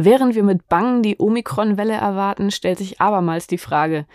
Während 0.00 0.36
wir 0.36 0.44
mit 0.44 0.68
Bangen 0.68 1.02
die 1.02 1.16
Omikron-Welle 1.18 1.94
erwarten, 1.94 2.52
stellt 2.52 2.78
sich 2.78 3.00
abermals 3.00 3.48
die 3.48 3.58
Frage, 3.58 4.06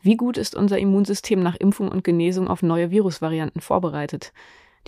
wie 0.00 0.16
gut 0.16 0.36
ist 0.36 0.54
unser 0.54 0.78
Immunsystem 0.78 1.42
nach 1.42 1.56
Impfung 1.56 1.88
und 1.88 2.04
Genesung 2.04 2.48
auf 2.48 2.62
neue 2.62 2.90
Virusvarianten 2.90 3.60
vorbereitet? 3.60 4.32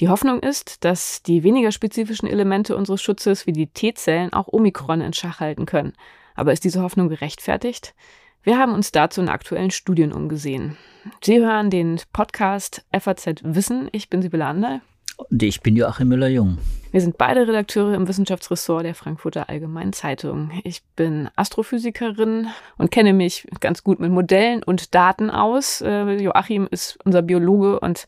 Die 0.00 0.08
Hoffnung 0.08 0.40
ist, 0.40 0.84
dass 0.84 1.22
die 1.22 1.42
weniger 1.42 1.72
spezifischen 1.72 2.28
Elemente 2.28 2.76
unseres 2.76 3.02
Schutzes 3.02 3.46
wie 3.46 3.52
die 3.52 3.66
T-Zellen 3.66 4.32
auch 4.32 4.48
Omikron 4.48 5.00
in 5.00 5.12
Schach 5.12 5.40
halten 5.40 5.66
können. 5.66 5.92
Aber 6.34 6.52
ist 6.52 6.64
diese 6.64 6.82
Hoffnung 6.82 7.08
gerechtfertigt? 7.08 7.94
Wir 8.42 8.58
haben 8.58 8.74
uns 8.74 8.92
dazu 8.92 9.20
in 9.20 9.28
aktuellen 9.28 9.70
Studien 9.70 10.12
umgesehen. 10.12 10.76
Sie 11.22 11.38
hören 11.38 11.70
den 11.70 12.00
Podcast 12.12 12.84
FAZ 12.92 13.42
Wissen. 13.42 13.88
Ich 13.92 14.10
bin 14.10 14.20
Sibylle 14.22 14.46
Anderl. 14.46 14.80
Und 15.16 15.42
ich 15.42 15.60
bin 15.60 15.76
Joachim 15.76 16.08
Müller-Jung. 16.08 16.58
Wir 16.90 17.00
sind 17.00 17.18
beide 17.18 17.46
Redakteure 17.46 17.94
im 17.94 18.06
Wissenschaftsressort 18.06 18.84
der 18.84 18.94
Frankfurter 18.94 19.48
Allgemeinen 19.48 19.92
Zeitung. 19.92 20.52
Ich 20.62 20.82
bin 20.96 21.28
Astrophysikerin 21.34 22.48
und 22.78 22.90
kenne 22.90 23.12
mich 23.12 23.48
ganz 23.60 23.82
gut 23.82 23.98
mit 23.98 24.12
Modellen 24.12 24.62
und 24.62 24.94
Daten 24.94 25.30
aus. 25.30 25.80
Äh, 25.80 26.22
Joachim 26.22 26.68
ist 26.70 26.98
unser 27.04 27.22
Biologe 27.22 27.80
und 27.80 28.06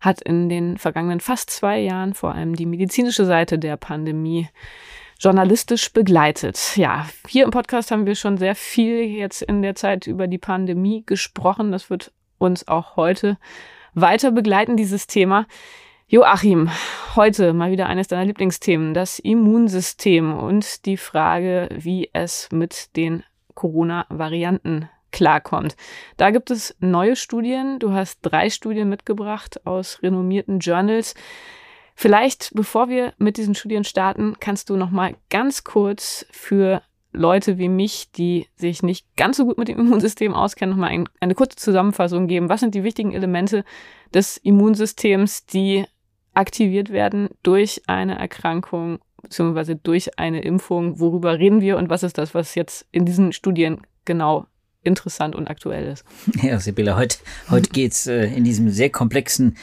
hat 0.00 0.22
in 0.22 0.48
den 0.48 0.78
vergangenen 0.78 1.20
fast 1.20 1.50
zwei 1.50 1.78
Jahren 1.80 2.14
vor 2.14 2.34
allem 2.34 2.56
die 2.56 2.66
medizinische 2.66 3.24
Seite 3.24 3.58
der 3.58 3.76
Pandemie 3.76 4.48
journalistisch 5.18 5.92
begleitet. 5.92 6.76
Ja, 6.76 7.08
hier 7.26 7.44
im 7.44 7.50
Podcast 7.50 7.90
haben 7.90 8.06
wir 8.06 8.14
schon 8.14 8.36
sehr 8.36 8.54
viel 8.54 9.02
jetzt 9.02 9.42
in 9.42 9.62
der 9.62 9.74
Zeit 9.74 10.06
über 10.06 10.26
die 10.26 10.38
Pandemie 10.38 11.02
gesprochen. 11.06 11.72
Das 11.72 11.90
wird 11.90 12.12
uns 12.38 12.68
auch 12.68 12.96
heute 12.96 13.38
weiter 13.94 14.30
begleiten, 14.30 14.76
dieses 14.76 15.06
Thema. 15.06 15.46
Joachim, 16.08 16.70
heute 17.16 17.52
mal 17.52 17.72
wieder 17.72 17.88
eines 17.88 18.06
deiner 18.06 18.24
Lieblingsthemen, 18.24 18.94
das 18.94 19.18
Immunsystem 19.18 20.38
und 20.38 20.86
die 20.86 20.96
Frage, 20.96 21.68
wie 21.72 22.10
es 22.12 22.48
mit 22.52 22.94
den 22.94 23.24
Corona-Varianten 23.54 24.88
klarkommt. 25.10 25.74
Da 26.16 26.30
gibt 26.30 26.52
es 26.52 26.76
neue 26.78 27.16
Studien. 27.16 27.80
Du 27.80 27.90
hast 27.90 28.20
drei 28.22 28.50
Studien 28.50 28.88
mitgebracht 28.88 29.66
aus 29.66 30.00
renommierten 30.00 30.60
Journals. 30.60 31.16
Vielleicht, 31.96 32.52
bevor 32.54 32.88
wir 32.88 33.12
mit 33.18 33.36
diesen 33.36 33.56
Studien 33.56 33.82
starten, 33.82 34.36
kannst 34.38 34.70
du 34.70 34.76
noch 34.76 34.92
mal 34.92 35.16
ganz 35.28 35.64
kurz 35.64 36.24
für 36.30 36.82
Leute 37.12 37.58
wie 37.58 37.68
mich, 37.68 38.12
die 38.12 38.46
sich 38.54 38.84
nicht 38.84 39.08
ganz 39.16 39.38
so 39.38 39.44
gut 39.44 39.58
mit 39.58 39.66
dem 39.66 39.80
Immunsystem 39.80 40.34
auskennen, 40.34 40.76
noch 40.76 40.80
mal 40.80 40.90
ein, 40.90 41.08
eine 41.18 41.34
kurze 41.34 41.56
Zusammenfassung 41.56 42.28
geben. 42.28 42.48
Was 42.48 42.60
sind 42.60 42.76
die 42.76 42.84
wichtigen 42.84 43.12
Elemente 43.12 43.64
des 44.14 44.36
Immunsystems, 44.36 45.46
die 45.46 45.86
aktiviert 46.36 46.90
werden 46.90 47.28
durch 47.42 47.82
eine 47.86 48.18
Erkrankung 48.18 48.98
beziehungsweise 49.22 49.76
durch 49.76 50.18
eine 50.18 50.42
Impfung. 50.42 51.00
Worüber 51.00 51.38
reden 51.38 51.60
wir 51.60 51.76
und 51.78 51.90
was 51.90 52.02
ist 52.02 52.18
das, 52.18 52.34
was 52.34 52.54
jetzt 52.54 52.86
in 52.92 53.04
diesen 53.04 53.32
Studien 53.32 53.80
genau 54.04 54.46
interessant 54.82 55.34
und 55.34 55.48
aktuell 55.48 55.92
ist? 55.92 56.04
Ja, 56.42 56.60
Sibylle, 56.60 56.96
heute, 56.96 57.18
heute 57.50 57.70
geht's 57.70 58.06
äh, 58.06 58.26
in 58.26 58.44
diesem 58.44 58.70
sehr 58.70 58.90
komplexen 58.90 59.56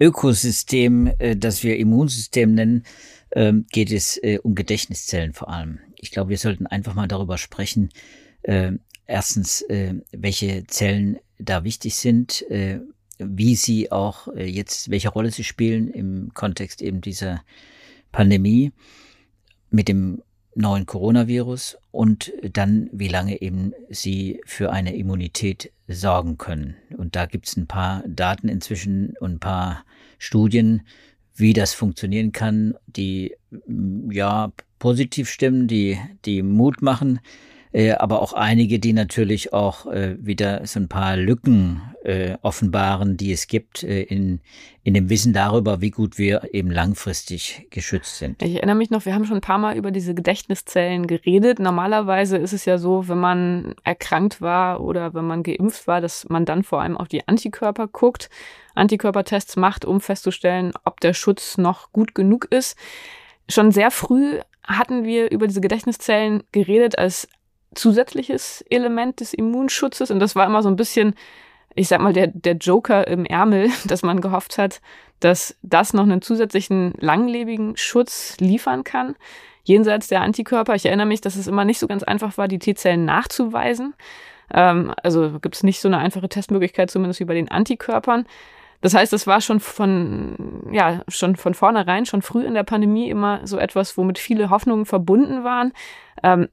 Ökosystem, 0.00 1.12
äh, 1.18 1.36
das 1.36 1.62
wir 1.62 1.76
Immunsystem 1.76 2.54
nennen, 2.54 2.84
äh, 3.30 3.52
geht 3.70 3.92
es 3.92 4.16
äh, 4.22 4.38
um 4.42 4.54
Gedächtniszellen 4.54 5.32
vor 5.32 5.48
allem. 5.48 5.78
Ich 5.96 6.10
glaube, 6.10 6.30
wir 6.30 6.38
sollten 6.38 6.66
einfach 6.66 6.94
mal 6.94 7.06
darüber 7.06 7.38
sprechen, 7.38 7.90
äh, 8.42 8.72
erstens, 9.06 9.62
äh, 9.62 9.94
welche 10.10 10.66
Zellen 10.66 11.18
da 11.38 11.62
wichtig 11.62 11.94
sind, 11.94 12.42
äh, 12.50 12.80
wie 13.18 13.56
sie 13.56 13.92
auch 13.92 14.28
äh, 14.28 14.44
jetzt, 14.44 14.90
welche 14.90 15.08
Rolle 15.08 15.30
sie 15.30 15.44
spielen 15.44 15.88
im 15.88 16.32
Kontext 16.34 16.82
eben 16.82 17.00
dieser 17.00 17.42
Pandemie 18.12 18.72
mit 19.70 19.88
dem 19.88 20.22
neuen 20.54 20.86
Coronavirus 20.86 21.78
und 21.90 22.32
dann, 22.52 22.88
wie 22.92 23.08
lange 23.08 23.42
eben 23.42 23.72
sie 23.90 24.40
für 24.46 24.70
eine 24.70 24.94
Immunität 24.96 25.72
sorgen 25.88 26.38
können. 26.38 26.76
Und 26.96 27.16
da 27.16 27.26
gibt 27.26 27.48
es 27.48 27.56
ein 27.56 27.66
paar 27.66 28.04
Daten 28.06 28.48
inzwischen 28.48 29.14
und 29.20 29.34
ein 29.34 29.40
paar 29.40 29.84
Studien, 30.18 30.82
wie 31.34 31.52
das 31.52 31.74
funktionieren 31.74 32.32
kann, 32.32 32.74
die 32.86 33.34
ja 34.10 34.52
positiv 34.78 35.28
stimmen, 35.28 35.66
die, 35.66 35.98
die 36.24 36.42
Mut 36.42 36.82
machen, 36.82 37.20
äh, 37.74 37.90
aber 37.90 38.22
auch 38.22 38.32
einige, 38.32 38.78
die 38.78 38.92
natürlich 38.92 39.52
auch 39.52 39.86
äh, 39.86 40.16
wieder 40.24 40.64
so 40.64 40.78
ein 40.78 40.88
paar 40.88 41.16
Lücken 41.16 41.82
äh, 42.04 42.36
offenbaren, 42.40 43.16
die 43.16 43.32
es 43.32 43.48
gibt 43.48 43.82
äh, 43.82 44.02
in, 44.02 44.38
in 44.84 44.94
dem 44.94 45.10
Wissen 45.10 45.32
darüber, 45.32 45.80
wie 45.80 45.90
gut 45.90 46.16
wir 46.16 46.54
eben 46.54 46.70
langfristig 46.70 47.66
geschützt 47.70 48.18
sind. 48.18 48.40
Ich 48.42 48.54
erinnere 48.54 48.76
mich 48.76 48.90
noch, 48.90 49.06
wir 49.06 49.14
haben 49.14 49.24
schon 49.24 49.38
ein 49.38 49.40
paar 49.40 49.58
Mal 49.58 49.76
über 49.76 49.90
diese 49.90 50.14
Gedächtniszellen 50.14 51.08
geredet. 51.08 51.58
Normalerweise 51.58 52.36
ist 52.36 52.52
es 52.52 52.64
ja 52.64 52.78
so, 52.78 53.08
wenn 53.08 53.18
man 53.18 53.74
erkrankt 53.82 54.40
war 54.40 54.80
oder 54.80 55.12
wenn 55.12 55.24
man 55.24 55.42
geimpft 55.42 55.88
war, 55.88 56.00
dass 56.00 56.28
man 56.28 56.44
dann 56.44 56.62
vor 56.62 56.80
allem 56.80 56.96
auf 56.96 57.08
die 57.08 57.26
Antikörper 57.26 57.88
guckt, 57.88 58.30
Antikörpertests 58.76 59.56
macht, 59.56 59.84
um 59.84 60.00
festzustellen, 60.00 60.72
ob 60.84 61.00
der 61.00 61.12
Schutz 61.12 61.58
noch 61.58 61.90
gut 61.90 62.14
genug 62.14 62.46
ist. 62.50 62.76
Schon 63.48 63.72
sehr 63.72 63.90
früh 63.90 64.38
hatten 64.62 65.04
wir 65.04 65.32
über 65.32 65.48
diese 65.48 65.60
Gedächtniszellen 65.60 66.44
geredet 66.52 66.98
als 66.98 67.28
zusätzliches 67.74 68.64
Element 68.70 69.20
des 69.20 69.34
Immunschutzes. 69.34 70.10
Und 70.10 70.20
das 70.20 70.36
war 70.36 70.46
immer 70.46 70.62
so 70.62 70.68
ein 70.68 70.76
bisschen, 70.76 71.14
ich 71.74 71.88
sag 71.88 72.00
mal, 72.00 72.12
der, 72.12 72.28
der 72.28 72.54
Joker 72.54 73.06
im 73.06 73.24
Ärmel, 73.24 73.70
dass 73.86 74.02
man 74.02 74.20
gehofft 74.20 74.58
hat, 74.58 74.80
dass 75.20 75.56
das 75.62 75.94
noch 75.94 76.02
einen 76.02 76.22
zusätzlichen 76.22 76.92
langlebigen 76.98 77.76
Schutz 77.76 78.36
liefern 78.38 78.84
kann. 78.84 79.16
Jenseits 79.62 80.08
der 80.08 80.20
Antikörper. 80.20 80.74
Ich 80.74 80.84
erinnere 80.84 81.06
mich, 81.06 81.22
dass 81.22 81.36
es 81.36 81.46
immer 81.46 81.64
nicht 81.64 81.78
so 81.78 81.86
ganz 81.86 82.02
einfach 82.02 82.36
war, 82.36 82.48
die 82.48 82.58
T-Zellen 82.58 83.04
nachzuweisen. 83.06 83.94
Ähm, 84.52 84.92
also 85.02 85.38
gibt 85.40 85.56
es 85.56 85.62
nicht 85.62 85.80
so 85.80 85.88
eine 85.88 85.98
einfache 85.98 86.28
Testmöglichkeit, 86.28 86.90
zumindest 86.90 87.20
wie 87.20 87.24
bei 87.24 87.34
den 87.34 87.50
Antikörpern. 87.50 88.26
Das 88.84 88.92
heißt, 88.92 89.14
es 89.14 89.26
war 89.26 89.40
schon 89.40 89.60
von, 89.60 90.68
ja, 90.70 91.02
schon 91.08 91.36
von 91.36 91.54
vornherein, 91.54 92.04
schon 92.04 92.20
früh 92.20 92.44
in 92.44 92.52
der 92.52 92.64
Pandemie 92.64 93.08
immer 93.08 93.40
so 93.46 93.56
etwas, 93.56 93.96
womit 93.96 94.18
viele 94.18 94.50
Hoffnungen 94.50 94.84
verbunden 94.84 95.42
waren. 95.42 95.72
Ähm, 96.22 96.48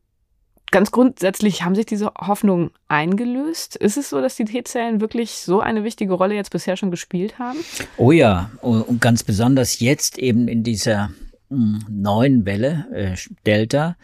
Ganz 0.71 0.91
grundsätzlich 0.91 1.63
haben 1.63 1.75
sich 1.75 1.85
diese 1.85 2.13
Hoffnungen 2.17 2.71
eingelöst. 2.87 3.75
Ist 3.75 3.97
es 3.97 4.09
so, 4.09 4.21
dass 4.21 4.37
die 4.37 4.45
T-Zellen 4.45 5.01
wirklich 5.01 5.31
so 5.31 5.59
eine 5.59 5.83
wichtige 5.83 6.13
Rolle 6.13 6.35
jetzt 6.35 6.49
bisher 6.51 6.77
schon 6.77 6.91
gespielt 6.91 7.39
haben? 7.39 7.59
Oh 7.97 8.13
ja, 8.13 8.49
und 8.61 9.01
ganz 9.01 9.23
besonders 9.23 9.81
jetzt 9.81 10.17
eben 10.17 10.47
in 10.47 10.63
dieser 10.63 11.11
hm, 11.49 11.83
neuen 11.89 12.45
Welle 12.45 12.87
äh, 12.93 13.17
Delta 13.45 13.97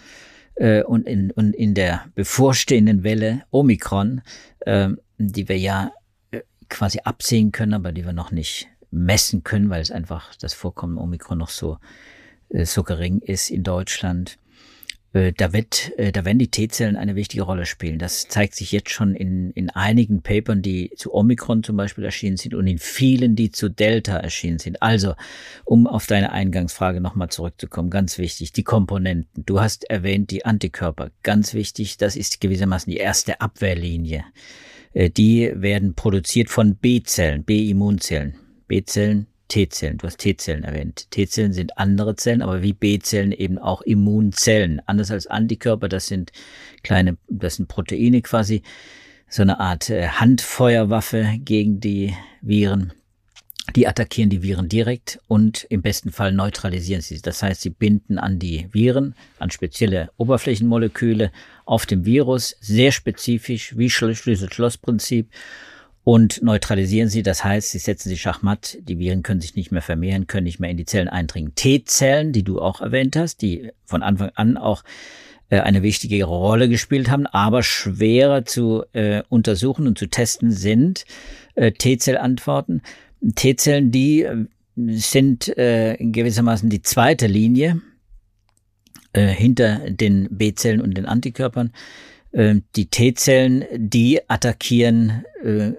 äh, 0.56 0.84
und, 0.84 1.08
in, 1.08 1.32
und 1.32 1.56
in 1.56 1.74
der 1.74 2.06
bevorstehenden 2.16 3.04
Welle 3.04 3.44
Omikron, 3.52 4.22
äh, 4.60 4.90
die 5.18 5.48
wir 5.48 5.58
ja 5.58 5.94
äh, 6.32 6.42
quasi 6.68 7.00
absehen 7.04 7.54
können, 7.54 7.76
aber 7.76 7.94
die 7.94 8.06
wir 8.06 8.14
noch 8.14 8.32
nicht 8.32 8.68
messen 8.92 9.44
können, 9.44 9.70
weil 9.70 9.82
es 9.82 9.92
einfach 9.92 10.36
das 10.36 10.54
Vorkommen 10.54 10.98
Omikron 10.98 11.38
noch 11.38 11.50
so, 11.50 11.78
äh, 12.50 12.66
so 12.66 12.84
gering 12.84 13.20
ist 13.20 13.52
in 13.52 13.64
Deutschland. 13.64 14.38
Äh, 15.14 15.34
da 15.36 15.54
wird, 15.54 15.92
äh, 15.98 16.12
da 16.12 16.26
werden 16.26 16.40
die 16.40 16.50
T-Zellen 16.50 16.96
eine 16.96 17.16
wichtige 17.16 17.44
Rolle 17.44 17.66
spielen. 17.66 18.00
Das 18.00 18.28
zeigt 18.28 18.56
sich 18.56 18.72
jetzt 18.72 18.90
schon 18.90 19.16
in, 19.16 19.52
in 19.52 19.70
einigen 19.70 20.22
Papern, 20.22 20.62
die 20.62 20.92
zu 20.96 21.14
Omikron 21.14 21.64
zum 21.64 21.78
Beispiel 21.78 22.04
erschienen 22.04 22.38
sind 22.38 22.54
und 22.54 22.68
in 22.68 22.78
vielen, 22.78 23.36
die 23.36 23.52
zu 23.52 23.70
Delta 23.70 24.18
erschienen 24.18 24.60
sind. 24.60 24.82
Also, 24.82 25.14
um 25.66 25.88
auf 25.88 26.08
deine 26.08 26.32
Eingangsfrage 26.32 27.02
nochmal 27.02 27.30
zurückzukommen, 27.30 27.90
ganz 27.90 28.18
wichtig, 28.18 28.52
die 28.52 28.64
Komponenten. 28.64 29.46
Du 29.46 29.60
hast 29.60 29.90
erwähnt 29.90 30.32
die 30.32 30.46
Antikörper, 30.46 31.12
ganz 31.24 31.54
wichtig, 31.54 31.98
das 31.98 32.16
ist 32.16 32.42
gewissermaßen 32.42 32.92
die 32.92 32.98
erste 32.98 33.40
Abwehrlinie. 33.42 34.26
Äh, 34.94 35.10
die 35.10 35.52
werden 35.56 35.96
produziert 35.96 36.50
von 36.50 36.76
B-Zellen, 36.76 37.44
B-Immunzellen. 37.44 38.36
B-Zellen 38.68 39.28
T-Zellen. 39.48 39.98
Du 39.98 40.08
hast 40.08 40.18
T-Zellen 40.18 40.64
erwähnt. 40.64 41.10
T-Zellen 41.12 41.54
sind 41.54 41.78
andere 41.78 42.16
Zellen, 42.16 42.42
aber 42.42 42.62
wie 42.62 42.74
B-Zellen 42.74 43.32
eben 43.32 43.58
auch 43.58 43.82
Immunzellen. 43.82 44.82
Anders 44.86 45.12
als 45.12 45.28
Antikörper, 45.28 45.90
das 45.90 46.08
sind 46.08 46.32
kleine, 46.84 47.18
das 47.28 47.56
sind 47.56 47.68
Proteine 47.68 48.22
quasi, 48.22 48.62
so 49.30 49.42
eine 49.42 49.60
Art 49.60 49.90
äh, 49.90 50.08
Handfeuerwaffe 50.08 51.36
gegen 51.40 51.80
die 51.80 52.14
Viren. 52.42 52.94
Die 53.76 53.86
attackieren 53.86 54.30
die 54.30 54.44
Viren 54.44 54.70
direkt 54.70 55.20
und 55.28 55.66
im 55.70 55.82
besten 55.82 56.12
Fall 56.12 56.32
neutralisieren 56.32 57.02
sie. 57.02 57.22
Das 57.22 57.44
heißt, 57.44 57.62
sie 57.62 57.70
binden 57.70 58.18
an 58.18 58.40
die 58.40 58.68
Viren, 58.72 59.14
an 59.40 59.52
spezielle 59.52 60.10
Oberflächenmoleküle 60.16 61.32
auf 61.66 61.86
dem 61.86 62.06
Virus, 62.06 62.56
sehr 62.62 62.94
spezifisch, 62.94 63.78
wie 63.78 63.90
Schlüssel-Schloss-Prinzip 63.90 65.30
und 66.08 66.42
neutralisieren 66.42 67.10
sie. 67.10 67.22
Das 67.22 67.44
heißt, 67.44 67.72
sie 67.72 67.80
setzen 67.80 68.08
sie 68.08 68.18
schachmatt. 68.18 68.78
Die 68.80 68.98
Viren 68.98 69.24
können 69.24 69.42
sich 69.42 69.58
nicht 69.58 69.74
mehr 69.74 69.82
vermehren, 69.82 70.26
können 70.26 70.46
nicht 70.46 70.58
mehr 70.58 70.70
in 70.70 70.78
die 70.78 70.86
Zellen 70.86 71.10
eindringen. 71.10 71.54
T-Zellen, 71.54 72.32
die 72.32 72.44
du 72.44 72.62
auch 72.62 72.80
erwähnt 72.80 73.18
hast, 73.18 73.42
die 73.42 73.72
von 73.84 74.04
Anfang 74.04 74.32
an 74.36 74.56
auch 74.56 74.86
äh, 75.50 75.60
eine 75.60 75.84
wichtige 75.84 76.24
Rolle 76.24 76.70
gespielt 76.70 77.12
haben, 77.12 77.28
aber 77.28 77.62
schwerer 77.62 78.46
zu 78.46 78.86
äh, 78.94 79.24
untersuchen 79.28 79.86
und 79.86 79.98
zu 79.98 80.08
testen 80.08 80.50
sind 80.50 81.04
äh, 81.56 81.74
T-Zellantworten. 81.74 82.84
T-Zellen, 83.36 83.92
die 83.92 84.22
äh, 84.22 84.46
sind 84.78 85.58
äh, 85.58 85.98
gewissermaßen 86.00 86.70
die 86.70 86.84
zweite 86.84 87.28
Linie 87.28 87.82
äh, 89.12 89.28
hinter 89.28 89.90
den 89.90 90.30
B-Zellen 90.32 90.80
und 90.80 90.98
den 90.98 91.06
Antikörpern. 91.06 91.74
Äh, 92.38 92.62
die 92.76 92.86
T-Zellen, 92.86 93.66
die 93.76 94.22
attackieren 94.30 95.26
äh, 95.44 95.72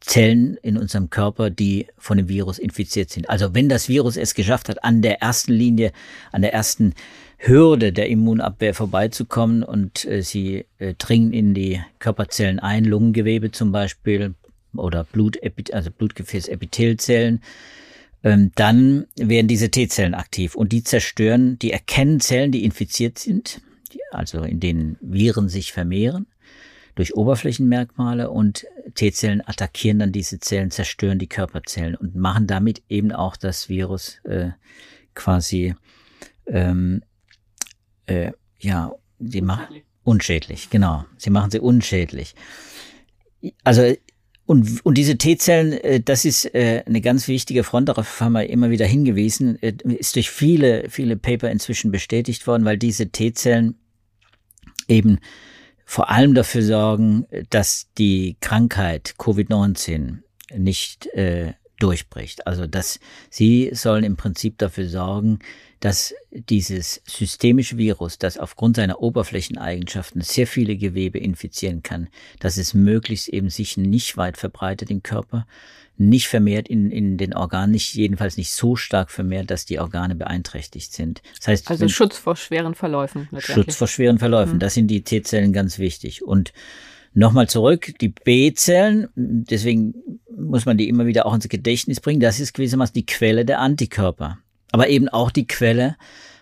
Zellen 0.00 0.58
in 0.62 0.76
unserem 0.76 1.08
Körper, 1.08 1.48
die 1.48 1.86
von 1.96 2.18
dem 2.18 2.28
Virus 2.28 2.58
infiziert 2.58 3.08
sind. 3.08 3.30
Also 3.30 3.54
wenn 3.54 3.68
das 3.68 3.88
Virus 3.88 4.16
es 4.16 4.34
geschafft 4.34 4.68
hat, 4.68 4.84
an 4.84 5.00
der 5.00 5.22
ersten 5.22 5.52
Linie, 5.52 5.92
an 6.32 6.42
der 6.42 6.52
ersten 6.52 6.94
Hürde 7.38 7.92
der 7.92 8.08
Immunabwehr 8.08 8.74
vorbeizukommen 8.74 9.62
und 9.62 10.04
äh, 10.04 10.22
sie 10.22 10.66
äh, 10.78 10.94
dringen 10.98 11.32
in 11.32 11.54
die 11.54 11.80
Körperzellen 11.98 12.58
ein, 12.58 12.84
Lungengewebe 12.84 13.52
zum 13.52 13.72
Beispiel 13.72 14.34
oder 14.76 15.04
Blut, 15.04 15.38
also 15.72 15.90
Blutgefäßepithelzellen, 15.90 17.40
ähm, 18.22 18.52
dann 18.54 19.06
werden 19.16 19.48
diese 19.48 19.70
T-Zellen 19.70 20.14
aktiv 20.14 20.54
und 20.54 20.72
die 20.72 20.84
zerstören, 20.84 21.58
die 21.58 21.72
erkennen 21.72 22.20
Zellen, 22.20 22.52
die 22.52 22.64
infiziert 22.64 23.18
sind, 23.18 23.60
also 24.10 24.42
in 24.42 24.60
denen 24.60 24.96
Viren 25.00 25.48
sich 25.48 25.72
vermehren 25.72 26.26
durch 26.94 27.14
Oberflächenmerkmale 27.14 28.30
und 28.30 28.66
T-Zellen 28.94 29.42
attackieren 29.46 29.98
dann 29.98 30.12
diese 30.12 30.40
Zellen, 30.40 30.70
zerstören 30.70 31.18
die 31.18 31.28
Körperzellen 31.28 31.94
und 31.94 32.14
machen 32.14 32.46
damit 32.46 32.82
eben 32.88 33.12
auch 33.12 33.36
das 33.36 33.68
Virus 33.68 34.18
äh, 34.24 34.50
quasi 35.14 35.74
ähm, 36.46 37.02
äh, 38.06 38.32
ja, 38.58 38.92
sie 39.18 39.40
machen 39.40 39.82
unschädlich, 40.04 40.70
genau. 40.70 41.04
Sie 41.16 41.30
machen 41.30 41.50
sie 41.50 41.60
unschädlich. 41.60 42.34
Also 43.64 43.94
und, 44.44 44.84
und 44.84 44.98
diese 44.98 45.16
T-Zellen, 45.16 45.72
äh, 45.72 46.00
das 46.00 46.24
ist 46.24 46.52
äh, 46.54 46.82
eine 46.84 47.00
ganz 47.00 47.28
wichtige 47.28 47.64
Front, 47.64 47.88
darauf 47.88 48.20
haben 48.20 48.32
wir 48.32 48.50
immer 48.50 48.70
wieder 48.70 48.86
hingewiesen, 48.86 49.60
äh, 49.62 49.72
ist 49.84 50.16
durch 50.16 50.30
viele, 50.30 50.90
viele 50.90 51.16
Paper 51.16 51.50
inzwischen 51.50 51.92
bestätigt 51.92 52.46
worden, 52.46 52.64
weil 52.64 52.76
diese 52.76 53.08
T-Zellen 53.08 53.76
eben 54.88 55.18
vor 55.84 56.10
allem 56.10 56.34
dafür 56.34 56.62
sorgen, 56.62 57.26
dass 57.50 57.88
die 57.98 58.36
Krankheit 58.40 59.14
Covid-19 59.18 60.18
nicht 60.56 61.06
äh, 61.08 61.52
durchbricht. 61.78 62.46
Also 62.46 62.66
dass 62.66 63.00
sie 63.30 63.70
sollen 63.72 64.04
im 64.04 64.16
Prinzip 64.16 64.58
dafür 64.58 64.88
sorgen, 64.88 65.40
dass 65.82 66.14
dieses 66.30 67.02
systemische 67.06 67.76
Virus, 67.76 68.16
das 68.16 68.38
aufgrund 68.38 68.76
seiner 68.76 69.02
Oberflächeneigenschaften 69.02 70.20
sehr 70.20 70.46
viele 70.46 70.76
Gewebe 70.76 71.18
infizieren 71.18 71.82
kann, 71.82 72.06
dass 72.38 72.56
es 72.56 72.72
möglichst 72.72 73.28
eben 73.28 73.50
sich 73.50 73.76
nicht 73.76 74.16
weit 74.16 74.36
verbreitet 74.36 74.92
im 74.92 75.02
Körper, 75.02 75.44
nicht 75.96 76.28
vermehrt 76.28 76.68
in, 76.68 76.92
in 76.92 77.18
den 77.18 77.34
Organen, 77.34 77.72
nicht 77.72 77.94
jedenfalls 77.94 78.36
nicht 78.36 78.52
so 78.52 78.76
stark 78.76 79.10
vermehrt, 79.10 79.50
dass 79.50 79.66
die 79.66 79.80
Organe 79.80 80.14
beeinträchtigt 80.14 80.92
sind. 80.92 81.20
Das 81.38 81.48
heißt, 81.48 81.68
also 81.68 81.88
Schutz 81.88 82.16
vor 82.16 82.36
schweren 82.36 82.76
Verläufen. 82.76 83.28
Schutz 83.38 83.74
vor 83.74 83.88
schweren 83.88 84.20
Verläufen, 84.20 84.54
mhm. 84.54 84.60
das 84.60 84.74
sind 84.74 84.86
die 84.86 85.02
T-Zellen 85.02 85.52
ganz 85.52 85.80
wichtig. 85.80 86.22
Und 86.22 86.52
Nochmal 87.14 87.46
zurück, 87.46 87.92
die 88.00 88.08
B-Zellen, 88.08 89.06
deswegen 89.14 89.92
muss 90.34 90.64
man 90.64 90.78
die 90.78 90.88
immer 90.88 91.04
wieder 91.04 91.26
auch 91.26 91.34
ins 91.34 91.46
Gedächtnis 91.46 92.00
bringen, 92.00 92.20
das 92.20 92.40
ist 92.40 92.54
gewissermaßen 92.54 92.94
die 92.94 93.04
Quelle 93.04 93.44
der 93.44 93.58
Antikörper 93.58 94.38
aber 94.72 94.88
eben 94.88 95.08
auch 95.08 95.30
die 95.30 95.46
Quelle 95.46 95.96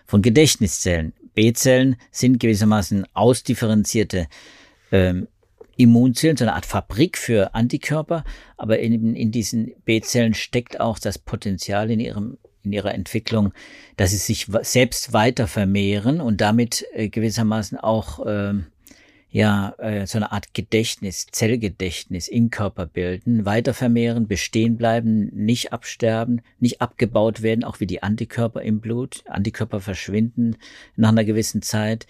von 0.05 0.21
Gedächtniszellen. 0.21 1.13
B-Zellen 1.35 1.95
sind 2.11 2.39
gewissermaßen 2.39 3.05
ausdifferenzierte 3.13 4.27
ähm, 4.91 5.27
Immunzellen, 5.77 6.37
so 6.37 6.43
eine 6.43 6.53
Art 6.53 6.65
Fabrik 6.65 7.17
für 7.17 7.55
Antikörper, 7.55 8.23
aber 8.57 8.79
in, 8.79 9.15
in 9.15 9.31
diesen 9.31 9.73
B-Zellen 9.85 10.33
steckt 10.33 10.79
auch 10.79 10.99
das 10.99 11.17
Potenzial 11.17 11.91
in 11.91 11.99
ihrem 11.99 12.37
in 12.63 12.73
ihrer 12.73 12.93
Entwicklung, 12.93 13.53
dass 13.97 14.11
sie 14.11 14.17
sich 14.17 14.47
selbst 14.61 15.13
weiter 15.13 15.47
vermehren 15.47 16.21
und 16.21 16.41
damit 16.41 16.85
äh, 16.93 17.09
gewissermaßen 17.09 17.79
auch 17.79 18.23
ähm, 18.27 18.67
ja 19.31 19.73
äh, 19.77 20.05
so 20.05 20.17
eine 20.17 20.31
Art 20.31 20.53
Gedächtnis, 20.53 21.25
Zellgedächtnis 21.31 22.27
im 22.27 22.49
Körper 22.49 22.85
bilden, 22.85 23.45
weiter 23.45 23.73
vermehren, 23.73 24.27
bestehen 24.27 24.77
bleiben, 24.77 25.31
nicht 25.33 25.71
absterben, 25.71 26.41
nicht 26.59 26.81
abgebaut 26.81 27.41
werden, 27.41 27.63
auch 27.63 27.79
wie 27.79 27.87
die 27.87 28.03
Antikörper 28.03 28.61
im 28.61 28.81
Blut. 28.81 29.23
Antikörper 29.27 29.79
verschwinden 29.79 30.57
nach 30.97 31.09
einer 31.09 31.23
gewissen 31.23 31.61
Zeit, 31.61 32.07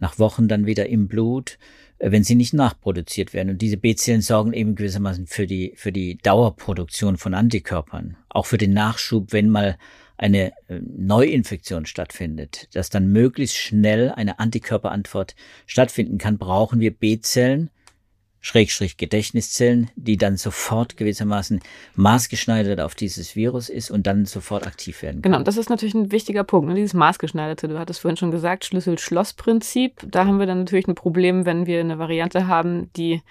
nach 0.00 0.18
Wochen 0.18 0.48
dann 0.48 0.64
wieder 0.66 0.86
im 0.88 1.08
Blut, 1.08 1.58
äh, 1.98 2.10
wenn 2.10 2.24
sie 2.24 2.34
nicht 2.34 2.54
nachproduziert 2.54 3.34
werden. 3.34 3.50
Und 3.50 3.62
diese 3.62 3.76
B-Zellen 3.76 4.22
sorgen 4.22 4.54
eben 4.54 4.74
gewissermaßen 4.74 5.26
für 5.26 5.46
die, 5.46 5.74
für 5.76 5.92
die 5.92 6.16
Dauerproduktion 6.18 7.18
von 7.18 7.34
Antikörpern, 7.34 8.16
auch 8.30 8.46
für 8.46 8.58
den 8.58 8.72
Nachschub, 8.72 9.32
wenn 9.32 9.50
mal 9.50 9.76
eine 10.22 10.52
äh, 10.68 10.80
Neuinfektion 10.80 11.84
stattfindet, 11.84 12.68
dass 12.74 12.90
dann 12.90 13.08
möglichst 13.08 13.56
schnell 13.56 14.10
eine 14.10 14.38
Antikörperantwort 14.38 15.34
stattfinden 15.66 16.18
kann, 16.18 16.38
brauchen 16.38 16.80
wir 16.80 16.92
B-Zellen, 16.92 17.70
Schrägstrich 18.44 18.96
Gedächtniszellen, 18.96 19.90
die 19.94 20.16
dann 20.16 20.36
sofort 20.36 20.96
gewissermaßen 20.96 21.60
maßgeschneidert 21.94 22.80
auf 22.80 22.96
dieses 22.96 23.36
Virus 23.36 23.68
ist 23.68 23.90
und 23.90 24.06
dann 24.06 24.24
sofort 24.24 24.66
aktiv 24.66 25.02
werden 25.02 25.22
kann. 25.22 25.32
Genau, 25.32 25.44
das 25.44 25.56
ist 25.56 25.70
natürlich 25.70 25.94
ein 25.94 26.10
wichtiger 26.10 26.42
Punkt, 26.42 26.68
ne? 26.68 26.74
dieses 26.74 26.94
maßgeschneiderte. 26.94 27.68
Du 27.68 27.78
hattest 27.78 28.00
vorhin 28.00 28.16
schon 28.16 28.32
gesagt, 28.32 28.64
Schlüssel-Schloss-Prinzip. 28.64 30.04
Da 30.08 30.26
haben 30.26 30.40
wir 30.40 30.46
dann 30.46 30.58
natürlich 30.58 30.88
ein 30.88 30.96
Problem, 30.96 31.46
wenn 31.46 31.66
wir 31.66 31.80
eine 31.80 32.00
Variante 32.00 32.48
haben, 32.48 32.92
die 32.96 33.22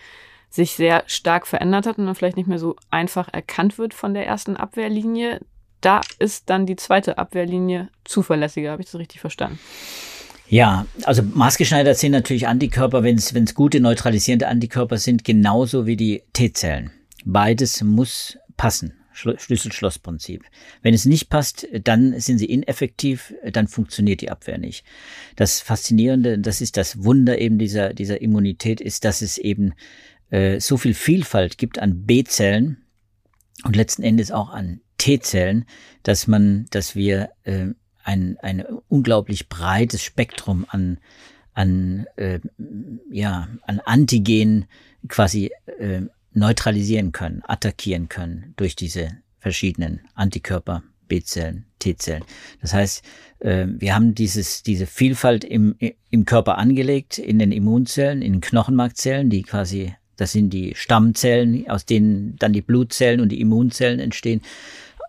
sich 0.50 0.74
sehr 0.74 1.04
stark 1.08 1.46
verändert 1.46 1.88
hat 1.88 1.98
und 1.98 2.06
dann 2.06 2.16
vielleicht 2.16 2.38
nicht 2.38 2.48
mehr 2.48 2.60
so 2.60 2.78
einfach 2.90 3.30
erkannt 3.34 3.78
wird 3.78 3.94
von 3.94 4.14
der 4.14 4.26
ersten 4.26 4.56
Abwehrlinie 4.56 5.42
da 5.82 6.02
ist 6.20 6.50
dann 6.50 6.66
die 6.66 6.76
zweite 6.76 7.18
Abwehrlinie 7.18 7.90
zuverlässiger. 8.04 8.72
Habe 8.72 8.82
ich 8.82 8.90
das 8.92 9.00
richtig 9.00 9.20
verstanden? 9.20 9.60
Ja, 10.48 10.86
also 11.04 11.24
maßgeschneidert 11.24 11.98
sind 11.98 12.12
natürlich 12.12 12.48
Antikörper, 12.48 13.04
wenn 13.04 13.16
es 13.16 13.56
gute 13.56 13.80
neutralisierende 13.80 14.48
Antikörper 14.48 14.98
sind, 14.98 15.24
genauso 15.24 15.86
wie 15.86 15.96
die 15.96 16.24
T-Zellen. 16.34 16.92
Beides 17.24 17.82
muss 17.84 18.38
passen. 18.58 18.94
Schlüssel-Schloss-Prinzip. 19.14 20.44
Wenn 20.82 20.94
es 20.94 21.06
nicht 21.06 21.30
passt, 21.30 21.68
dann 21.84 22.20
sind 22.20 22.38
sie 22.38 22.46
ineffektiv, 22.46 23.34
dann 23.52 23.68
funktioniert 23.68 24.22
die 24.22 24.32
Abwehr 24.32 24.58
nicht. 24.58 24.86
Das 25.36 25.62
Faszinierende, 25.62 26.40
das 26.40 26.62
ist 26.62 26.78
das 26.78 27.04
Wunder 27.04 27.38
eben 27.38 27.58
dieser, 27.58 27.94
dieser 27.94 28.22
Immunität, 28.22 28.82
ist, 28.82 29.06
dass 29.06 29.22
es 29.22 29.38
eben 29.38 29.74
äh, 30.30 30.60
so 30.60 30.78
viel 30.78 30.94
Vielfalt 30.94 31.58
gibt 31.58 31.80
an 31.80 32.06
B-Zellen 32.06 32.78
und 33.64 33.76
letzten 33.76 34.04
Endes 34.04 34.32
auch 34.32 34.50
an 34.50 34.82
T-Zellen, 35.02 35.66
dass 36.04 36.28
man, 36.28 36.68
dass 36.70 36.96
wir 36.96 37.32
äh, 37.44 37.70
ein, 38.04 38.38
ein 38.42 38.64
unglaublich 38.88 39.50
breites 39.50 40.04
Spektrum 40.04 40.68
an, 40.70 41.00
an, 41.54 42.06
äh, 42.18 42.40
ja, 43.10 43.48
an 43.64 43.80
Antigenen 43.80 44.66
quasi 45.08 45.52
äh, 45.80 46.02
neutralisieren 46.34 47.12
können, 47.12 47.42
attackieren 47.48 48.10
können 48.10 48.54
durch 48.58 48.76
diese 48.76 49.18
verschiedenen 49.40 50.02
Antikörper, 50.14 50.84
B-Zellen, 51.08 51.66
T-Zellen. 51.80 52.24
Das 52.62 52.74
heißt, 52.74 53.04
äh, 53.40 53.66
wir 53.68 53.96
haben 53.96 54.14
dieses, 54.14 54.62
diese 54.62 54.86
Vielfalt 54.86 55.44
im, 55.44 55.76
im 56.12 56.26
Körper 56.26 56.60
angelegt, 56.60 57.18
in 57.18 57.40
den 57.40 57.52
Immunzellen, 57.52 58.22
in 58.22 58.34
den 58.34 58.42
Knochenmarkzellen, 58.42 59.32
die 59.32 59.42
quasi, 59.42 59.96
das 60.16 60.32
sind 60.32 60.52
die 60.52 60.76
Stammzellen, 60.76 61.68
aus 61.68 61.86
denen 61.86 62.36
dann 62.38 62.54
die 62.54 62.62
Blutzellen 62.62 63.20
und 63.20 63.30
die 63.30 63.42
Immunzellen 63.42 64.00
entstehen. 64.00 64.42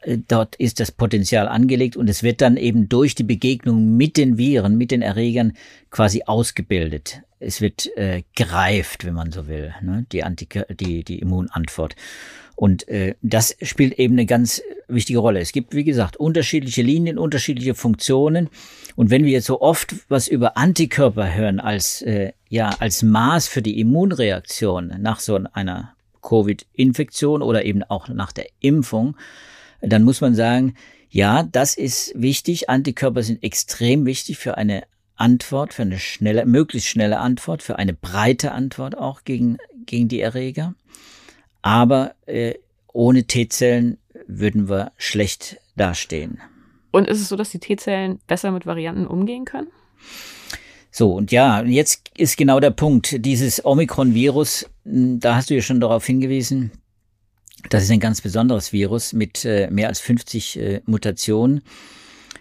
Äh, 0.02 0.18
dort 0.26 0.56
ist 0.56 0.80
das 0.80 0.92
Potenzial 0.92 1.49
angelegt 1.49 1.97
und 1.97 2.09
es 2.09 2.23
wird 2.23 2.40
dann 2.40 2.56
eben 2.56 2.88
durch 2.88 3.14
die 3.14 3.23
Begegnung 3.23 3.97
mit 3.97 4.16
den 4.16 4.38
Viren, 4.38 4.76
mit 4.76 4.90
den 4.90 5.02
Erregern 5.02 5.54
quasi 5.90 6.23
ausgebildet. 6.26 7.23
Es 7.40 7.61
wird 7.61 7.94
äh, 7.97 8.23
gereift, 8.37 9.04
wenn 9.04 9.14
man 9.14 9.32
so 9.32 9.49
will, 9.49 9.75
ne? 9.82 10.06
die, 10.12 10.23
Antike, 10.23 10.66
die, 10.71 11.02
die 11.02 11.18
Immunantwort. 11.18 11.97
Und 12.54 12.87
äh, 12.88 13.14
das 13.23 13.56
spielt 13.62 13.99
eben 13.99 14.14
eine 14.14 14.26
ganz 14.26 14.62
wichtige 14.87 15.18
Rolle. 15.18 15.40
Es 15.40 15.52
gibt, 15.52 15.75
wie 15.75 15.85
gesagt, 15.85 16.16
unterschiedliche 16.16 16.82
Linien, 16.82 17.18
unterschiedliche 17.18 17.75
Funktionen. 17.75 18.50
Und 18.94 19.11
wenn 19.11 19.25
wir 19.25 19.32
jetzt 19.32 19.47
so 19.47 19.61
oft 19.61 19.94
was 20.09 20.28
über 20.28 20.56
Antikörper 20.56 21.35
hören 21.35 21.59
als, 21.59 22.02
äh, 22.02 22.32
ja, 22.49 22.71
als 22.78 23.02
Maß 23.02 23.49
für 23.49 23.62
die 23.62 23.80
Immunreaktion 23.80 24.94
nach 25.00 25.18
so 25.18 25.40
einer 25.52 25.94
Covid-Infektion 26.23 27.42
oder 27.42 27.64
eben 27.64 27.82
auch 27.82 28.09
nach 28.09 28.32
der 28.32 28.47
Impfung, 28.61 29.16
dann 29.83 30.05
muss 30.05 30.21
man 30.21 30.35
sagen, 30.35 30.75
ja, 31.11 31.43
das 31.43 31.75
ist 31.75 32.12
wichtig. 32.15 32.71
Antikörper 32.71 33.23
sind 33.23 33.43
extrem 33.43 34.07
wichtig 34.07 34.39
für 34.39 34.57
eine 34.57 34.85
Antwort, 35.17 35.75
für 35.75 35.83
eine 35.83 35.99
schnelle, 35.99 36.47
möglichst 36.47 36.89
schnelle 36.89 37.19
Antwort, 37.19 37.62
für 37.62 37.77
eine 37.79 37.93
breite 37.93 38.53
Antwort 38.53 38.97
auch 38.97 39.25
gegen, 39.25 39.59
gegen 39.85 40.09
die 40.09 40.21
Erreger. 40.21 40.75
Aber 41.61 42.15
äh, 42.27 42.55
ohne 42.93 43.25
T-Zellen 43.25 43.99
würden 44.27 44.69
wir 44.69 44.93
schlecht 44.97 45.59
dastehen. 45.77 46.41
Und 46.91 47.09
ist 47.09 47.21
es 47.21 47.29
so, 47.29 47.37
dass 47.37 47.51
die 47.51 47.59
T-Zellen 47.59 48.21
besser 48.27 48.51
mit 48.51 48.67
Varianten 48.67 49.07
umgehen 49.07 49.45
können? 49.45 49.69
So, 50.91 51.15
und 51.15 51.33
ja, 51.33 51.62
jetzt 51.62 52.11
ist 52.17 52.37
genau 52.37 52.61
der 52.61 52.71
Punkt. 52.71 53.25
Dieses 53.25 53.65
Omikron-Virus, 53.65 54.69
hm, 54.85 55.21
da 55.21 55.37
hast 55.37 55.49
du 55.51 55.55
ja 55.55 55.62
schon 55.62 55.81
darauf 55.81 56.05
hingewiesen, 56.05 56.71
Das 57.69 57.85
ist 57.85 57.90
ein 57.90 58.00
ganz 58.00 58.21
besonderes 58.21 58.73
Virus 58.73 59.12
mit 59.12 59.45
äh, 59.45 59.69
mehr 59.71 59.88
als 59.88 60.00
50 60.00 60.59
äh, 60.59 60.81
Mutationen. 60.87 61.62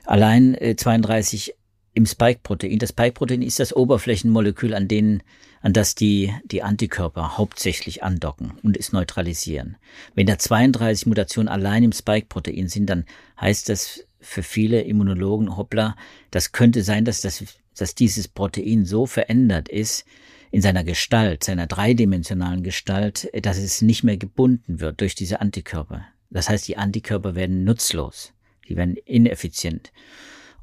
Allein 0.05 0.55
äh, 0.55 0.75
32 0.75 1.55
im 1.93 2.05
Spike-Protein. 2.05 2.79
Das 2.79 2.89
Spike-Protein 2.89 3.41
ist 3.41 3.59
das 3.59 3.75
Oberflächenmolekül, 3.75 4.73
an 4.73 4.87
denen, 4.87 5.23
an 5.61 5.73
das 5.73 5.95
die, 5.95 6.33
die 6.45 6.63
Antikörper 6.63 7.37
hauptsächlich 7.37 8.03
andocken 8.03 8.53
und 8.63 8.77
es 8.77 8.93
neutralisieren. 8.93 9.77
Wenn 10.15 10.27
da 10.27 10.37
32 10.37 11.05
Mutationen 11.05 11.49
allein 11.49 11.83
im 11.83 11.91
Spike-Protein 11.91 12.67
sind, 12.67 12.89
dann 12.89 13.05
heißt 13.39 13.69
das 13.69 14.05
für 14.19 14.43
viele 14.43 14.81
Immunologen, 14.81 15.57
hoppla, 15.57 15.95
das 16.29 16.51
könnte 16.51 16.83
sein, 16.83 17.05
dass 17.05 17.21
das, 17.21 17.43
dass 17.75 17.95
dieses 17.95 18.27
Protein 18.27 18.85
so 18.85 19.05
verändert 19.05 19.67
ist, 19.67 20.05
in 20.51 20.61
seiner 20.61 20.83
Gestalt, 20.83 21.43
seiner 21.43 21.67
dreidimensionalen 21.67 22.63
Gestalt, 22.63 23.29
dass 23.41 23.57
es 23.57 23.81
nicht 23.81 24.03
mehr 24.03 24.17
gebunden 24.17 24.79
wird 24.79 25.01
durch 25.01 25.15
diese 25.15 25.41
Antikörper. 25.41 26.05
Das 26.29 26.49
heißt, 26.49 26.67
die 26.67 26.77
Antikörper 26.77 27.35
werden 27.35 27.63
nutzlos, 27.63 28.33
die 28.67 28.75
werden 28.75 28.97
ineffizient. 29.05 29.91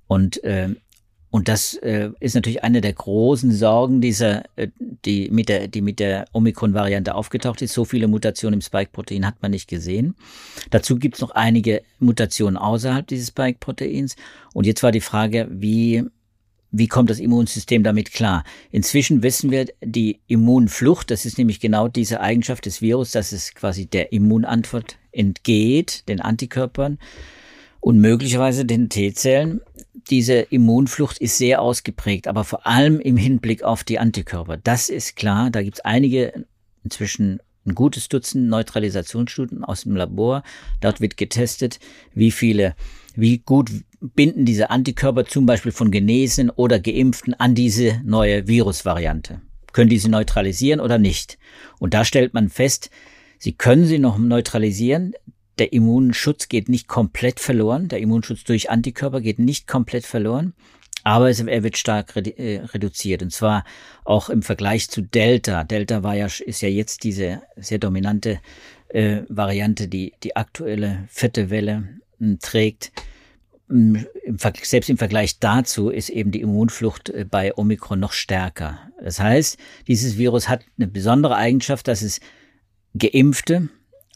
Und 0.07 0.43
äh, 0.45 0.75
und 1.31 1.49
das 1.49 1.75
äh, 1.75 2.11
ist 2.21 2.35
natürlich 2.35 2.65
eine 2.65 2.81
der 2.81 2.95
großen 2.95 3.53
Sorgen 3.53 4.01
dieser, 4.01 4.45
äh, 4.57 4.69
die 5.05 5.29
mit 5.31 5.51
der, 5.51 5.69
die 5.69 5.83
mit 5.83 6.01
der 6.01 6.25
Omikron-Variante 6.33 7.15
aufgetaucht 7.15 7.61
ist. 7.61 7.75
So 7.75 7.85
viele 7.85 8.09
Mutationen 8.09 8.59
im 8.59 8.61
Spike-Protein 8.63 9.27
hat 9.27 9.43
man 9.43 9.51
nicht 9.51 9.69
gesehen. 9.69 10.15
Dazu 10.71 10.97
gibt 10.97 11.17
es 11.17 11.21
noch 11.21 11.33
einige 11.33 11.83
Mutationen 11.99 12.57
außerhalb 12.57 13.07
dieses 13.07 13.29
Spike-Proteins. 13.29 14.17
Und 14.55 14.67
jetzt 14.67 14.83
war 14.83 14.91
die 14.91 15.03
Frage, 15.03 15.49
wie, 15.51 16.05
wie 16.71 16.89
kommt 16.89 17.11
das 17.11 17.19
Immunsystem 17.19 17.83
damit 17.83 18.13
klar? 18.13 18.45
Inzwischen 18.71 19.23
wissen 19.23 19.51
wir, 19.51 19.67
die 19.83 20.21
Immunflucht, 20.27 21.11
das 21.11 21.25
ist 21.25 21.39
nämlich 21.39 21.61
genau 21.61 21.89
diese 21.89 22.21
Eigenschaft 22.21 22.67
des 22.67 22.83
Virus, 22.83 23.13
dass 23.13 23.33
es 23.33 23.55
quasi 23.55 23.87
der 23.87 24.13
Immunantwort 24.13 24.97
entgeht, 25.13 26.09
den 26.09 26.21
Antikörpern 26.21 26.99
und 27.81 27.99
möglicherweise 27.99 28.65
den 28.65 28.89
T-Zellen 28.89 29.61
diese 30.11 30.35
Immunflucht 30.35 31.19
ist 31.19 31.39
sehr 31.39 31.61
ausgeprägt, 31.61 32.29
aber 32.29 32.45
vor 32.45 32.67
allem 32.67 33.01
im 33.01 33.17
Hinblick 33.17 33.63
auf 33.63 33.85
die 33.85 33.99
Antikörper. 33.99 34.57
Das 34.57 34.89
ist 34.89 35.17
klar. 35.17 35.51
Da 35.51 35.63
gibt 35.63 35.79
es 35.79 35.85
einige, 35.85 36.47
inzwischen 36.83 37.41
ein 37.67 37.75
gutes 37.75 38.09
Dutzend 38.09 38.49
Neutralisationsstudien 38.49 39.65
aus 39.65 39.83
dem 39.83 39.97
Labor. 39.97 40.43
Dort 40.81 41.01
wird 41.01 41.17
getestet, 41.17 41.79
wie 42.15 42.31
viele, 42.31 42.75
wie 43.15 43.39
gut 43.39 43.71
binden 44.01 44.45
diese 44.45 44.71
Antikörper 44.71 45.25
zum 45.25 45.47
Beispiel 45.47 45.73
von 45.73 45.91
Genesenen 45.91 46.51
oder 46.51 46.79
Geimpften 46.79 47.35
an 47.35 47.55
diese 47.55 48.01
neue 48.05 48.47
Virusvariante. 48.47 49.41
Können 49.73 49.91
die 49.91 49.99
sie 49.99 50.09
neutralisieren 50.09 50.81
oder 50.81 50.99
nicht? 50.99 51.39
Und 51.79 51.95
da 51.95 52.05
stellt 52.05 52.35
man 52.35 52.49
fest, 52.49 52.91
sie 53.39 53.53
können 53.53 53.85
sie 53.85 53.99
noch 53.99 54.19
neutralisieren 54.19 55.15
der 55.59 55.73
Immunschutz 55.73 56.49
geht 56.49 56.69
nicht 56.69 56.89
komplett 56.89 57.41
verloren. 57.41 57.89
Der 57.89 57.99
Immunschutz 57.99 58.45
durch 58.45 58.71
Antikörper 58.71 59.21
geht 59.21 59.39
nicht 59.39 59.67
komplett 59.67 60.07
verloren. 60.07 60.55
Aber 61.05 61.31
er 61.31 61.63
wird 61.63 61.77
stark 61.79 62.15
äh, 62.17 62.61
reduziert. 62.65 63.23
Und 63.23 63.33
zwar 63.33 63.65
auch 64.05 64.31
im 64.31 64.43
Vergleich 64.43 64.91
zu 64.91 65.03
Delta. 65.03 65.65
Delta 65.65 66.03
war 66.03 66.15
ja, 66.15 66.27
ist 66.27 66.61
ja 66.61 66.69
jetzt 66.69 67.05
diese 67.05 67.43
sehr 67.57 67.79
dominante 67.79 68.41
äh, 68.89 69.23
Variante, 69.29 69.89
die 69.89 70.13
die 70.23 70.37
aktuelle 70.37 71.05
vierte 71.09 71.51
Welle 71.51 71.89
trägt. 72.41 72.93
Selbst 74.63 74.89
im 74.89 74.97
Vergleich 74.97 75.41
dazu 75.41 75.91
ist 75.91 76.09
eben 76.09 76.31
die 76.31 76.41
Immunflucht 76.41 77.11
äh, 77.11 77.27
bei 77.29 77.57
Omikron 77.57 78.01
noch 78.01 78.13
stärker. 78.13 78.79
Das 79.03 79.21
heißt, 79.21 79.59
dieses 79.87 80.17
Virus 80.17 80.49
hat 80.49 80.65
eine 80.79 80.89
besondere 80.89 81.37
Eigenschaft, 81.37 81.87
dass 81.87 82.03
es 82.03 82.21
Geimpfte, 82.97 83.69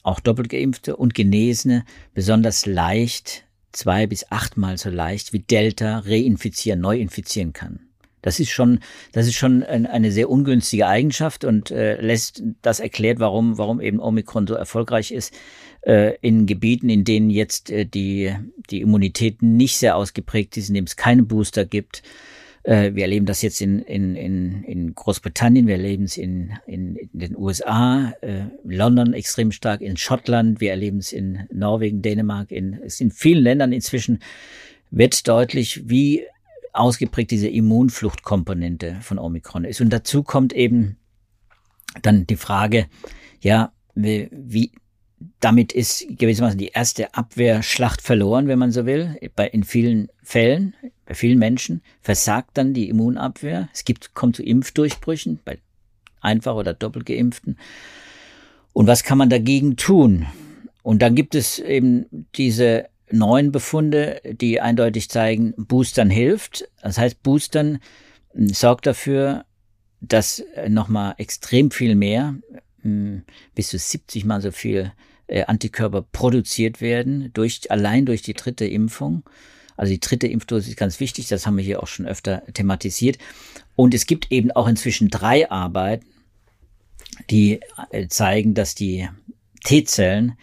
auch 0.03 0.21
doppelt 0.21 0.49
geimpfte 0.49 0.97
und 0.97 1.15
Genesene 1.15 1.85
besonders 2.15 2.67
leicht, 2.67 3.45
zwei 3.73 4.07
bis 4.07 4.31
achtmal 4.31 4.79
so 4.79 4.91
leicht 4.91 5.33
wie 5.33 5.41
Delta 5.41 6.01
reinfizieren, 6.01 6.81
neu 6.81 6.99
infizieren 6.99 7.53
kann. 7.53 7.92
Das 8.23 8.41
ist 8.41 8.51
schon, 8.51 8.81
das 9.13 9.27
ist 9.27 9.35
schon 9.35 9.63
eine 9.63 10.13
sehr 10.13 10.31
ungünstige 10.31 10.87
Eigenschaft 10.87 11.45
und 11.45 11.71
äh, 11.71 12.01
lässt 12.01 12.43
das 12.63 12.81
erklärt, 12.81 13.19
warum, 13.19 13.59
warum 13.59 13.81
eben 13.81 14.01
Omikron 14.01 14.47
so 14.47 14.55
erfolgreich 14.55 15.13
ist 15.13 15.35
äh, 15.83 16.17
in 16.21 16.47
Gebieten, 16.47 16.89
in 16.89 17.05
denen 17.05 17.31
jetzt 17.31 17.71
äh, 17.71 17.85
die 17.85 18.35
die 18.71 18.81
Immunität 18.81 19.43
nicht 19.43 19.77
sehr 19.77 19.97
ausgeprägt 19.97 20.57
ist, 20.57 20.69
in 20.69 20.75
dem 20.75 20.85
es 20.85 20.97
keine 20.97 21.25
Booster 21.25 21.65
gibt. 21.65 22.03
Äh, 22.63 22.95
wir 22.95 23.03
erleben 23.03 23.27
das 23.27 23.43
jetzt 23.43 23.61
in, 23.61 23.81
in, 23.81 24.15
in, 24.15 24.63
in 24.65 24.95
Großbritannien, 24.95 25.67
wir 25.67 25.75
erleben 25.75 26.05
es 26.05 26.17
in, 26.17 26.53
in, 26.67 26.97
in 26.97 27.09
den 27.13 27.37
USA, 27.37 28.13
äh, 28.21 28.45
London 28.65 29.15
extrem 29.15 29.51
stark, 29.51 29.81
in 29.81 29.97
Schottland, 29.97 30.61
wir 30.61 30.71
erleben 30.71 30.99
es 30.99 31.13
in 31.13 31.41
Norwegen, 31.53 32.03
Dänemark, 32.03 32.53
in, 32.53 32.75
es 32.85 33.01
in 33.01 33.11
vielen 33.11 33.43
Ländern 33.43 33.73
inzwischen 33.73 34.21
wird 34.91 35.27
deutlich, 35.27 35.89
wie 35.89 36.25
ausgeprägt 36.73 37.31
diese 37.31 37.49
Immunfluchtkomponente 37.49 38.97
von 39.01 39.19
Omikron 39.19 39.65
ist. 39.65 39.81
Und 39.81 39.91
dazu 39.91 40.23
kommt 40.23 40.53
eben 40.53 40.97
dann 42.01 42.27
die 42.27 42.37
Frage, 42.37 42.87
ja, 43.41 43.73
wie, 43.95 44.29
wie 44.33 44.73
damit 45.41 45.73
ist 45.73 46.07
gewissermaßen 46.09 46.59
die 46.59 46.69
erste 46.69 47.15
Abwehrschlacht 47.15 48.03
verloren, 48.03 48.49
wenn 48.49 48.59
man 48.59 48.73
so 48.73 48.87
will. 48.87 49.17
Bei, 49.37 49.47
in 49.47 49.65
vielen 49.65 50.09
Fällen, 50.23 50.75
bei 51.05 51.15
vielen 51.15 51.39
Menschen 51.39 51.83
versagt 52.01 52.57
dann 52.59 52.75
die 52.75 52.89
Immunabwehr. 52.89 53.69
Es 53.73 53.85
gibt, 53.85 54.15
kommt 54.15 54.37
zu 54.37 54.43
Impfdurchbrüchen 54.43 55.41
bei 55.45 55.59
einfach 56.21 56.55
oder 56.55 56.75
doppelt 56.75 57.07
geimpften. 57.07 57.59
Und 58.73 58.87
was 58.87 59.05
kann 59.05 59.19
man 59.19 59.29
dagegen 59.29 59.77
tun? 59.77 60.27
Und 60.83 61.03
dann 61.03 61.15
gibt 61.15 61.35
es 61.35 61.59
eben 61.59 62.07
diese 62.35 62.89
neuen 63.13 63.53
Befunde, 63.53 64.21
die 64.25 64.61
eindeutig 64.61 65.09
zeigen, 65.09 65.55
Boostern 65.57 66.11
hilft. 66.11 66.69
Das 66.83 66.99
heißt, 66.99 67.23
Boostern 67.23 67.79
sorgt 68.35 68.87
dafür, 68.87 69.45
dass 70.01 70.43
nochmal 70.69 71.15
extrem 71.19 71.71
viel 71.71 71.95
mehr, 71.95 72.35
hm, 72.81 73.23
bis 73.55 73.69
zu 73.69 73.79
70 73.79 74.25
mal 74.25 74.41
so 74.41 74.51
viel 74.51 74.93
äh, 75.29 75.45
Antikörper 75.45 76.03
produziert 76.03 76.81
werden, 76.81 77.31
durch, 77.33 77.71
allein 77.71 78.07
durch 78.07 78.23
die 78.23 78.35
dritte 78.35 78.67
Impfung. 78.67 79.23
Also 79.77 79.93
die 79.93 80.01
dritte 80.01 80.27
Impfdosis 80.27 80.71
ist 80.71 80.77
ganz 80.77 81.01
wichtig, 81.01 81.29
das 81.29 81.47
haben 81.47 81.57
wir 81.57 81.65
hier 81.65 81.83
auch 81.83 81.87
schon 81.87 82.07
öfter 82.07 82.43
thematisiert. 82.53 83.19
Und 83.77 83.95
es 83.95 84.07
gibt 84.07 84.31
eben 84.31 84.51
auch 84.51 84.69
inzwischen 84.69 85.09
drei 85.09 85.51
Arbeiten, 85.51 86.07
die 87.31 87.61
äh, 87.91 88.09
zeigen, 88.09 88.55
dass 88.55 88.75
die 88.75 89.09
T-Zellen 89.65 90.37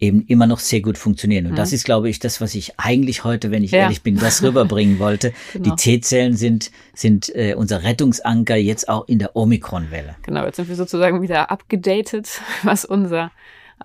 eben 0.00 0.24
immer 0.26 0.46
noch 0.46 0.58
sehr 0.58 0.80
gut 0.80 0.98
funktionieren. 0.98 1.46
Und 1.46 1.52
mhm. 1.52 1.56
das 1.56 1.72
ist, 1.72 1.84
glaube 1.84 2.08
ich, 2.08 2.18
das, 2.18 2.40
was 2.40 2.54
ich 2.54 2.78
eigentlich 2.78 3.24
heute, 3.24 3.50
wenn 3.50 3.62
ich 3.62 3.72
ja. 3.72 3.80
ehrlich 3.80 4.02
bin, 4.02 4.16
das 4.16 4.42
rüberbringen 4.42 4.98
wollte. 4.98 5.32
genau. 5.52 5.74
Die 5.74 5.76
T-Zellen 5.76 6.36
sind, 6.36 6.70
sind 6.94 7.34
äh, 7.34 7.54
unser 7.54 7.84
Rettungsanker 7.84 8.56
jetzt 8.56 8.88
auch 8.88 9.06
in 9.08 9.18
der 9.18 9.36
Omikron-Welle. 9.36 10.16
Genau, 10.22 10.44
jetzt 10.44 10.56
sind 10.56 10.68
wir 10.68 10.76
sozusagen 10.76 11.22
wieder 11.22 11.50
abgedatet, 11.50 12.40
was 12.62 12.84
unser 12.84 13.30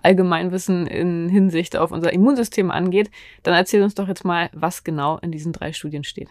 Allgemeinwissen 0.02 0.86
in 0.86 1.28
Hinsicht 1.28 1.76
auf 1.76 1.90
unser 1.90 2.12
Immunsystem 2.12 2.70
angeht, 2.70 3.10
dann 3.42 3.54
erzähl 3.54 3.82
uns 3.82 3.94
doch 3.94 4.08
jetzt 4.08 4.24
mal, 4.24 4.50
was 4.52 4.84
genau 4.84 5.18
in 5.18 5.32
diesen 5.32 5.52
drei 5.52 5.72
Studien 5.72 6.04
steht. 6.04 6.28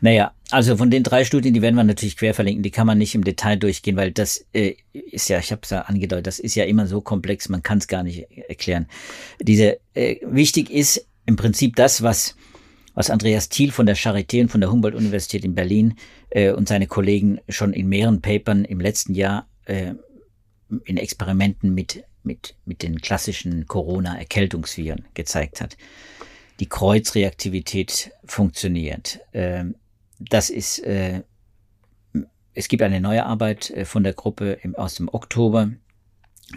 Naja, 0.00 0.32
also 0.50 0.76
von 0.76 0.90
den 0.90 1.02
drei 1.02 1.24
Studien, 1.24 1.54
die 1.54 1.62
werden 1.62 1.76
wir 1.76 1.84
natürlich 1.84 2.16
quer 2.16 2.34
verlinken, 2.34 2.62
die 2.62 2.70
kann 2.70 2.86
man 2.86 2.98
nicht 2.98 3.14
im 3.14 3.24
Detail 3.24 3.56
durchgehen, 3.56 3.96
weil 3.96 4.12
das 4.12 4.46
äh, 4.52 4.74
ist 4.92 5.28
ja, 5.28 5.38
ich 5.38 5.52
habe 5.52 5.60
es 5.62 5.70
ja 5.70 5.82
angedeutet, 5.82 6.26
das 6.26 6.38
ist 6.38 6.54
ja 6.54 6.64
immer 6.64 6.86
so 6.86 7.00
komplex, 7.00 7.48
man 7.48 7.62
kann 7.62 7.78
es 7.78 7.88
gar 7.88 8.02
nicht 8.02 8.26
erklären. 8.48 8.86
Diese 9.40 9.78
äh, 9.94 10.16
wichtig 10.24 10.70
ist 10.70 11.06
im 11.26 11.36
Prinzip 11.36 11.76
das, 11.76 12.02
was 12.02 12.36
was 12.94 13.10
Andreas 13.10 13.48
Thiel 13.48 13.72
von 13.72 13.86
der 13.86 13.96
Charité 13.96 14.42
und 14.42 14.50
von 14.50 14.60
der 14.60 14.70
Humboldt-Universität 14.70 15.44
in 15.44 15.54
Berlin 15.54 15.94
äh, 16.30 16.52
und 16.52 16.68
seine 16.68 16.86
Kollegen 16.86 17.40
schon 17.48 17.72
in 17.72 17.88
mehreren 17.88 18.20
Papern 18.20 18.64
im 18.64 18.80
letzten 18.80 19.14
Jahr 19.14 19.46
äh, 19.64 19.94
in 20.84 20.96
Experimenten 20.96 21.74
mit 21.74 22.04
mit, 22.24 22.54
mit 22.64 22.82
den 22.82 23.00
klassischen 23.00 23.66
Corona-Erkältungsviren 23.66 25.06
gezeigt 25.14 25.60
hat. 25.60 25.76
Die 26.60 26.68
Kreuzreaktivität 26.68 28.12
funktioniert. 28.24 29.20
Ähm, 29.32 29.74
das 30.18 30.50
ist, 30.50 30.78
äh, 30.80 31.22
es 32.54 32.68
gibt 32.68 32.82
eine 32.82 33.00
neue 33.00 33.26
Arbeit 33.26 33.70
äh, 33.70 33.84
von 33.84 34.04
der 34.04 34.12
Gruppe 34.12 34.58
aus 34.76 34.94
dem 34.94 35.08
Oktober, 35.08 35.70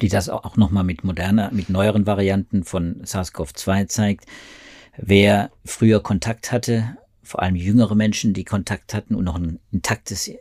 die 0.01 0.09
das 0.09 0.29
auch 0.29 0.57
nochmal 0.57 0.83
mit 0.83 1.03
moderner, 1.03 1.51
mit 1.51 1.69
neueren 1.69 2.05
Varianten 2.05 2.63
von 2.63 3.01
SARS-CoV-2 3.03 3.87
zeigt. 3.87 4.25
Wer 4.97 5.51
früher 5.63 6.01
Kontakt 6.01 6.51
hatte, 6.51 6.97
vor 7.23 7.41
allem 7.41 7.55
jüngere 7.55 7.95
Menschen, 7.95 8.33
die 8.33 8.43
Kontakt 8.43 8.93
hatten 8.93 9.15
und 9.15 9.23
noch 9.23 9.35
ein 9.35 9.59
intaktes 9.71 10.31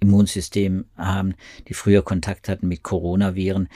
Immunsystem 0.00 0.86
haben, 0.96 1.34
die 1.68 1.74
früher 1.74 2.02
Kontakt 2.02 2.48
hatten 2.48 2.68
mit 2.68 2.82
Coronaviren, 2.82 3.68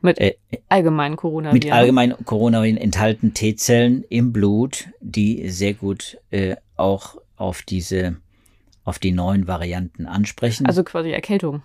mit 0.00 0.18
äh, 0.18 0.34
allgemeinen 0.68 1.16
Coronaviren. 1.16 1.54
Mit 1.54 1.72
allgemeinen 1.72 2.24
Coronaviren 2.24 2.76
enthalten 2.76 3.34
T-Zellen 3.34 4.04
im 4.08 4.32
Blut, 4.32 4.88
die 5.00 5.48
sehr 5.50 5.74
gut 5.74 6.18
äh, 6.30 6.56
auch 6.76 7.16
auf 7.36 7.62
diese, 7.62 8.16
auf 8.84 8.98
die 8.98 9.12
neuen 9.12 9.46
Varianten 9.46 10.06
ansprechen. 10.06 10.66
Also 10.66 10.84
quasi 10.84 11.10
Erkältung. 11.10 11.62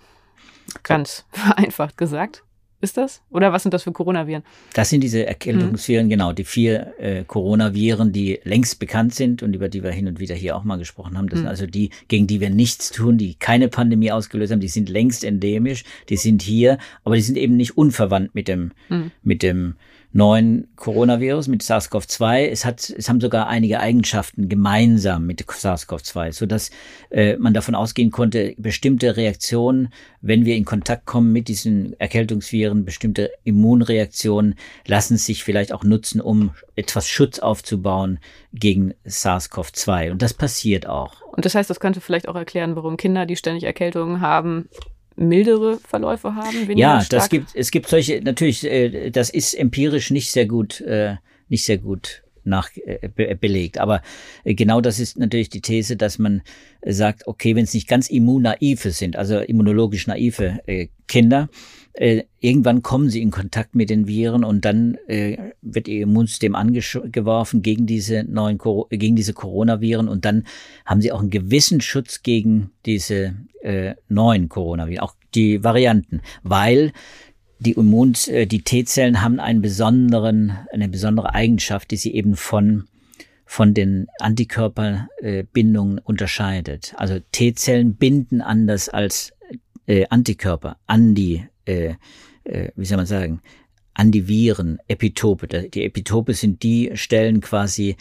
Ganz 0.82 1.24
vereinfacht 1.32 1.96
gesagt. 1.96 2.42
Ist 2.86 2.96
das? 2.96 3.20
Oder 3.30 3.52
was 3.52 3.62
sind 3.62 3.74
das 3.74 3.82
für 3.82 3.92
Coronaviren? 3.92 4.42
Das 4.74 4.88
sind 4.90 5.02
diese 5.02 5.26
Erkältungsviren, 5.26 6.06
mhm. 6.06 6.10
genau, 6.10 6.32
die 6.32 6.44
vier 6.44 6.94
äh, 6.98 7.24
Coronaviren, 7.24 8.12
die 8.12 8.40
längst 8.44 8.78
bekannt 8.78 9.14
sind 9.14 9.42
und 9.42 9.54
über 9.54 9.68
die 9.68 9.82
wir 9.82 9.90
hin 9.90 10.06
und 10.06 10.20
wieder 10.20 10.34
hier 10.34 10.56
auch 10.56 10.64
mal 10.64 10.78
gesprochen 10.78 11.18
haben. 11.18 11.28
Das 11.28 11.38
mhm. 11.38 11.42
sind 11.42 11.48
also 11.48 11.66
die, 11.66 11.90
gegen 12.08 12.26
die 12.26 12.40
wir 12.40 12.50
nichts 12.50 12.90
tun, 12.90 13.18
die 13.18 13.34
keine 13.34 13.68
Pandemie 13.68 14.12
ausgelöst 14.12 14.52
haben, 14.52 14.60
die 14.60 14.68
sind 14.68 14.88
längst 14.88 15.24
endemisch, 15.24 15.84
die 16.08 16.16
sind 16.16 16.42
hier, 16.42 16.78
aber 17.04 17.16
die 17.16 17.22
sind 17.22 17.36
eben 17.36 17.56
nicht 17.56 17.76
unverwandt 17.76 18.34
mit 18.34 18.46
dem, 18.46 18.70
mhm. 18.88 19.10
mit 19.22 19.42
dem 19.42 19.74
neuen 20.16 20.66
Coronavirus 20.76 21.48
mit 21.48 21.62
SARS-CoV-2. 21.62 22.46
Es 22.48 22.64
hat, 22.64 22.88
es 22.88 23.08
haben 23.08 23.20
sogar 23.20 23.48
einige 23.48 23.80
Eigenschaften 23.80 24.48
gemeinsam 24.48 25.26
mit 25.26 25.44
SARS-CoV-2, 25.44 26.32
so 26.32 26.46
dass 26.46 26.70
äh, 27.10 27.36
man 27.36 27.52
davon 27.52 27.74
ausgehen 27.74 28.10
konnte, 28.10 28.54
bestimmte 28.56 29.18
Reaktionen, 29.18 29.90
wenn 30.22 30.46
wir 30.46 30.56
in 30.56 30.64
Kontakt 30.64 31.04
kommen 31.04 31.32
mit 31.32 31.48
diesen 31.48 31.98
Erkältungsviren, 32.00 32.86
bestimmte 32.86 33.30
Immunreaktionen 33.44 34.54
lassen 34.86 35.18
sich 35.18 35.44
vielleicht 35.44 35.72
auch 35.72 35.84
nutzen, 35.84 36.22
um 36.22 36.52
etwas 36.76 37.08
Schutz 37.08 37.38
aufzubauen 37.38 38.18
gegen 38.54 38.94
SARS-CoV-2. 39.04 40.12
Und 40.12 40.22
das 40.22 40.32
passiert 40.32 40.88
auch. 40.88 41.20
Und 41.26 41.44
das 41.44 41.54
heißt, 41.54 41.68
das 41.68 41.78
könnte 41.78 42.00
vielleicht 42.00 42.26
auch 42.26 42.36
erklären, 42.36 42.74
warum 42.74 42.96
Kinder, 42.96 43.26
die 43.26 43.36
ständig 43.36 43.64
Erkältungen 43.64 44.22
haben, 44.22 44.70
mildere 45.16 45.78
Verläufe 45.78 46.34
haben? 46.34 46.76
Ja, 46.76 47.04
das 47.08 47.28
gibt, 47.28 47.54
es 47.54 47.70
gibt 47.70 47.88
solche, 47.88 48.20
natürlich, 48.22 48.64
äh, 48.64 49.10
das 49.10 49.30
ist 49.30 49.54
empirisch 49.54 50.10
nicht 50.10 50.30
sehr 50.30 50.46
gut, 50.46 50.80
äh, 50.82 51.16
nicht 51.48 51.64
sehr 51.64 51.78
gut 51.78 52.22
nach 52.46 52.70
äh, 52.76 53.08
be 53.08 53.36
belegt. 53.36 53.78
Aber 53.78 54.02
äh, 54.44 54.54
genau 54.54 54.80
das 54.80 54.98
ist 54.98 55.18
natürlich 55.18 55.50
die 55.50 55.60
These, 55.60 55.96
dass 55.96 56.18
man 56.18 56.42
sagt, 56.84 57.26
okay, 57.26 57.54
wenn 57.54 57.64
es 57.64 57.74
nicht 57.74 57.88
ganz 57.88 58.08
immunnaive 58.08 58.90
sind, 58.90 59.16
also 59.16 59.38
immunologisch 59.38 60.06
naive 60.06 60.60
äh, 60.66 60.88
Kinder, 61.08 61.48
äh, 61.96 62.24
irgendwann 62.40 62.82
kommen 62.82 63.08
sie 63.08 63.22
in 63.22 63.30
Kontakt 63.30 63.74
mit 63.74 63.88
den 63.88 64.06
Viren 64.06 64.44
und 64.44 64.64
dann 64.64 64.96
äh, 65.06 65.52
wird 65.62 65.88
ihr 65.88 66.02
Immunsystem 66.02 66.54
angeworfen 66.54 67.62
gegen 67.62 67.86
diese 67.86 68.24
neuen 68.24 68.58
gegen 68.90 69.16
diese 69.16 69.32
Coronaviren 69.32 70.08
und 70.08 70.24
dann 70.24 70.44
haben 70.84 71.00
sie 71.00 71.12
auch 71.12 71.20
einen 71.20 71.30
gewissen 71.30 71.80
Schutz 71.80 72.22
gegen 72.22 72.70
diese 72.84 73.34
äh, 73.62 73.94
neuen 74.08 74.48
Coronaviren, 74.50 75.00
auch 75.00 75.14
die 75.34 75.64
Varianten, 75.64 76.20
weil 76.42 76.92
die 77.58 77.72
Immuns, 77.72 78.28
äh, 78.28 78.46
die 78.46 78.62
T-Zellen 78.62 79.22
haben 79.22 79.40
einen 79.40 79.62
besonderen, 79.62 80.52
eine 80.72 80.88
besondere 80.88 81.34
Eigenschaft, 81.34 81.90
die 81.90 81.96
sie 81.96 82.14
eben 82.14 82.36
von 82.36 82.84
von 83.48 83.74
den 83.74 84.08
Antikörperbindungen 84.18 86.00
unterscheidet. 86.00 86.94
Also 86.96 87.20
T-Zellen 87.30 87.94
binden 87.94 88.40
anders 88.40 88.88
als 88.88 89.32
äh, 89.86 90.04
Antikörper 90.10 90.78
an 90.88 91.14
die 91.14 91.46
äh, 91.64 91.94
äh, 92.46 92.70
wie 92.76 92.84
soll 92.84 92.96
man 92.96 93.06
sagen, 93.06 93.40
an 93.94 94.10
die 94.10 94.28
Viren, 94.28 94.78
Epitope. 94.88 95.46
Die 95.46 95.84
Epitope 95.84 96.34
sind 96.34 96.62
die 96.62 96.90
Stellen 96.94 97.40
quasi 97.40 97.96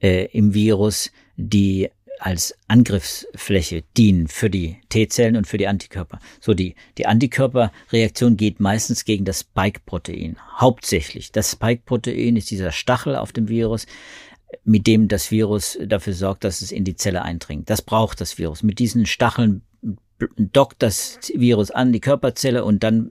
äh, 0.00 0.26
im 0.32 0.54
Virus, 0.54 1.12
die 1.36 1.90
als 2.18 2.54
Angriffsfläche 2.68 3.82
dienen 3.96 4.28
für 4.28 4.50
die 4.50 4.78
T-Zellen 4.88 5.36
und 5.36 5.46
für 5.46 5.58
die 5.58 5.66
Antikörper. 5.66 6.20
So, 6.40 6.54
die, 6.54 6.74
die 6.98 7.06
Antikörperreaktion 7.06 8.36
geht 8.36 8.60
meistens 8.60 9.04
gegen 9.04 9.24
das 9.24 9.40
Spike-Protein. 9.40 10.36
Hauptsächlich. 10.56 11.32
Das 11.32 11.52
Spike-Protein 11.52 12.36
ist 12.36 12.50
dieser 12.50 12.72
Stachel 12.72 13.16
auf 13.16 13.32
dem 13.32 13.48
Virus, 13.48 13.86
mit 14.64 14.86
dem 14.86 15.08
das 15.08 15.30
Virus 15.30 15.78
dafür 15.84 16.14
sorgt, 16.14 16.44
dass 16.44 16.60
es 16.60 16.72
in 16.72 16.84
die 16.84 16.96
Zelle 16.96 17.22
eindringt. 17.22 17.68
Das 17.68 17.82
braucht 17.82 18.20
das 18.20 18.38
Virus. 18.38 18.62
Mit 18.62 18.78
diesen 18.78 19.06
Stacheln 19.06 19.62
dockt 20.36 20.82
das 20.82 21.18
Virus 21.34 21.70
an 21.70 21.92
die 21.92 22.00
Körperzelle 22.00 22.64
und 22.64 22.82
dann 22.82 23.10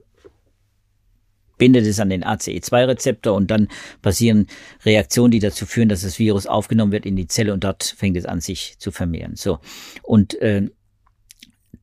bindet 1.58 1.86
es 1.86 2.00
an 2.00 2.10
den 2.10 2.24
ACE2-Rezeptor 2.24 3.34
und 3.34 3.50
dann 3.50 3.68
passieren 4.02 4.46
Reaktionen, 4.84 5.30
die 5.30 5.38
dazu 5.38 5.66
führen, 5.66 5.88
dass 5.88 6.02
das 6.02 6.18
Virus 6.18 6.46
aufgenommen 6.46 6.92
wird 6.92 7.06
in 7.06 7.16
die 7.16 7.26
Zelle 7.26 7.52
und 7.52 7.64
dort 7.64 7.82
fängt 7.82 8.16
es 8.16 8.26
an, 8.26 8.40
sich 8.40 8.76
zu 8.78 8.90
vermehren. 8.90 9.36
So. 9.36 9.58
Und 10.02 10.40
äh, 10.40 10.68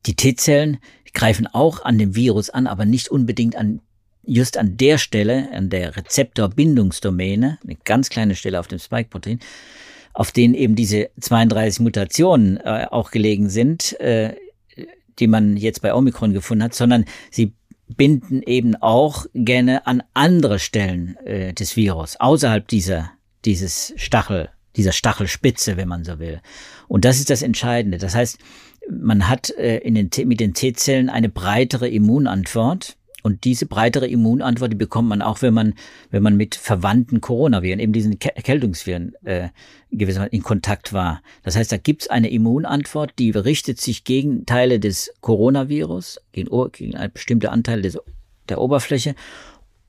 die 0.06 0.14
T-Zellen 0.14 0.78
greifen 1.14 1.46
auch 1.46 1.84
an 1.84 1.98
dem 1.98 2.14
Virus 2.14 2.50
an, 2.50 2.66
aber 2.66 2.84
nicht 2.84 3.08
unbedingt 3.08 3.56
an 3.56 3.80
just 4.24 4.56
an 4.56 4.76
der 4.76 4.98
Stelle, 4.98 5.50
an 5.52 5.68
der 5.68 5.96
Rezeptorbindungsdomäne, 5.96 7.58
eine 7.62 7.76
ganz 7.84 8.08
kleine 8.08 8.34
Stelle 8.34 8.60
auf 8.60 8.68
dem 8.68 8.78
Spike-Protein, 8.78 9.40
auf 10.14 10.30
denen 10.30 10.54
eben 10.54 10.76
diese 10.76 11.10
32 11.20 11.80
Mutationen 11.80 12.58
äh, 12.58 12.86
auch 12.90 13.10
gelegen 13.10 13.48
sind, 13.48 13.98
äh, 14.00 14.36
die 15.18 15.26
man 15.26 15.56
jetzt 15.56 15.82
bei 15.82 15.94
Omikron 15.94 16.32
gefunden 16.32 16.64
hat, 16.64 16.74
sondern 16.74 17.04
sie 17.30 17.52
binden 17.96 18.42
eben 18.42 18.76
auch 18.76 19.26
gerne 19.34 19.86
an 19.86 20.02
andere 20.14 20.58
Stellen 20.58 21.16
äh, 21.24 21.52
des 21.52 21.76
Virus, 21.76 22.16
außerhalb 22.18 22.66
dieser, 22.68 23.12
dieses 23.44 23.92
Stachel, 23.96 24.48
dieser 24.76 24.92
Stachelspitze, 24.92 25.76
wenn 25.76 25.88
man 25.88 26.04
so 26.04 26.18
will. 26.18 26.40
Und 26.88 27.04
das 27.04 27.18
ist 27.18 27.30
das 27.30 27.42
Entscheidende. 27.42 27.98
Das 27.98 28.14
heißt, 28.14 28.38
man 28.90 29.28
hat 29.28 29.50
äh, 29.50 29.78
in 29.78 29.94
den, 29.94 30.10
mit 30.26 30.40
den 30.40 30.54
T-Zellen 30.54 31.08
eine 31.08 31.28
breitere 31.28 31.88
Immunantwort 31.88 32.96
und 33.22 33.44
diese 33.44 33.66
breitere 33.66 34.06
Immunantwort, 34.06 34.72
die 34.72 34.76
bekommt 34.76 35.08
man 35.08 35.22
auch, 35.22 35.42
wenn 35.42 35.54
man, 35.54 35.74
wenn 36.10 36.22
man 36.22 36.36
mit 36.36 36.56
verwandten 36.56 37.20
Coronaviren, 37.20 37.78
eben 37.78 37.92
diesen 37.92 38.20
Erkältungsviren, 38.20 39.14
äh, 39.24 39.48
gewissermaßen 39.92 40.32
in 40.32 40.42
Kontakt 40.42 40.92
war. 40.92 41.22
Das 41.42 41.56
heißt, 41.56 41.70
da 41.70 41.76
gibt's 41.76 42.08
eine 42.08 42.30
Immunantwort, 42.30 43.12
die 43.18 43.30
richtet 43.30 43.80
sich 43.80 44.04
gegen 44.04 44.44
Teile 44.46 44.80
des 44.80 45.12
Coronavirus, 45.20 46.20
gegen, 46.32 46.50
gegen 46.72 46.96
eine 46.96 47.08
bestimmte 47.08 47.50
Anteil 47.50 47.82
des, 47.82 47.98
der 48.48 48.60
Oberfläche. 48.60 49.14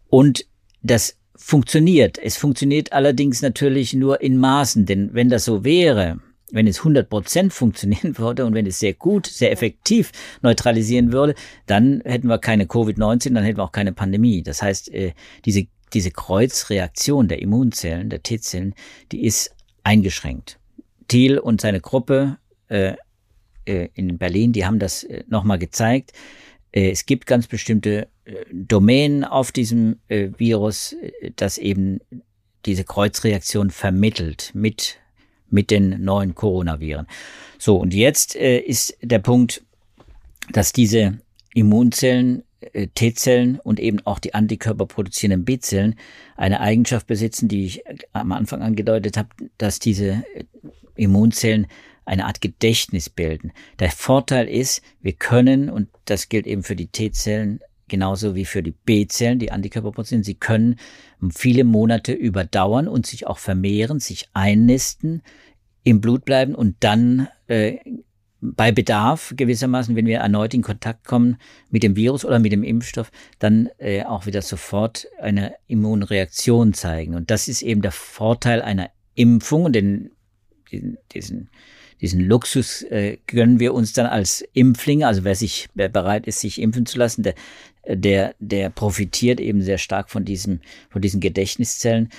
Und 0.09 0.45
das 0.83 1.17
funktioniert. 1.35 2.19
Es 2.19 2.37
funktioniert 2.37 2.93
allerdings 2.93 3.41
natürlich 3.41 3.93
nur 3.93 4.21
in 4.21 4.37
Maßen, 4.37 4.85
denn 4.85 5.13
wenn 5.13 5.29
das 5.29 5.45
so 5.45 5.63
wäre, 5.63 6.19
wenn 6.53 6.67
es 6.67 6.79
100 6.79 7.09
Prozent 7.09 7.51
funktionieren 7.51 8.17
würde 8.17 8.45
und 8.45 8.53
wenn 8.53 8.65
es 8.65 8.79
sehr 8.79 8.93
gut, 8.93 9.27
sehr 9.27 9.51
effektiv 9.51 10.11
neutralisieren 10.41 11.11
würde, 11.11 11.35
dann 11.65 12.01
hätten 12.05 12.27
wir 12.27 12.37
keine 12.37 12.65
Covid-19, 12.65 13.33
dann 13.33 13.43
hätten 13.43 13.57
wir 13.57 13.63
auch 13.63 13.71
keine 13.71 13.91
Pandemie. 13.91 14.43
Das 14.43 14.61
heißt, 14.61 14.93
äh, 14.93 15.13
diese, 15.43 15.67
diese 15.93 16.11
Kreuzreaktion 16.11 17.27
der 17.27 17.41
Immunzellen, 17.41 18.09
der 18.09 18.23
T-Zellen, 18.23 18.75
die 19.11 19.25
ist 19.25 19.55
eingeschränkt. 19.83 20.59
Thiel 21.07 21.37
und 21.39 21.59
seine 21.59 21.81
Gruppe 21.81 22.37
äh, 22.69 22.93
äh, 23.65 23.89
in 23.93 24.17
Berlin, 24.17 24.53
die 24.53 24.65
haben 24.65 24.79
das 24.79 25.03
äh, 25.03 25.23
nochmal 25.27 25.59
gezeigt. 25.59 26.13
Es 26.75 27.05
gibt 27.05 27.27
ganz 27.27 27.45
bestimmte 27.45 28.07
Domänen 28.51 29.23
auf 29.23 29.51
diesem 29.51 29.99
Virus, 30.07 30.95
das 31.35 31.59
eben 31.59 31.99
diese 32.65 32.83
Kreuzreaktion 32.83 33.69
vermittelt 33.69 34.49
mit 34.55 34.97
mit 35.53 35.71
den 35.71 36.03
neuen 36.03 36.35
Coronaviren. 36.35 37.07
So, 37.57 37.77
und 37.77 37.93
jetzt 37.93 38.35
äh, 38.35 38.59
ist 38.59 38.97
der 39.01 39.19
Punkt, 39.19 39.63
dass 40.51 40.73
diese 40.73 41.19
Immunzellen, 41.53 42.43
äh, 42.73 42.87
T-Zellen 42.87 43.59
und 43.59 43.79
eben 43.79 43.99
auch 44.05 44.19
die 44.19 44.33
Antikörper 44.33 44.85
produzierenden 44.85 45.45
B-Zellen 45.45 45.95
eine 46.35 46.59
Eigenschaft 46.59 47.07
besitzen, 47.07 47.47
die 47.47 47.65
ich 47.65 47.85
äh, 47.85 47.95
am 48.11 48.31
Anfang 48.31 48.61
angedeutet 48.61 49.15
habe, 49.15 49.29
dass 49.57 49.79
diese 49.79 50.23
äh, 50.33 50.43
Immunzellen 50.95 51.67
eine 52.05 52.25
Art 52.25 52.41
Gedächtnis 52.41 53.09
bilden. 53.09 53.53
Der 53.79 53.91
Vorteil 53.91 54.49
ist, 54.49 54.81
wir 55.01 55.13
können, 55.13 55.69
und 55.69 55.87
das 56.05 56.27
gilt 56.27 56.47
eben 56.47 56.63
für 56.63 56.75
die 56.75 56.87
T-Zellen, 56.87 57.59
genauso 57.93 58.33
wie 58.33 58.45
für 58.45 58.63
die 58.63 58.71
B-Zellen, 58.71 59.37
die 59.37 59.51
Antikörperproteine. 59.51 60.23
Sie 60.23 60.33
können 60.33 60.77
viele 61.29 61.63
Monate 61.63 62.11
überdauern 62.11 62.87
und 62.87 63.05
sich 63.05 63.27
auch 63.27 63.37
vermehren, 63.37 63.99
sich 63.99 64.29
einnisten, 64.33 65.21
im 65.83 66.01
Blut 66.01 66.25
bleiben 66.25 66.55
und 66.55 66.75
dann 66.79 67.27
äh, 67.45 67.77
bei 68.41 68.71
Bedarf 68.71 69.35
gewissermaßen, 69.37 69.95
wenn 69.95 70.07
wir 70.07 70.17
erneut 70.17 70.55
in 70.55 70.63
Kontakt 70.63 71.05
kommen 71.05 71.37
mit 71.69 71.83
dem 71.83 71.95
Virus 71.95 72.25
oder 72.25 72.39
mit 72.39 72.51
dem 72.51 72.63
Impfstoff, 72.63 73.11
dann 73.37 73.69
äh, 73.77 74.03
auch 74.05 74.25
wieder 74.25 74.41
sofort 74.41 75.07
eine 75.21 75.53
Immunreaktion 75.67 76.73
zeigen. 76.73 77.13
Und 77.13 77.29
das 77.29 77.47
ist 77.47 77.61
eben 77.61 77.83
der 77.83 77.91
Vorteil 77.91 78.63
einer 78.63 78.89
Impfung, 79.13 79.71
denn 79.71 80.09
diesen, 80.71 80.97
diesen 81.13 81.49
Luxus 82.11 82.81
äh, 82.83 83.17
gönnen 83.27 83.59
wir 83.59 83.73
uns 83.73 83.93
dann 83.93 84.05
als 84.05 84.43
Impflinge, 84.53 85.07
also 85.07 85.23
wer 85.23 85.35
sich 85.35 85.69
wer 85.73 85.89
bereit 85.89 86.27
ist, 86.27 86.39
sich 86.39 86.61
impfen 86.61 86.85
zu 86.85 86.97
lassen, 86.97 87.23
der, 87.23 87.35
der, 87.87 88.35
der 88.39 88.69
profitiert 88.69 89.39
eben 89.39 89.61
sehr 89.61 89.77
stark 89.77 90.09
von 90.09 90.25
diesem, 90.25 90.59
von 90.89 91.01
diesen 91.01 91.21
Gedächtniszellen. 91.21 92.09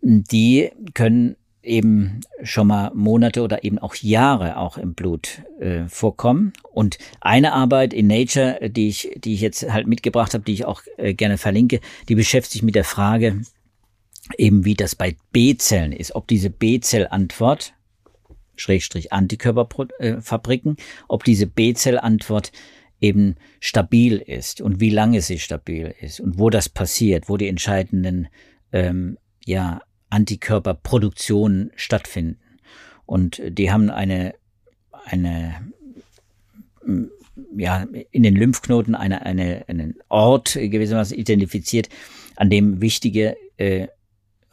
Die 0.00 0.70
können 0.94 1.36
eben 1.62 2.20
schon 2.42 2.66
mal 2.66 2.92
Monate 2.94 3.42
oder 3.42 3.64
eben 3.64 3.78
auch 3.78 3.94
Jahre 3.94 4.58
auch 4.58 4.78
im 4.78 4.94
Blut 4.94 5.42
äh, 5.58 5.86
vorkommen. 5.88 6.52
Und 6.72 6.98
eine 7.20 7.52
Arbeit 7.52 7.92
in 7.92 8.06
Nature, 8.06 8.70
die 8.70 8.88
ich, 8.88 9.10
die 9.16 9.34
ich 9.34 9.40
jetzt 9.40 9.70
halt 9.70 9.86
mitgebracht 9.86 10.34
habe, 10.34 10.44
die 10.44 10.52
ich 10.52 10.64
auch 10.64 10.82
äh, 10.96 11.14
gerne 11.14 11.38
verlinke, 11.38 11.80
die 12.08 12.14
beschäftigt 12.14 12.52
sich 12.52 12.62
mit 12.62 12.74
der 12.74 12.84
Frage, 12.84 13.40
eben 14.38 14.64
wie 14.64 14.74
das 14.74 14.94
bei 14.94 15.16
B-Zellen 15.32 15.92
ist, 15.92 16.14
ob 16.14 16.26
diese 16.28 16.50
B-Zellantwort, 16.50 17.73
Schrägstrich 18.56 19.12
Antikörperfabriken, 19.12 20.76
ob 21.08 21.24
diese 21.24 21.46
B-Zellantwort 21.46 22.52
eben 23.00 23.36
stabil 23.60 24.16
ist 24.16 24.60
und 24.60 24.80
wie 24.80 24.90
lange 24.90 25.20
sie 25.20 25.38
stabil 25.38 25.94
ist 26.00 26.20
und 26.20 26.38
wo 26.38 26.50
das 26.50 26.68
passiert, 26.68 27.28
wo 27.28 27.36
die 27.36 27.48
entscheidenden 27.48 28.28
ähm, 28.72 29.18
ja, 29.44 29.80
Antikörperproduktionen 30.10 31.70
stattfinden. 31.74 32.38
Und 33.04 33.42
die 33.46 33.70
haben 33.70 33.90
eine, 33.90 34.34
eine 35.04 35.72
ja, 37.56 37.86
in 38.10 38.22
den 38.22 38.36
Lymphknoten 38.36 38.94
eine, 38.94 39.22
eine, 39.22 39.64
einen 39.68 39.96
Ort 40.08 40.54
gewissermaßen 40.54 41.16
identifiziert, 41.16 41.88
an 42.36 42.50
dem 42.50 42.80
wichtige 42.80 43.36
äh, 43.56 43.88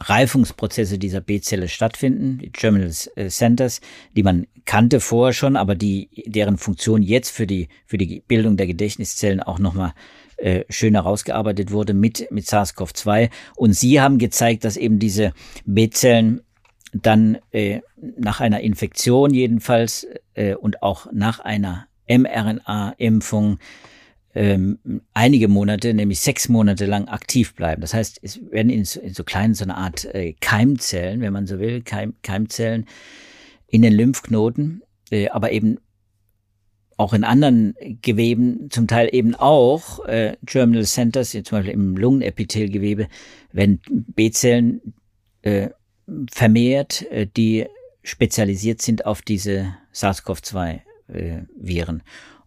Reifungsprozesse 0.10 0.98
dieser 0.98 1.22
B-Zelle 1.22 1.68
stattfinden, 1.68 2.40
die 2.40 2.52
Germinal 2.52 2.92
äh, 3.16 3.28
Centers, 3.28 3.82
die 4.16 4.24
man 4.24 4.48
kannte 4.66 5.00
vorher 5.00 5.34
schon, 5.34 5.56
aber 5.56 5.76
die, 5.76 6.10
deren 6.28 6.58
Funktion 6.58 7.02
jetzt 7.02 7.30
für 7.30 7.48
die, 7.48 7.70
für 7.86 7.98
die 7.98 8.22
Bildung 8.28 8.58
der 8.58 8.68
Gedächtniszellen 8.68 9.42
auch 9.42 9.60
nochmal 9.60 9.94
äh, 10.38 10.66
schön 10.70 10.96
herausgearbeitet 10.96 11.72
wurde 11.72 11.94
mit, 11.94 12.28
mit 12.32 12.46
SARS-CoV-2. 12.46 13.30
Und 13.56 13.74
sie 13.74 14.02
haben 14.02 14.18
gezeigt, 14.18 14.64
dass 14.66 14.78
eben 14.78 15.00
diese 15.00 15.34
B-Zellen 15.66 16.42
dann 16.94 17.38
äh, 17.52 17.82
nach 18.18 18.40
einer 18.40 18.62
Infektion 18.62 19.34
jedenfalls 19.34 20.08
äh, 20.34 20.56
und 20.56 20.84
auch 20.84 21.08
nach 21.12 21.40
einer 21.40 21.88
mRNA-Impfung 22.08 23.60
ähm, 24.34 24.80
einige 25.14 25.48
Monate, 25.48 25.94
nämlich 25.94 26.20
sechs 26.20 26.50
Monate 26.50 26.86
lang 26.86 27.08
aktiv 27.08 27.54
bleiben. 27.54 27.82
Das 27.82 27.94
heißt, 27.94 28.20
es 28.22 28.40
werden 28.52 28.70
in 28.70 28.86
so, 28.86 29.02
in 29.02 29.14
so 29.14 29.24
kleinen, 29.24 29.54
so 29.54 29.64
eine 29.64 29.78
Art 29.78 30.06
äh, 30.06 30.34
Keimzellen, 30.40 31.22
wenn 31.22 31.34
man 31.34 31.48
so 31.48 31.60
will, 31.60 31.82
Keim, 31.82 32.14
Keimzellen 32.22 32.86
in 33.68 33.82
den 33.82 33.94
Lymphknoten, 33.94 34.84
äh, 35.12 35.30
aber 35.30 35.52
eben 35.52 35.78
auch 36.98 37.14
in 37.14 37.24
anderen 37.24 37.74
Geweben, 38.02 38.70
zum 38.70 38.88
Teil 38.88 39.10
eben 39.12 39.36
auch 39.36 40.06
äh, 40.06 40.38
Germinal 40.46 40.86
Centers, 40.86 41.32
zum 41.32 41.44
Beispiel 41.44 41.74
im 41.74 41.98
Lungenepithelgewebe, 41.98 43.08
werden 43.52 43.82
B-Zellen 43.90 44.94
äh, 45.42 45.70
vermehrt, 46.32 47.10
äh, 47.12 47.26
die 47.26 47.66
spezialisiert 48.04 48.82
sind 48.82 49.06
auf 49.06 49.22
diese 49.22 49.76
SARS-CoV-2-Viren. 49.94 51.98
Äh, 51.98 52.04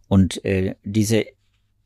Und 0.07 0.45
äh, 0.45 0.75
diese 0.83 1.25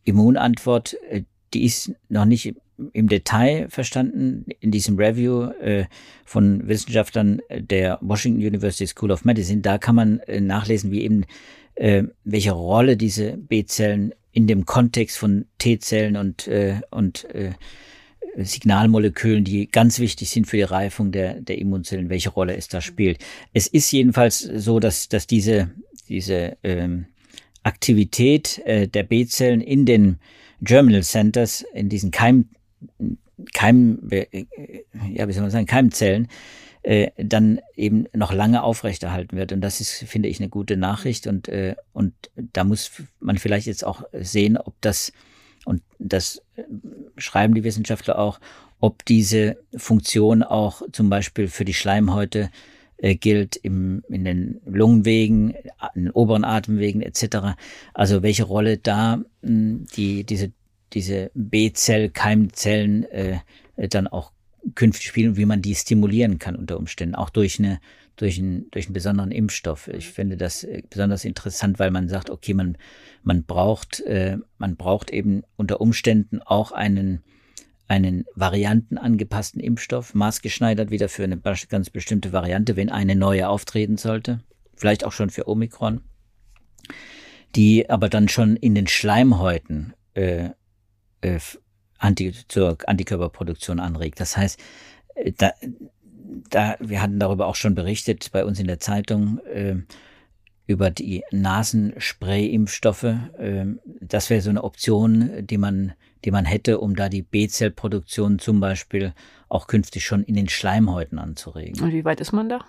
Immunantwort, 0.04 0.96
äh, 1.10 1.24
die 1.54 1.66
ist 1.66 1.92
noch 2.10 2.26
nicht 2.26 2.56
im 2.94 3.10
Detail 3.10 3.68
verstanden 3.70 4.46
in 4.60 4.72
diesem 4.72 4.98
Review 4.98 5.50
äh, 5.62 5.86
von 6.26 6.68
Wissenschaftlern 6.68 7.42
der 7.50 7.98
Washington 8.02 8.40
University 8.40 8.88
School 8.88 9.12
of 9.12 9.26
Medicine. 9.26 9.62
Da 9.62 9.78
kann 9.78 9.96
man 9.96 10.20
äh, 10.20 10.40
nachlesen, 10.40 10.92
wie 10.92 11.02
eben 11.02 11.26
welche 12.26 12.52
Rolle 12.52 12.98
diese 12.98 13.38
B-Zellen 13.38 14.14
in 14.34 14.48
dem 14.48 14.66
Kontext 14.66 15.18
von 15.18 15.46
T-Zellen 15.60 16.18
und 16.18 16.50
und 16.90 17.26
Signalmolekülen, 18.36 19.46
die 19.46 19.72
ganz 19.72 20.00
wichtig 20.00 20.30
sind 20.30 20.46
für 20.46 20.58
die 20.58 20.64
Reifung 20.64 21.14
der, 21.14 21.40
der 21.40 21.58
Immunzellen, 21.58 22.10
welche 22.10 22.32
Rolle 22.32 22.58
es 22.58 22.68
da 22.68 22.82
spielt. 22.82 23.20
Es 23.54 23.68
ist 23.68 23.90
jedenfalls 23.94 24.40
so, 24.40 24.82
dass, 24.82 25.08
dass 25.08 25.26
diese, 25.26 25.72
diese 26.10 26.58
ähm, 26.64 27.06
Aktivität 27.70 28.58
äh, 28.66 28.88
der 28.88 29.04
B-Zellen 29.04 29.62
in 29.62 29.86
den 29.86 30.20
Germinal 30.62 31.04
Centers, 31.04 31.64
in 31.74 31.88
diesen 31.88 32.10
Keim, 32.10 32.50
Keim, 33.54 34.00
äh, 34.10 34.46
ja, 35.14 35.28
wie 35.28 35.34
soll 35.34 35.44
man 35.44 35.52
sagen, 35.52 35.68
Keimzellen, 35.68 36.28
äh, 36.82 37.12
dann 37.18 37.60
eben 37.76 38.08
noch 38.14 38.34
lange 38.34 38.64
aufrechterhalten 38.64 39.38
wird. 39.38 39.52
Und 39.52 39.62
das 39.62 39.82
ist, 39.82 39.92
finde 40.08 40.30
ich, 40.30 40.40
eine 40.40 40.50
gute 40.50 40.78
Nachricht. 40.78 41.28
Und, 41.28 41.48
äh, 41.48 41.76
und 41.94 42.14
da 42.36 42.64
muss 42.64 42.92
man 43.20 43.38
vielleicht 43.38 43.68
jetzt 43.68 43.86
auch 43.86 44.02
sehen, 44.14 44.58
ob 44.58 44.74
das, 44.82 45.14
und 45.66 45.84
das 46.00 46.42
schreiben 47.18 47.54
die 47.54 47.64
Wissenschaftler 47.64 48.18
auch, 48.18 48.40
ob 48.80 49.06
diese 49.06 49.58
Funktion 49.76 50.42
auch 50.42 50.82
zum 50.92 51.10
Beispiel 51.10 51.48
für 51.48 51.66
die 51.66 51.74
Schleimhäute 51.74 52.50
äh, 53.02 53.16
gilt 53.16 53.56
im, 53.56 54.04
in 54.10 54.26
den 54.26 54.62
Lungenwegen, 54.66 55.56
in 55.96 56.06
den 56.06 56.12
oberen 56.12 56.44
Atemwegen 56.44 57.02
etc. 57.02 57.56
Also 57.94 58.24
welche 58.24 58.44
Rolle 58.44 58.78
da 58.78 59.18
mh, 59.18 59.24
hm, 59.42 59.86
die, 59.96 60.24
diese, 60.24 60.52
diese 60.94 61.32
B-Zell-Keimzellen 61.34 63.04
äh, 63.06 63.40
dann 63.90 64.08
auch 64.08 64.32
künftig 64.76 65.08
spielen 65.08 65.30
und 65.30 65.38
wie 65.38 65.46
man 65.46 65.62
die 65.62 65.76
stimulieren 65.76 66.38
kann 66.40 66.56
unter 66.56 66.78
Umständen, 66.78 67.16
auch 67.16 67.30
durch 67.30 67.60
eine 67.60 67.80
durch 68.20 68.38
einen, 68.38 68.70
durch 68.72 68.88
einen 68.88 68.94
besonderen 68.94 69.32
Impfstoff. 69.32 69.88
Ich 69.88 70.10
finde 70.10 70.36
das 70.36 70.66
äh, 70.66 70.84
besonders 70.90 71.24
interessant, 71.24 71.80
weil 71.80 71.90
man 71.90 72.10
sagt, 72.10 72.30
okay, 72.30 72.54
man, 72.54 72.78
man 73.24 73.44
braucht, 73.44 74.02
äh, 74.02 74.38
man 74.58 74.76
braucht 74.76 75.10
eben 75.10 75.44
unter 75.56 75.80
Umständen 75.80 76.42
auch 76.42 76.74
einen 76.74 77.24
einen 77.90 78.26
variantenangepassten 78.36 79.60
Impfstoff, 79.60 80.14
maßgeschneidert 80.14 80.92
wieder 80.92 81.10
für 81.10 81.24
eine 81.24 81.38
ganz 81.38 81.90
bestimmte 81.90 82.32
Variante, 82.32 82.76
wenn 82.76 82.90
eine 82.90 83.16
neue 83.16 83.50
auftreten 83.50 83.98
sollte, 83.98 84.42
vielleicht 84.76 85.04
auch 85.04 85.12
schon 85.12 85.32
für 85.32 85.50
Omikron, 85.50 86.02
die 87.56 87.90
aber 87.90 88.08
dann 88.08 88.30
schon 88.30 88.56
in 88.56 88.76
den 88.76 88.88
Schleimhäuten 88.88 89.94
äh, 90.14 90.52
äh, 91.22 91.40
Anti 91.98 92.34
zur 92.48 92.78
Antikörperproduktion 92.86 93.80
anregt. 93.80 94.20
Das 94.20 94.38
heißt, 94.38 94.60
äh, 95.16 95.32
da, 95.36 95.52
da, 96.52 96.76
wir 96.80 97.02
hatten 97.02 97.20
darüber 97.20 97.48
auch 97.48 97.56
schon 97.56 97.74
berichtet 97.74 98.32
bei 98.32 98.46
uns 98.46 98.60
in 98.60 98.68
der 98.68 98.80
Zeitung 98.80 99.40
äh, 99.46 99.78
über 100.68 100.92
die 100.92 101.24
Nasenspray-Impfstoffe. 101.32 103.04
Äh, 103.04 103.66
das 104.00 104.30
wäre 104.30 104.42
so 104.42 104.52
eine 104.52 104.64
Option, 104.64 105.32
die 105.48 105.58
man 105.58 105.94
die 106.26 106.32
man 106.32 106.46
hätte, 106.46 106.80
um 106.80 106.96
da 106.96 107.10
die 107.10 107.22
B-Zellproduktion 107.22 108.40
zum 108.40 108.60
Beispiel 108.60 109.14
auch 109.48 109.68
künftig 109.68 110.06
schon 110.06 110.24
in 110.24 110.36
den 110.36 110.50
Schleimhäuten 110.50 111.20
anzuregen. 111.20 111.82
Und 111.82 111.94
wie 111.94 112.06
weit 112.06 112.22
ist 112.22 112.32
man 112.32 112.50
da? 112.50 112.66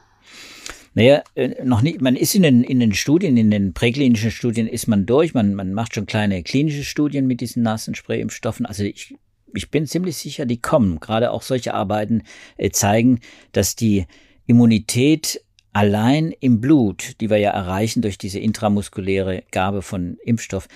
Naja, 0.94 1.22
äh, 1.34 1.64
noch 1.64 1.82
nicht. 1.82 2.00
Man 2.00 2.16
ist 2.16 2.34
in 2.34 2.42
den, 2.42 2.64
in 2.64 2.80
den 2.80 2.94
Studien, 2.94 3.36
in 3.36 3.50
den 3.50 3.74
präklinischen 3.74 4.30
Studien 4.30 4.66
ist 4.66 4.88
man 4.88 5.06
durch. 5.06 5.34
Man, 5.34 5.54
man 5.54 5.72
macht 5.72 5.94
schon 5.94 6.06
kleine 6.06 6.42
klinische 6.42 6.84
Studien 6.84 7.26
mit 7.26 7.40
diesen 7.40 7.62
Nasenspray-Impfstoffen. 7.62 8.66
Also 8.66 8.82
ich, 8.82 9.14
ich 9.54 9.70
bin 9.70 9.86
ziemlich 9.86 10.16
sicher, 10.16 10.46
die 10.46 10.60
kommen. 10.60 10.98
Gerade 10.98 11.30
auch 11.30 11.42
solche 11.42 11.74
Arbeiten 11.74 12.22
äh, 12.56 12.70
zeigen, 12.70 13.20
dass 13.52 13.76
die 13.76 14.06
Immunität 14.46 15.40
allein 15.72 16.32
im 16.40 16.60
Blut, 16.60 17.20
die 17.20 17.30
wir 17.30 17.36
ja 17.36 17.50
erreichen 17.50 18.02
durch 18.02 18.18
diese 18.18 18.40
intramuskuläre 18.40 19.44
Gabe 19.52 19.82
von 19.82 20.16
Impfstoff, 20.24 20.66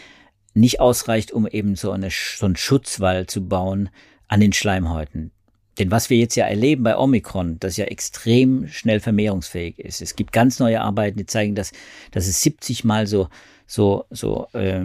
nicht 0.55 0.81
ausreicht, 0.81 1.33
um 1.33 1.47
eben 1.47 1.77
so, 1.77 1.91
eine, 1.91 2.09
so 2.11 2.47
einen 2.47 2.57
Schutzwall 2.57 3.27
zu 3.27 3.47
bauen 3.47 3.91
an 4.29 4.41
den 4.41 4.53
Schleimhäuten. 4.53 5.33
Denn 5.79 5.91
was 5.91 6.09
wir 6.09 6.17
jetzt 6.17 6.37
ja 6.37 6.47
erleben 6.47 6.85
bei 6.85 6.97
Omikron, 6.97 7.59
das 7.59 7.77
ja 7.77 7.87
extrem 7.87 8.69
schnell 8.69 9.01
vermehrungsfähig 9.01 9.79
ist. 9.79 10.01
Es 10.01 10.15
gibt 10.15 10.33
ganz 10.33 10.61
neue 10.61 10.81
Arbeiten, 10.81 11.19
die 11.19 11.27
zeigen, 11.27 11.57
dass, 11.57 11.73
dass 12.13 12.29
es 12.29 12.41
70 12.43 12.85
mal 12.85 13.07
so, 13.07 13.29
so, 13.67 14.05
so 14.11 14.47
äh, 14.53 14.85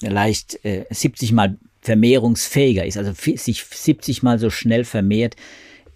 leicht 0.00 0.62
äh, 0.64 0.84
70 0.90 1.32
mal 1.32 1.56
vermehrungsfähiger 1.80 2.84
ist, 2.84 2.98
also 2.98 3.12
sich 3.12 3.64
70 3.64 4.22
mal 4.22 4.38
so 4.38 4.50
schnell 4.50 4.84
vermehrt 4.84 5.36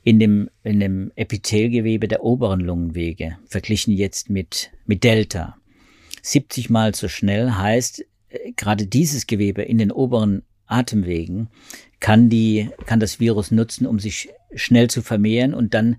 in 0.04 0.18
dem, 0.18 0.48
in 0.62 0.80
dem 0.80 1.12
Epithelgewebe 1.16 2.08
der 2.08 2.24
oberen 2.24 2.60
Lungenwege, 2.60 3.36
verglichen 3.46 3.94
jetzt 3.94 4.30
mit, 4.30 4.70
mit 4.86 5.04
Delta. 5.04 5.56
70 6.22 6.70
mal 6.70 6.94
so 6.94 7.08
schnell 7.08 7.50
heißt, 7.50 8.04
gerade 8.56 8.86
dieses 8.86 9.26
Gewebe 9.26 9.62
in 9.62 9.78
den 9.78 9.92
oberen 9.92 10.42
Atemwegen 10.66 11.48
kann 12.00 12.28
die, 12.28 12.70
kann 12.86 13.00
das 13.00 13.20
Virus 13.20 13.50
nutzen, 13.50 13.86
um 13.86 13.98
sich 13.98 14.30
schnell 14.54 14.88
zu 14.88 15.02
vermehren 15.02 15.54
und 15.54 15.74
dann 15.74 15.96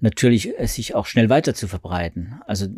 natürlich 0.00 0.52
sich 0.64 0.94
auch 0.94 1.06
schnell 1.06 1.28
weiter 1.28 1.54
zu 1.54 1.68
verbreiten. 1.68 2.40
Also, 2.46 2.68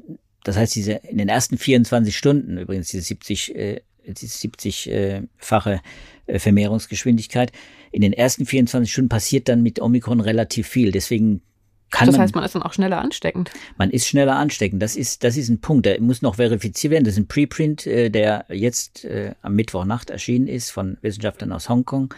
das 0.42 0.56
heißt, 0.56 0.74
diese, 0.74 0.92
in 0.92 1.18
den 1.18 1.28
ersten 1.28 1.58
24 1.58 2.16
Stunden, 2.16 2.58
übrigens 2.58 2.88
diese 2.88 3.04
70, 3.04 3.54
äh, 3.54 3.80
diese 4.06 4.48
70-fache 4.48 5.80
äh, 6.26 6.38
Vermehrungsgeschwindigkeit, 6.38 7.52
in 7.92 8.00
den 8.00 8.12
ersten 8.12 8.46
24 8.46 8.90
Stunden 8.90 9.08
passiert 9.08 9.48
dann 9.48 9.62
mit 9.62 9.80
Omikron 9.80 10.20
relativ 10.20 10.66
viel. 10.66 10.90
Deswegen 10.90 11.42
kann 11.92 12.06
das 12.06 12.14
man, 12.14 12.22
heißt, 12.22 12.34
man 12.34 12.42
ist 12.42 12.54
dann 12.54 12.62
auch 12.62 12.72
schneller 12.72 13.00
ansteckend. 13.00 13.50
Man 13.76 13.90
ist 13.90 14.08
schneller 14.08 14.36
ansteckend. 14.36 14.82
Das 14.82 14.96
ist, 14.96 15.22
das 15.24 15.36
ist 15.36 15.50
ein 15.50 15.60
Punkt. 15.60 15.86
Der 15.86 16.00
muss 16.00 16.22
noch 16.22 16.36
verifiziert 16.36 16.90
werden. 16.90 17.04
Das 17.04 17.14
ist 17.14 17.20
ein 17.20 17.28
Preprint, 17.28 17.86
äh, 17.86 18.08
der 18.08 18.46
jetzt 18.48 19.04
äh, 19.04 19.34
am 19.42 19.54
Mittwochnacht 19.54 20.08
erschienen 20.10 20.48
ist 20.48 20.70
von 20.70 20.96
Wissenschaftlern 21.02 21.52
aus 21.52 21.68
Hongkong. 21.68 22.14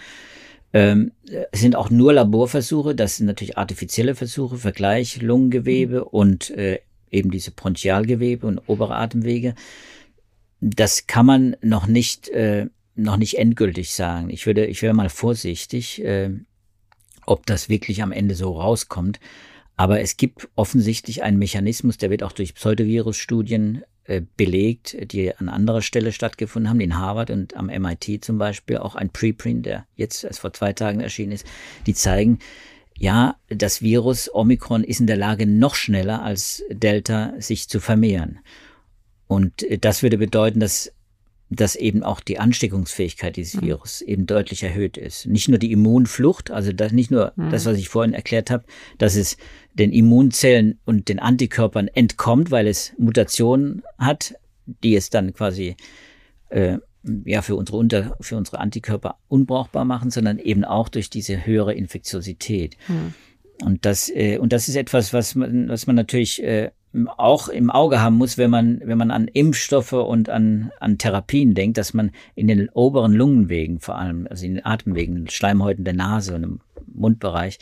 Ähm, 0.73 1.11
es 1.51 1.61
sind 1.61 1.75
auch 1.75 1.91
nur 1.91 2.13
Laborversuche. 2.13 2.95
Das 2.95 3.17
sind 3.17 3.27
natürlich 3.27 3.59
artifizielle 3.59 4.15
Versuche, 4.15 4.59
Vergleich 4.59 5.21
Lungengewebe 5.21 6.01
mhm. 6.01 6.07
und 6.07 6.51
äh, 6.51 6.79
eben 7.11 7.33
diese 7.33 7.51
Bronchialgewebe 7.51 8.47
und 8.47 8.61
obere 8.69 8.95
Atemwege. 8.95 9.57
Das 10.61 11.09
kann 11.09 11.27
man 11.27 11.57
noch 11.63 11.89
nicht, 11.89 12.29
äh, 12.29 12.67
noch 12.95 13.17
nicht 13.17 13.39
endgültig 13.39 13.93
sagen. 13.93 14.31
Ich 14.31 14.47
würde, 14.47 14.67
ich 14.67 14.83
wäre 14.83 14.95
mal 14.95 15.09
vorsichtig, 15.09 16.03
äh, 16.05 16.31
ob 17.27 17.45
das 17.47 17.69
wirklich 17.69 18.03
am 18.05 18.13
Ende 18.13 18.37
so 18.37 18.53
rauskommt. 18.53 19.19
Aber 19.77 20.01
es 20.01 20.17
gibt 20.17 20.49
offensichtlich 20.55 21.23
einen 21.23 21.39
Mechanismus, 21.39 21.99
der 21.99 22.11
wird 22.11 22.23
auch 22.23 22.33
durch 22.33 22.55
Pseudovirus-Studien 22.55 23.83
äh, 24.05 24.23
belegt, 24.37 24.97
die 25.13 25.35
an 25.35 25.49
anderer 25.49 25.83
Stelle 25.83 26.13
stattgefunden 26.13 26.69
haben, 26.69 26.81
in 26.81 26.99
Harvard 26.99 27.31
und 27.31 27.57
am 27.57 27.67
MIT 27.67 28.25
zum 28.25 28.39
Beispiel, 28.39 28.77
auch 28.79 28.95
ein 28.95 29.11
Preprint, 29.11 29.67
der 29.67 29.87
jetzt 29.97 30.25
erst 30.25 30.41
vor 30.41 30.53
zwei 30.53 30.73
Tagen 30.73 31.01
erschienen 31.01 31.33
ist, 31.33 31.47
die 31.87 31.95
zeigen, 31.95 32.39
ja, 32.97 33.37
das 33.49 33.83
Virus 33.83 34.33
Omikron 34.33 34.85
ist 34.85 35.01
in 35.01 35.09
der 35.09 35.17
Lage, 35.17 35.47
noch 35.47 35.75
schneller 35.75 36.23
als 36.23 36.63
Delta 36.71 37.35
sich 37.39 37.69
zu 37.69 37.81
vermehren. 37.81 38.39
Und 39.27 39.63
äh, 39.65 39.79
das 39.79 40.03
würde 40.03 40.19
bedeuten, 40.19 40.61
dass 40.61 40.93
dass 41.55 41.77
eben 41.77 42.03
auch 42.03 42.21
die 42.21 42.39
Ansteckungsfähigkeit 42.39 43.37
dieses 43.37 43.55
mhm. 43.55 43.67
Virus 43.67 44.01
eben 44.01 44.27
deutlich 44.27 44.63
erhöht 44.63 44.97
ist. 44.97 45.27
Nicht 45.27 45.49
nur 45.49 45.59
die 45.59 45.73
Immunflucht, 45.73 46.51
also 46.51 46.73
das, 46.73 46.93
nicht 46.93 47.11
nur 47.11 47.33
mhm. 47.37 47.51
das, 47.51 47.67
was 47.67 47.79
ich 47.79 47.89
vorhin 47.89 48.15
erklärt 48.15 48.51
habe, 48.51 48.65
dass 48.99 49.17
es 49.17 49.37
den 49.75 49.93
Immunzellen 49.93 50.79
und 50.85 51.09
den 51.09 51.19
Antikörpern 51.19 51.89
entkommt, 51.89 52.51
weil 52.51 52.67
es 52.67 52.93
Mutationen 52.99 53.83
hat, 53.99 54.35
die 54.67 54.97
es 54.97 55.11
dann 55.11 55.35
quasi 55.35 55.77
äh, 56.51 56.79
ja 57.25 57.43
für 57.43 57.57
unsere 57.57 57.79
Unter, 57.79 58.17
für 58.21 58.37
unsere 58.37 58.61
Antikörper 58.61 59.19
unbrauchbar 59.29 59.85
machen, 59.85 60.11
sondern 60.11 60.39
eben 60.39 60.65
auch 60.65 60.89
durch 60.89 61.11
diese 61.11 61.45
höhere 61.45 61.75
Infektiosität. 61.75 62.77
Mhm. 62.89 63.15
Und 63.63 63.85
das 63.85 64.11
äh, 64.11 64.39
und 64.39 64.53
das 64.53 64.69
ist 64.69 64.77
etwas, 64.77 65.13
was 65.13 65.35
man 65.35 65.69
was 65.69 65.87
man 65.87 65.97
natürlich 65.97 66.43
äh, 66.43 66.71
auch 67.17 67.49
im 67.49 67.71
Auge 67.71 68.01
haben 68.01 68.17
muss, 68.17 68.39
wenn 68.39 68.51
man, 68.51 68.81
wenn 68.85 68.99
man 68.99 69.11
an 69.11 69.29
Impfstoffe 69.29 69.93
und 69.93 70.29
an, 70.29 70.71
an 70.81 70.99
Therapien 70.99 71.55
denkt, 71.55 71.79
dass 71.79 71.95
man 71.95 72.13
in 72.35 72.47
den 72.47 72.69
oberen 72.71 73.13
Lungenwegen 73.13 73.81
vor 73.81 73.97
allem, 73.97 74.27
also 74.31 74.47
in 74.47 74.55
den 74.55 74.65
Atemwegen, 74.65 75.29
Schleimhäuten 75.29 75.85
der 75.85 75.95
Nase 75.95 76.35
und 76.35 76.43
im 76.45 76.61
Mundbereich, 76.87 77.59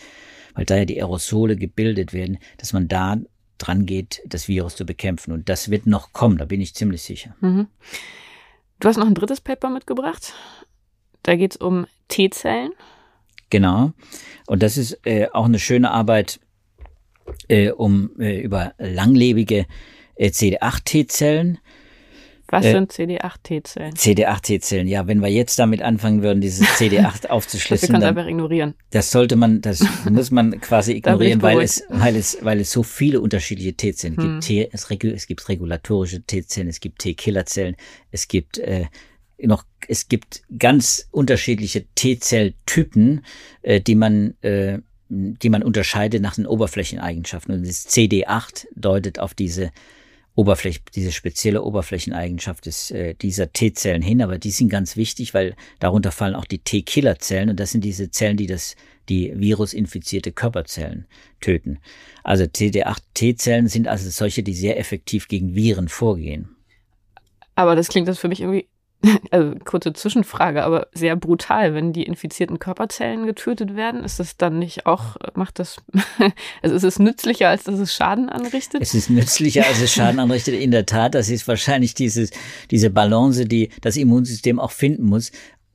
weil 0.55 0.67
da 0.67 0.77
ja 0.77 0.85
die 0.85 1.01
Aerosole 1.01 1.57
gebildet 1.57 2.13
werden, 2.13 2.39
dass 2.59 2.73
man 2.73 2.89
da 2.89 3.19
dran 3.59 3.87
geht, 3.87 4.23
das 4.27 4.49
Virus 4.49 4.77
zu 4.77 4.85
bekämpfen. 4.85 5.33
Und 5.33 5.49
das 5.49 5.71
wird 5.71 5.87
noch 5.87 6.13
kommen, 6.13 6.39
da 6.39 6.45
bin 6.45 6.61
ich 6.61 6.75
ziemlich 6.75 7.03
sicher. 7.03 7.35
Mhm. 7.41 7.69
Du 8.81 8.89
hast 8.89 8.97
noch 8.97 9.07
ein 9.07 9.15
drittes 9.15 9.41
Paper 9.41 9.71
mitgebracht. 9.71 10.35
Da 11.23 11.37
geht 11.37 11.53
es 11.53 11.57
um 11.57 11.87
T-Zellen. 12.09 12.73
Genau. 13.49 13.93
Und 14.47 14.63
das 14.63 14.77
ist 14.77 15.07
äh, 15.07 15.29
auch 15.33 15.45
eine 15.45 15.59
schöne 15.59 15.91
Arbeit 15.91 16.41
äh, 17.49 17.71
um 17.71 18.11
äh, 18.19 18.41
über 18.41 18.75
langlebige 18.79 19.67
äh, 20.17 20.29
CD8-T-Zellen. 20.29 21.59
Was 22.49 22.67
äh, 22.67 22.73
sind 22.73 22.93
CD8-T-Zellen? 22.93 23.95
CD8-T-Zellen, 23.95 24.87
ja, 24.87 25.07
wenn 25.07 25.21
wir 25.21 25.31
jetzt 25.31 25.59
damit 25.59 25.81
anfangen 25.81 26.23
würden, 26.23 26.43
dieses 26.43 26.67
CD8 26.79 27.29
aufzuschlüsseln. 27.29 27.93
Wir 27.93 28.01
können 28.01 28.03
es 28.03 28.09
einfach 28.09 28.27
ignorieren. 28.27 28.75
Das 28.91 29.11
sollte 29.11 29.37
man, 29.37 29.63
das 29.63 29.83
muss 30.11 30.31
man 30.31 30.61
quasi 30.61 30.93
ignorieren, 30.93 31.41
weil 31.41 31.61
es, 31.63 31.83
weil 31.89 32.15
es, 32.15 32.39
weil 32.43 32.61
es 32.61 32.71
so 32.71 32.83
viele 32.83 33.21
unterschiedliche 33.21 33.75
T-Zellen 33.75 34.17
hm. 34.17 34.23
gibt. 34.23 34.45
T, 34.45 34.69
es, 34.71 34.91
es 34.91 35.27
gibt 35.27 35.49
regulatorische 35.49 36.23
T-Zellen, 36.23 36.69
es 36.69 36.81
gibt 36.81 36.99
T-Killerzellen, 36.99 37.75
es 38.11 38.29
gibt 38.29 38.59
äh, 38.59 38.85
noch, 39.39 39.65
es 39.89 40.09
gibt 40.09 40.43
ganz 40.59 41.09
unterschiedliche 41.11 41.87
T-Zelltypen, 41.95 43.25
äh, 43.63 43.81
die 43.81 43.95
man 43.95 44.35
äh, 44.43 44.79
die 45.13 45.51
man 45.51 45.63
unterscheidet 45.63 46.23
nach 46.23 46.37
den 46.37 46.47
Oberflächeneigenschaften. 46.47 47.55
Und 47.55 47.67
das 47.67 47.87
CD8 47.87 48.67
deutet 48.75 49.19
auf 49.19 49.35
diese 49.35 49.71
Oberfläche, 50.35 50.81
diese 50.95 51.13
spezielle 51.13 51.63
Oberflächeneigenschaft 51.63 52.65
des, 52.65 52.91
äh, 52.91 53.15
dieser 53.15 53.53
T-Zellen 53.53 54.01
hin, 54.01 54.23
aber 54.23 54.39
die 54.39 54.51
sind 54.51 54.71
ganz 54.71 54.97
wichtig, 54.97 55.35
weil 55.35 55.55
darunter 55.79 56.11
fallen 56.11 56.35
auch 56.35 56.47
die 56.47 56.61
T-Killer-Zellen 56.61 57.51
und 57.51 57.61
das 57.61 57.73
sind 57.73 57.85
diese 57.85 58.11
Zellen, 58.11 58.39
die 58.39 58.47
das, 58.47 58.75
die 59.11 59.33
virusinfizierte 59.35 60.33
Körperzellen 60.33 61.07
töten. 61.43 61.79
Also 62.25 62.45
CD8-T-Zellen 62.45 63.69
sind 63.69 63.89
also 63.89 64.09
solche, 64.09 64.43
die 64.43 64.55
sehr 64.55 64.79
effektiv 64.79 65.29
gegen 65.29 65.55
Viren 65.55 65.89
vorgehen. 65.89 66.57
Aber 67.55 67.77
das 67.77 67.89
klingt 67.89 68.09
das 68.09 68.19
für 68.19 68.29
mich 68.29 68.41
irgendwie 68.41 68.69
also 69.31 69.55
kurze 69.65 69.93
Zwischenfrage, 69.93 70.65
aber 70.65 70.89
sehr 70.93 71.17
brutal, 71.17 71.75
wenn 71.75 71.93
die 71.93 72.05
infizierten 72.05 72.59
Körperzellen 72.59 73.27
getötet 73.27 73.75
werden, 73.75 74.05
ist 74.05 74.21
das 74.21 74.37
dann 74.37 74.59
nicht 74.59 74.87
auch, 74.87 75.17
macht 75.35 75.59
das, 75.59 75.83
also 76.63 76.77
ist 76.77 76.85
es 76.85 76.99
nützlicher, 76.99 77.49
als 77.49 77.65
dass 77.65 77.79
es 77.79 77.93
Schaden 77.95 78.29
anrichtet? 78.29 78.81
Es 78.81 78.95
ist 78.95 79.11
nützlicher, 79.11 79.67
als 79.67 79.81
es 79.81 79.93
Schaden 79.93 80.21
anrichtet, 80.21 80.55
in 80.55 80.71
der 80.71 80.87
Tat. 80.87 81.15
Das 81.15 81.29
ist 81.29 81.49
wahrscheinlich 81.49 81.95
dieses, 81.95 82.31
diese 82.71 82.91
Balance, 82.91 83.47
die 83.47 83.71
das 83.81 83.97
Immunsystem 83.97 84.61
auch 84.61 84.73
finden 84.73 85.05
muss, 85.05 85.33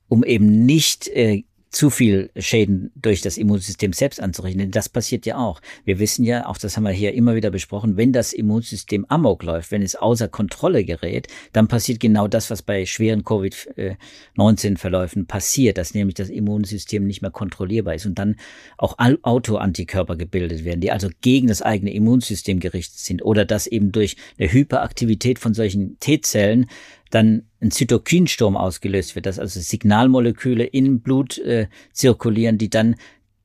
um 0.07 0.23
eben 0.23 0.65
nicht 0.65 1.07
äh, 1.09 1.43
zu 1.69 1.89
viel 1.89 2.29
Schäden 2.37 2.91
durch 2.95 3.21
das 3.21 3.37
Immunsystem 3.37 3.93
selbst 3.93 4.21
anzurichten. 4.21 4.59
Denn 4.59 4.71
das 4.71 4.89
passiert 4.89 5.25
ja 5.25 5.37
auch. 5.37 5.61
Wir 5.85 5.99
wissen 5.99 6.23
ja, 6.23 6.47
auch 6.47 6.57
das 6.57 6.77
haben 6.77 6.83
wir 6.83 6.91
hier 6.91 7.13
immer 7.13 7.35
wieder 7.35 7.51
besprochen, 7.51 7.97
wenn 7.97 8.13
das 8.13 8.33
Immunsystem 8.33 9.05
amok 9.09 9.43
läuft, 9.43 9.71
wenn 9.71 9.81
es 9.81 9.95
außer 9.95 10.27
Kontrolle 10.27 10.85
gerät, 10.85 11.27
dann 11.53 11.67
passiert 11.67 11.99
genau 11.99 12.27
das, 12.27 12.49
was 12.49 12.61
bei 12.61 12.85
schweren 12.85 13.23
Covid-19-Verläufen 13.23 15.27
passiert, 15.27 15.77
dass 15.77 15.93
nämlich 15.93 16.15
das 16.15 16.29
Immunsystem 16.29 17.05
nicht 17.05 17.21
mehr 17.21 17.31
kontrollierbar 17.31 17.95
ist 17.95 18.05
und 18.05 18.17
dann 18.17 18.35
auch 18.77 18.97
Autoantikörper 18.97 20.15
gebildet 20.15 20.63
werden, 20.63 20.81
die 20.81 20.91
also 20.91 21.09
gegen 21.21 21.47
das 21.47 21.61
eigene 21.61 21.93
Immunsystem 21.93 22.59
gerichtet 22.59 22.99
sind 22.99 23.23
oder 23.23 23.45
dass 23.45 23.67
eben 23.67 23.91
durch 23.91 24.15
eine 24.39 24.51
Hyperaktivität 24.51 25.39
von 25.39 25.53
solchen 25.53 25.99
T-Zellen 25.99 26.67
dann 27.11 27.43
ein 27.61 27.71
Zytokinsturm 27.71 28.57
ausgelöst 28.57 29.15
wird, 29.15 29.25
dass 29.25 29.39
also 29.39 29.59
Signalmoleküle 29.59 30.65
im 30.65 31.01
Blut 31.01 31.37
äh, 31.39 31.67
zirkulieren, 31.93 32.57
die 32.57 32.69
dann 32.69 32.95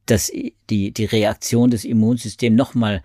das, 0.07 0.31
die, 0.71 0.93
die 0.93 1.05
Reaktion 1.05 1.71
des 1.71 1.85
Immunsystems 1.85 2.57
nochmal 2.57 3.03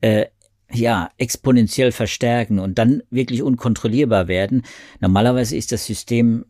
äh, 0.00 0.26
ja, 0.72 1.10
exponentiell 1.18 1.92
verstärken 1.92 2.58
und 2.58 2.78
dann 2.78 3.02
wirklich 3.10 3.42
unkontrollierbar 3.42 4.28
werden. 4.28 4.62
Normalerweise 5.00 5.56
ist 5.56 5.72
das 5.72 5.84
System, 5.84 6.46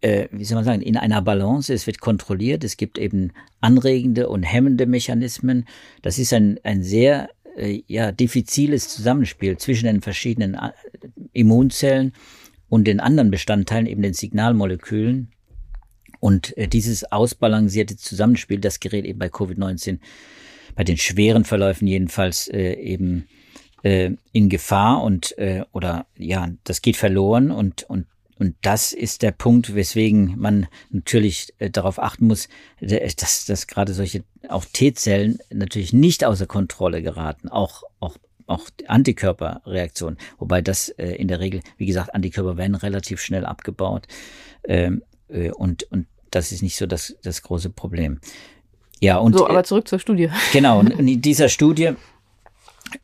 äh, 0.00 0.28
wie 0.30 0.44
soll 0.44 0.56
man 0.56 0.64
sagen, 0.64 0.82
in 0.82 0.96
einer 0.96 1.22
Balance. 1.22 1.72
Es 1.72 1.86
wird 1.86 2.00
kontrolliert. 2.00 2.64
Es 2.64 2.76
gibt 2.76 2.98
eben 2.98 3.32
anregende 3.60 4.28
und 4.28 4.42
hemmende 4.42 4.86
Mechanismen. 4.86 5.64
Das 6.02 6.18
ist 6.18 6.32
ein, 6.32 6.60
ein 6.64 6.82
sehr 6.82 7.30
äh, 7.56 7.82
ja, 7.86 8.12
diffiziles 8.12 8.88
Zusammenspiel 8.88 9.56
zwischen 9.56 9.86
den 9.86 10.02
verschiedenen 10.02 10.54
äh, 10.54 10.72
Immunzellen 11.32 12.12
und 12.68 12.84
den 12.86 13.00
anderen 13.00 13.30
Bestandteilen, 13.30 13.86
eben 13.86 14.02
den 14.02 14.14
Signalmolekülen. 14.14 15.32
Und 16.20 16.56
äh, 16.56 16.66
dieses 16.66 17.10
ausbalancierte 17.12 17.96
Zusammenspiel, 17.96 18.58
das 18.58 18.80
gerät 18.80 19.04
eben 19.04 19.18
bei 19.18 19.28
Covid-19, 19.28 19.98
bei 20.74 20.84
den 20.84 20.96
schweren 20.96 21.44
Verläufen 21.44 21.86
jedenfalls 21.86 22.48
äh, 22.48 22.74
eben 22.74 23.26
äh, 23.82 24.12
in 24.32 24.48
Gefahr 24.48 25.02
und 25.02 25.36
äh, 25.38 25.64
oder 25.72 26.06
ja, 26.16 26.48
das 26.64 26.82
geht 26.82 26.96
verloren 26.96 27.50
und 27.50 27.84
und 27.84 28.06
und 28.38 28.54
das 28.60 28.92
ist 28.92 29.22
der 29.22 29.30
Punkt, 29.32 29.74
weswegen 29.74 30.34
man 30.36 30.66
natürlich 30.90 31.54
äh, 31.58 31.70
darauf 31.70 31.98
achten 31.98 32.26
muss, 32.26 32.48
dass, 32.80 33.46
dass 33.46 33.66
gerade 33.66 33.94
solche 33.94 34.24
auch 34.48 34.66
T-Zellen 34.66 35.38
natürlich 35.50 35.94
nicht 35.94 36.22
außer 36.22 36.46
Kontrolle 36.46 37.02
geraten, 37.02 37.48
auch 37.48 37.82
auch 37.98 38.18
auch 38.46 38.68
Antikörperreaktionen, 38.86 40.18
wobei 40.38 40.62
das 40.62 40.88
äh, 40.90 41.12
in 41.12 41.28
der 41.28 41.40
Regel, 41.40 41.62
wie 41.76 41.86
gesagt, 41.86 42.14
Antikörper 42.14 42.56
werden 42.56 42.74
relativ 42.74 43.20
schnell 43.20 43.44
abgebaut 43.44 44.06
ähm, 44.64 45.02
äh, 45.28 45.50
und, 45.50 45.84
und 45.90 46.06
das 46.30 46.52
ist 46.52 46.62
nicht 46.62 46.76
so 46.76 46.86
das, 46.86 47.16
das 47.22 47.42
große 47.42 47.70
Problem. 47.70 48.20
Ja, 49.00 49.18
und, 49.18 49.36
so, 49.36 49.48
aber 49.48 49.64
zurück 49.64 49.88
zur 49.88 49.98
Studie. 49.98 50.30
Genau, 50.52 50.80
und 50.80 50.90
in 50.90 51.20
dieser 51.20 51.48
Studie 51.48 51.92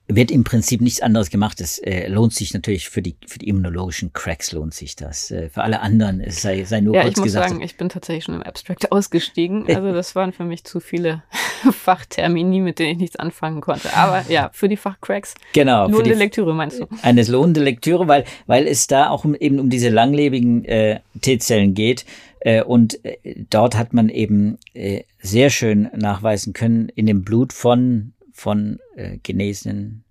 wird 0.08 0.30
im 0.30 0.44
Prinzip 0.44 0.80
nichts 0.80 1.00
anderes 1.00 1.30
gemacht. 1.30 1.60
Es 1.60 1.78
äh, 1.78 2.08
lohnt 2.08 2.34
sich 2.34 2.52
natürlich 2.52 2.88
für 2.88 3.02
die, 3.02 3.16
für 3.26 3.38
die 3.38 3.48
immunologischen 3.48 4.12
Cracks 4.12 4.52
lohnt 4.52 4.74
sich 4.74 4.96
das. 4.96 5.30
Äh, 5.30 5.48
für 5.48 5.62
alle 5.62 5.80
anderen, 5.80 6.20
es 6.20 6.42
sei, 6.42 6.64
sei 6.64 6.80
nur 6.80 6.94
ja, 6.94 7.02
kurz 7.02 7.12
ich 7.12 7.16
muss 7.18 7.24
gesagt. 7.24 7.48
sagen, 7.50 7.62
ich 7.62 7.76
bin 7.76 7.88
tatsächlich 7.88 8.24
schon 8.24 8.34
im 8.34 8.42
Abstract 8.42 8.92
ausgestiegen. 8.92 9.66
Also 9.68 9.92
das 9.92 10.14
waren 10.14 10.32
für 10.32 10.44
mich 10.44 10.64
zu 10.64 10.80
viele 10.80 11.22
Fachtermini, 11.72 12.60
mit 12.60 12.78
denen 12.78 12.92
ich 12.92 12.98
nichts 12.98 13.16
anfangen 13.16 13.60
konnte. 13.60 13.94
Aber 13.96 14.24
ja, 14.28 14.50
für 14.52 14.68
die 14.68 14.76
Fachcracks. 14.76 15.34
Genau. 15.52 15.88
Lohnende 15.88 16.14
Lektüre 16.14 16.54
meinst 16.54 16.80
du? 16.80 16.86
Eine 17.02 17.22
lohnende 17.22 17.62
Lektüre, 17.62 18.08
weil, 18.08 18.24
weil 18.46 18.66
es 18.66 18.86
da 18.86 19.08
auch 19.08 19.24
um, 19.24 19.34
eben 19.34 19.58
um 19.58 19.70
diese 19.70 19.88
langlebigen 19.88 20.64
äh, 20.64 21.00
T-Zellen 21.20 21.74
geht. 21.74 22.04
Äh, 22.40 22.62
und 22.62 23.04
äh, 23.04 23.16
dort 23.50 23.76
hat 23.76 23.92
man 23.92 24.08
eben 24.08 24.58
äh, 24.74 25.04
sehr 25.20 25.50
schön 25.50 25.88
nachweisen 25.94 26.52
können 26.52 26.88
in 26.88 27.06
dem 27.06 27.22
Blut 27.22 27.52
von 27.52 28.12
von 28.42 28.80
äh, 28.96 29.18
genesenen 29.22 30.02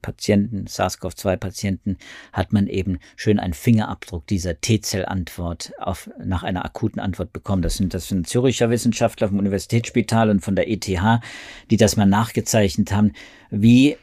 Patienten, 0.00 0.66
SARS-CoV-2-Patienten, 0.68 1.98
hat 2.32 2.52
man 2.52 2.68
eben 2.68 3.00
schön 3.16 3.40
einen 3.40 3.52
Fingerabdruck 3.52 4.28
dieser 4.28 4.60
T-Zell-Antwort 4.60 5.72
nach 6.24 6.44
einer 6.44 6.64
akuten 6.64 7.00
Antwort 7.00 7.32
bekommen. 7.32 7.62
Das 7.62 7.76
sind, 7.76 7.92
das 7.92 8.06
sind 8.06 8.28
Züricher 8.28 8.70
Wissenschaftler 8.70 9.28
vom 9.28 9.40
Universitätsspital 9.40 10.30
und 10.30 10.40
von 10.40 10.54
der 10.54 10.70
ETH, 10.70 10.88
die 11.70 11.76
das 11.76 11.96
mal 11.96 12.06
nachgezeichnet 12.06 12.92
haben, 12.92 13.12
wie, 13.50 13.96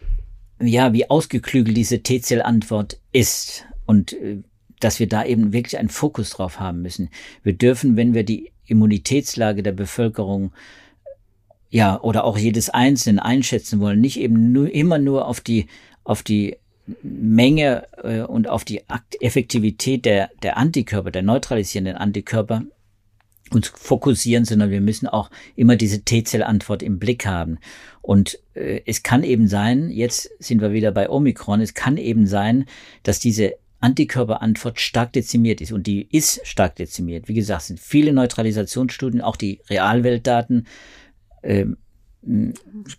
ja, 0.61 0.91
wie 0.91 1.09
ausgeklügelt 1.09 1.77
diese 1.77 2.03
T-Zell-Antwort 2.03 2.99
ist 3.13 3.65
und 3.85 4.11
äh, 4.13 4.43
dass 4.81 4.99
wir 4.99 5.07
da 5.07 5.23
eben 5.23 5.53
wirklich 5.53 5.79
einen 5.79 5.89
Fokus 5.89 6.31
drauf 6.31 6.59
haben 6.59 6.81
müssen. 6.81 7.09
Wir 7.41 7.53
dürfen, 7.53 7.95
wenn 7.95 8.13
wir 8.13 8.23
die 8.23 8.51
Immunitätslage 8.65 9.63
der 9.63 9.71
Bevölkerung 9.71 10.51
ja, 11.69 11.99
oder 12.01 12.23
auch 12.23 12.37
jedes 12.37 12.69
Einzelne 12.69 13.23
einschätzen 13.23 13.79
wollen, 13.79 13.99
nicht 13.99 14.19
eben 14.19 14.51
nur, 14.51 14.73
immer 14.73 14.99
nur 14.99 15.27
auf 15.27 15.41
die, 15.41 15.67
auf 16.03 16.23
die 16.23 16.57
Menge 17.01 17.87
äh, 18.03 18.21
und 18.21 18.47
auf 18.47 18.63
die 18.63 18.83
Effektivität 19.19 20.05
der, 20.05 20.29
der 20.41 20.57
Antikörper, 20.57 21.11
der 21.11 21.23
neutralisierenden 21.23 21.95
Antikörper 21.95 22.63
uns 23.51 23.69
fokussieren, 23.69 24.45
sondern 24.45 24.71
wir 24.71 24.81
müssen 24.81 25.07
auch 25.07 25.29
immer 25.55 25.75
diese 25.75 26.01
T-Zell-Antwort 26.01 26.83
im 26.83 26.99
Blick 26.99 27.25
haben. 27.25 27.59
Und 28.01 28.39
äh, 28.53 28.81
es 28.85 29.03
kann 29.03 29.23
eben 29.23 29.47
sein, 29.47 29.89
jetzt 29.89 30.29
sind 30.39 30.61
wir 30.61 30.73
wieder 30.73 30.91
bei 30.91 31.09
Omikron, 31.09 31.61
es 31.61 31.73
kann 31.73 31.97
eben 31.97 32.27
sein, 32.27 32.65
dass 33.03 33.19
diese 33.19 33.53
Antikörperantwort 33.79 34.79
stark 34.79 35.13
dezimiert 35.13 35.61
ist. 35.61 35.71
Und 35.71 35.87
die 35.87 36.07
ist 36.11 36.45
stark 36.45 36.75
dezimiert. 36.75 37.27
Wie 37.27 37.33
gesagt, 37.33 37.63
sind 37.63 37.79
viele 37.79 38.11
Neutralisationsstudien, 38.11 39.21
auch 39.21 39.35
die 39.35 39.61
Realweltdaten 39.69 40.67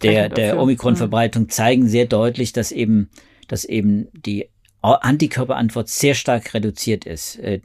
der, 0.02 0.28
der 0.28 0.58
Omikron-Verbreitung 0.58 1.48
zeigen 1.48 1.88
sehr 1.88 2.06
deutlich, 2.06 2.52
dass 2.52 2.72
eben, 2.72 3.10
dass 3.46 3.64
eben 3.64 4.08
die 4.12 4.48
Antikörperantwort 4.80 5.88
sehr 5.88 6.14
stark 6.14 6.54
reduziert 6.54 7.04
ist 7.04 7.38
äh, 7.38 7.60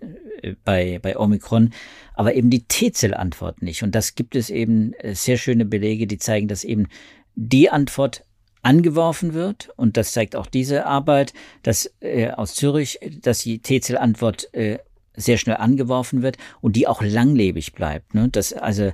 bei, 0.66 1.00
bei 1.02 1.18
Omikron, 1.18 1.74
aber 2.16 2.36
eben 2.36 2.50
die 2.50 2.64
T-Zell-Antwort 2.64 3.62
nicht. 3.62 3.84
Und 3.84 3.96
das 3.96 4.16
gibt 4.16 4.36
es 4.36 4.50
eben 4.50 4.94
äh, 4.94 5.16
sehr 5.16 5.38
schöne 5.38 5.66
Belege, 5.66 6.08
die 6.08 6.18
zeigen, 6.18 6.48
dass 6.48 6.64
eben 6.64 6.88
die 7.36 7.70
Antwort 7.70 8.26
angeworfen 8.62 9.34
wird. 9.34 9.70
Und 9.76 9.96
das 9.96 10.12
zeigt 10.12 10.36
auch 10.36 10.48
diese 10.48 10.86
Arbeit, 10.86 11.34
dass 11.62 11.94
äh, 12.02 12.32
aus 12.32 12.56
Zürich, 12.56 13.00
dass 13.22 13.40
die 13.40 13.60
T-Zell-Antwort 13.60 14.54
äh, 14.54 14.80
sehr 15.16 15.38
schnell 15.38 15.58
angeworfen 15.58 16.24
wird 16.24 16.38
und 16.62 16.76
die 16.76 16.88
auch 16.88 17.04
langlebig 17.04 17.74
bleibt. 17.74 18.16
Ne? 18.16 18.30
Dass 18.30 18.54
also 18.54 18.92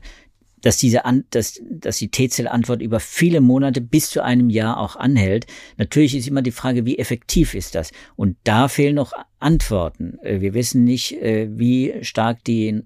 dass 0.62 0.78
diese 0.78 1.06
An 1.06 1.26
dass, 1.30 1.62
dass 1.70 1.98
die 1.98 2.10
T-Zell-Antwort 2.10 2.82
über 2.82 3.00
viele 3.00 3.40
Monate 3.42 3.82
bis 3.82 4.10
zu 4.10 4.24
einem 4.24 4.50
Jahr 4.50 4.80
auch 4.80 4.96
anhält. 4.96 5.46
Natürlich 5.78 6.16
ist 6.16 6.28
immer 6.28 6.42
die 6.42 6.50
Frage, 6.52 6.86
wie 6.86 6.98
effektiv 6.98 7.54
ist 7.54 7.76
das? 7.76 7.92
Und 8.16 8.38
da 8.44 8.68
fehlen 8.68 8.96
noch 8.96 9.14
Antworten. 9.40 10.18
Äh, 10.22 10.42
wir 10.42 10.54
wissen 10.54 10.84
nicht, 10.84 11.14
äh, 11.22 11.48
wie 11.52 11.94
stark 12.02 12.44
die, 12.44 12.84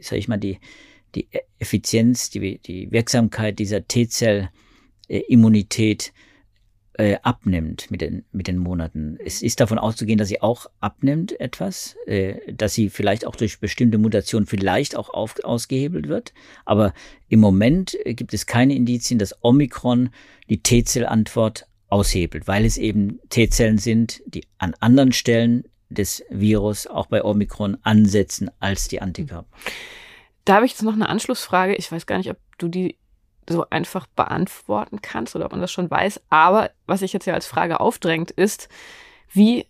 sag 0.00 0.18
ich 0.18 0.28
mal, 0.28 0.38
die, 0.38 0.58
die 1.14 1.28
Effizienz, 1.58 2.30
die, 2.30 2.58
die 2.58 2.90
Wirksamkeit 2.92 3.58
dieser 3.58 3.86
T-Zell-Immunität 3.86 6.14
äh, 6.98 7.18
abnimmt 7.22 7.90
mit 7.90 8.00
den, 8.00 8.24
mit 8.32 8.46
den 8.46 8.58
Monaten. 8.58 9.18
Es 9.24 9.42
ist 9.42 9.60
davon 9.60 9.78
auszugehen, 9.78 10.18
dass 10.18 10.28
sie 10.28 10.40
auch 10.40 10.66
abnimmt 10.80 11.38
etwas, 11.40 11.96
äh, 12.06 12.52
dass 12.52 12.74
sie 12.74 12.88
vielleicht 12.88 13.26
auch 13.26 13.36
durch 13.36 13.60
bestimmte 13.60 13.98
Mutationen 13.98 14.46
vielleicht 14.46 14.96
auch 14.96 15.10
auf, 15.10 15.42
ausgehebelt 15.44 16.08
wird. 16.08 16.32
Aber 16.64 16.94
im 17.28 17.40
Moment 17.40 17.96
äh, 18.06 18.14
gibt 18.14 18.32
es 18.32 18.46
keine 18.46 18.74
Indizien, 18.74 19.18
dass 19.18 19.36
Omikron 19.42 20.10
die 20.48 20.62
T-Zell-Antwort 20.62 21.66
aushebelt, 21.88 22.48
weil 22.48 22.64
es 22.64 22.78
eben 22.78 23.20
T-Zellen 23.28 23.78
sind, 23.78 24.22
die 24.26 24.44
an 24.58 24.74
anderen 24.80 25.12
Stellen 25.12 25.64
des 25.88 26.24
Virus 26.30 26.86
auch 26.86 27.06
bei 27.06 27.22
Omikron 27.22 27.76
ansetzen 27.82 28.50
als 28.58 28.88
die 28.88 29.00
Antikörper. 29.00 29.48
Da 30.44 30.56
habe 30.56 30.66
ich 30.66 30.72
jetzt 30.72 30.82
noch 30.82 30.94
eine 30.94 31.08
Anschlussfrage. 31.08 31.74
Ich 31.74 31.90
weiß 31.90 32.06
gar 32.06 32.18
nicht, 32.18 32.30
ob 32.30 32.38
du 32.58 32.68
die 32.68 32.96
so 33.48 33.66
einfach 33.70 34.06
beantworten 34.06 35.00
kannst 35.02 35.36
oder 35.36 35.46
ob 35.46 35.52
man 35.52 35.60
das 35.60 35.72
schon 35.72 35.90
weiß. 35.90 36.20
Aber 36.30 36.70
was 36.86 37.00
sich 37.00 37.12
jetzt 37.12 37.26
ja 37.26 37.34
als 37.34 37.46
Frage 37.46 37.80
aufdrängt, 37.80 38.30
ist, 38.30 38.68
wie 39.32 39.66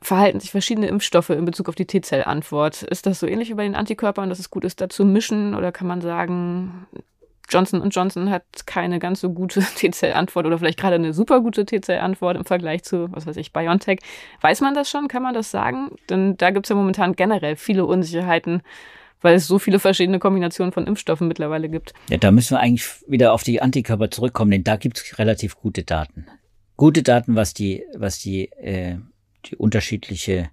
verhalten 0.00 0.40
sich 0.40 0.50
verschiedene 0.50 0.86
Impfstoffe 0.86 1.30
in 1.30 1.44
Bezug 1.44 1.68
auf 1.68 1.74
die 1.74 1.86
T-Zell-Antwort? 1.86 2.82
Ist 2.82 3.06
das 3.06 3.20
so 3.20 3.26
ähnlich 3.26 3.48
wie 3.48 3.54
bei 3.54 3.64
den 3.64 3.74
Antikörpern, 3.74 4.28
dass 4.28 4.38
es 4.38 4.50
gut 4.50 4.64
ist, 4.64 4.80
da 4.80 4.88
zu 4.88 5.04
mischen? 5.04 5.54
Oder 5.54 5.72
kann 5.72 5.86
man 5.86 6.00
sagen, 6.00 6.86
Johnson 7.48 7.88
Johnson 7.90 8.30
hat 8.30 8.44
keine 8.66 8.98
ganz 8.98 9.20
so 9.20 9.30
gute 9.30 9.60
T-Zell-Antwort 9.76 10.46
oder 10.46 10.58
vielleicht 10.58 10.78
gerade 10.78 10.96
eine 10.96 11.12
super 11.12 11.40
gute 11.40 11.64
T-Zell-Antwort 11.64 12.36
im 12.36 12.44
Vergleich 12.44 12.84
zu, 12.84 13.10
was 13.12 13.26
weiß 13.26 13.36
ich, 13.36 13.52
BioNTech. 13.52 14.00
Weiß 14.40 14.60
man 14.60 14.74
das 14.74 14.90
schon? 14.90 15.08
Kann 15.08 15.22
man 15.22 15.34
das 15.34 15.50
sagen? 15.50 15.90
Denn 16.10 16.36
da 16.36 16.50
gibt 16.50 16.66
es 16.66 16.70
ja 16.70 16.76
momentan 16.76 17.16
generell 17.16 17.56
viele 17.56 17.86
Unsicherheiten, 17.86 18.62
weil 19.20 19.34
es 19.34 19.46
so 19.46 19.58
viele 19.58 19.78
verschiedene 19.78 20.18
Kombinationen 20.18 20.72
von 20.72 20.86
Impfstoffen 20.86 21.28
mittlerweile 21.28 21.68
gibt. 21.68 21.92
Ja, 22.10 22.18
da 22.18 22.30
müssen 22.30 22.56
wir 22.56 22.60
eigentlich 22.60 22.86
wieder 23.06 23.32
auf 23.32 23.42
die 23.42 23.60
Antikörper 23.60 24.10
zurückkommen, 24.10 24.50
denn 24.50 24.64
da 24.64 24.76
gibt 24.76 24.98
es 24.98 25.18
relativ 25.18 25.56
gute 25.56 25.84
Daten. 25.84 26.26
Gute 26.76 27.02
Daten, 27.02 27.34
was 27.34 27.54
die, 27.54 27.84
was 27.96 28.18
die, 28.18 28.52
äh, 28.52 28.96
die 29.46 29.56
unterschiedliche 29.56 30.50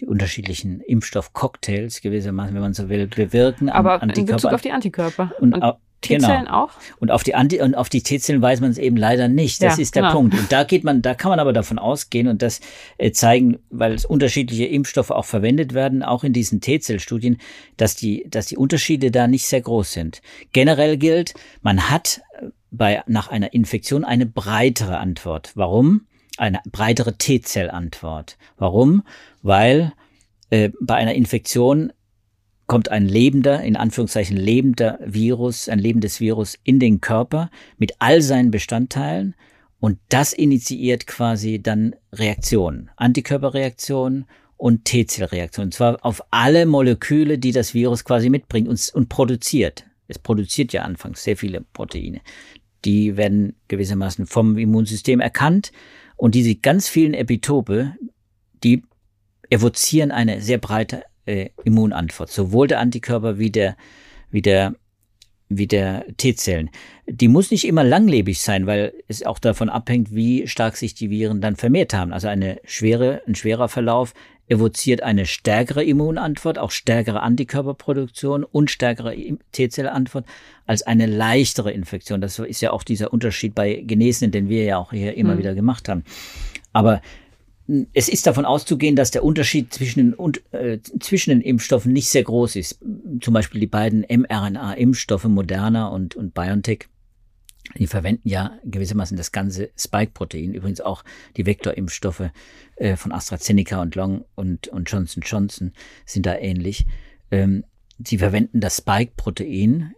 die 0.00 0.06
unterschiedlichen 0.06 0.80
Impfstoffcocktails 0.80 2.00
gewissermaßen, 2.00 2.54
wenn 2.54 2.62
man 2.62 2.72
so 2.72 2.88
will, 2.88 3.06
bewirken. 3.06 3.68
Aber 3.68 4.02
in 4.02 4.24
Bezug 4.24 4.52
auf 4.52 4.62
die 4.62 4.72
Antikörper. 4.72 5.32
Und, 5.40 5.54
und 5.54 5.62
T-Zellen 6.00 6.44
genau. 6.44 6.64
auch? 6.64 6.70
Und 6.98 7.10
auf 7.10 7.22
die 7.22 7.34
Anti 7.34 7.60
und 7.60 7.74
auf 7.74 7.88
die 7.88 8.02
T-Zellen 8.02 8.40
weiß 8.40 8.60
man 8.60 8.70
es 8.70 8.78
eben 8.78 8.96
leider 8.96 9.28
nicht. 9.28 9.62
Das 9.62 9.76
ja, 9.76 9.82
ist 9.82 9.94
der 9.94 10.02
genau. 10.02 10.14
Punkt. 10.14 10.34
Und 10.34 10.50
da 10.50 10.64
geht 10.64 10.84
man, 10.84 11.02
da 11.02 11.14
kann 11.14 11.30
man 11.30 11.40
aber 11.40 11.52
davon 11.52 11.78
ausgehen 11.78 12.28
und 12.28 12.42
das 12.42 12.60
äh, 12.98 13.12
zeigen, 13.12 13.58
weil 13.70 13.92
es 13.92 14.04
unterschiedliche 14.04 14.66
Impfstoffe 14.66 15.10
auch 15.10 15.24
verwendet 15.24 15.74
werden, 15.74 16.02
auch 16.02 16.24
in 16.24 16.32
diesen 16.32 16.60
T-Zell-Studien, 16.60 17.38
dass 17.76 17.96
die, 17.96 18.26
dass 18.28 18.46
die 18.46 18.56
Unterschiede 18.56 19.10
da 19.10 19.26
nicht 19.26 19.46
sehr 19.46 19.60
groß 19.60 19.92
sind. 19.92 20.22
Generell 20.52 20.96
gilt, 20.96 21.34
man 21.62 21.90
hat 21.90 22.22
äh, 22.40 22.46
bei, 22.70 23.02
nach 23.06 23.28
einer 23.28 23.52
Infektion 23.52 24.04
eine 24.04 24.26
breitere 24.26 24.98
Antwort. 24.98 25.52
Warum? 25.54 26.06
Eine 26.38 26.60
breitere 26.70 27.18
T-Zell-Antwort. 27.18 28.38
Warum? 28.56 29.02
Weil 29.42 29.92
äh, 30.48 30.70
bei 30.80 30.94
einer 30.94 31.14
Infektion 31.14 31.92
kommt 32.70 32.92
ein 32.92 33.08
lebender, 33.08 33.64
in 33.64 33.74
Anführungszeichen 33.74 34.36
lebender 34.36 35.00
Virus, 35.04 35.68
ein 35.68 35.80
lebendes 35.80 36.20
Virus 36.20 36.56
in 36.62 36.78
den 36.78 37.00
Körper 37.00 37.50
mit 37.78 37.94
all 37.98 38.22
seinen 38.22 38.52
Bestandteilen 38.52 39.34
und 39.80 39.98
das 40.08 40.32
initiiert 40.32 41.08
quasi 41.08 41.60
dann 41.60 41.96
Reaktionen, 42.12 42.88
Antikörperreaktionen 42.94 44.26
und 44.56 44.84
T-Zellreaktionen, 44.84 45.66
und 45.66 45.74
zwar 45.74 45.98
auf 46.02 46.22
alle 46.30 46.64
Moleküle, 46.64 47.38
die 47.38 47.50
das 47.50 47.74
Virus 47.74 48.04
quasi 48.04 48.30
mitbringt 48.30 48.68
und, 48.68 48.88
und 48.94 49.08
produziert. 49.08 49.84
Es 50.06 50.20
produziert 50.20 50.72
ja 50.72 50.82
anfangs 50.82 51.24
sehr 51.24 51.36
viele 51.36 51.62
Proteine. 51.72 52.20
Die 52.84 53.16
werden 53.16 53.56
gewissermaßen 53.66 54.26
vom 54.26 54.56
Immunsystem 54.56 55.18
erkannt 55.18 55.72
und 56.14 56.36
diese 56.36 56.54
ganz 56.54 56.88
vielen 56.88 57.14
Epitope, 57.14 57.96
die 58.62 58.84
evozieren 59.48 60.12
eine 60.12 60.40
sehr 60.40 60.58
breite 60.58 61.02
äh, 61.26 61.50
Immunantwort, 61.64 62.30
sowohl 62.30 62.68
der 62.68 62.80
Antikörper 62.80 63.38
wie 63.38 63.50
der, 63.50 63.76
wie 64.30 64.42
der, 64.42 64.74
wie 65.48 65.66
der 65.66 66.04
T-Zellen. 66.16 66.70
Die 67.06 67.28
muss 67.28 67.50
nicht 67.50 67.66
immer 67.66 67.84
langlebig 67.84 68.40
sein, 68.40 68.66
weil 68.66 68.92
es 69.08 69.24
auch 69.24 69.38
davon 69.38 69.68
abhängt, 69.68 70.14
wie 70.14 70.46
stark 70.46 70.76
sich 70.76 70.94
die 70.94 71.10
Viren 71.10 71.40
dann 71.40 71.56
vermehrt 71.56 71.92
haben. 71.94 72.12
Also 72.12 72.28
eine 72.28 72.60
schwere, 72.64 73.22
ein 73.26 73.34
schwerer 73.34 73.68
Verlauf 73.68 74.14
evoziert 74.50 75.02
eine 75.02 75.26
stärkere 75.26 75.84
Immunantwort, 75.84 76.58
auch 76.58 76.72
stärkere 76.72 77.22
Antikörperproduktion 77.22 78.42
und 78.42 78.70
stärkere 78.70 79.14
T-Zellantwort 79.52 80.26
als 80.66 80.82
eine 80.82 81.06
leichtere 81.06 81.70
Infektion. 81.70 82.20
Das 82.20 82.38
ist 82.38 82.60
ja 82.60 82.72
auch 82.72 82.82
dieser 82.82 83.12
Unterschied 83.12 83.54
bei 83.54 83.76
Genesenen, 83.86 84.32
den 84.32 84.48
wir 84.48 84.64
ja 84.64 84.78
auch 84.78 84.90
hier 84.90 85.14
immer 85.16 85.34
mhm. 85.34 85.38
wieder 85.38 85.54
gemacht 85.54 85.88
haben. 85.88 86.04
Aber 86.72 87.00
es 87.92 88.08
ist 88.08 88.26
davon 88.26 88.44
auszugehen, 88.44 88.96
dass 88.96 89.10
der 89.10 89.24
Unterschied 89.24 89.72
zwischen 89.72 90.16
den, 90.16 90.34
äh, 90.52 90.78
zwischen 90.98 91.30
den 91.30 91.40
Impfstoffen 91.40 91.92
nicht 91.92 92.08
sehr 92.08 92.24
groß 92.24 92.56
ist. 92.56 92.80
Zum 93.20 93.34
Beispiel 93.34 93.60
die 93.60 93.66
beiden 93.66 94.04
mRNA-Impfstoffe 94.08 95.24
Moderna 95.24 95.88
und, 95.88 96.16
und 96.16 96.34
BioNTech. 96.34 96.88
Die 97.76 97.86
verwenden 97.86 98.28
ja 98.28 98.58
gewissermaßen 98.64 99.16
das 99.16 99.30
ganze 99.30 99.70
Spike-Protein, 99.76 100.54
übrigens 100.54 100.80
auch 100.80 101.04
die 101.36 101.46
Vektorimpfstoffe 101.46 102.30
äh, 102.76 102.96
von 102.96 103.12
AstraZeneca 103.12 103.80
und 103.80 103.94
Long 103.94 104.24
und, 104.34 104.68
und 104.68 104.90
Johnson 104.90 105.22
Johnson 105.24 105.72
sind 106.04 106.26
da 106.26 106.36
ähnlich. 106.36 106.86
Ähm, 107.30 107.64
sie 108.04 108.18
verwenden 108.18 108.60
das 108.60 108.78
Spike-Protein 108.78 109.94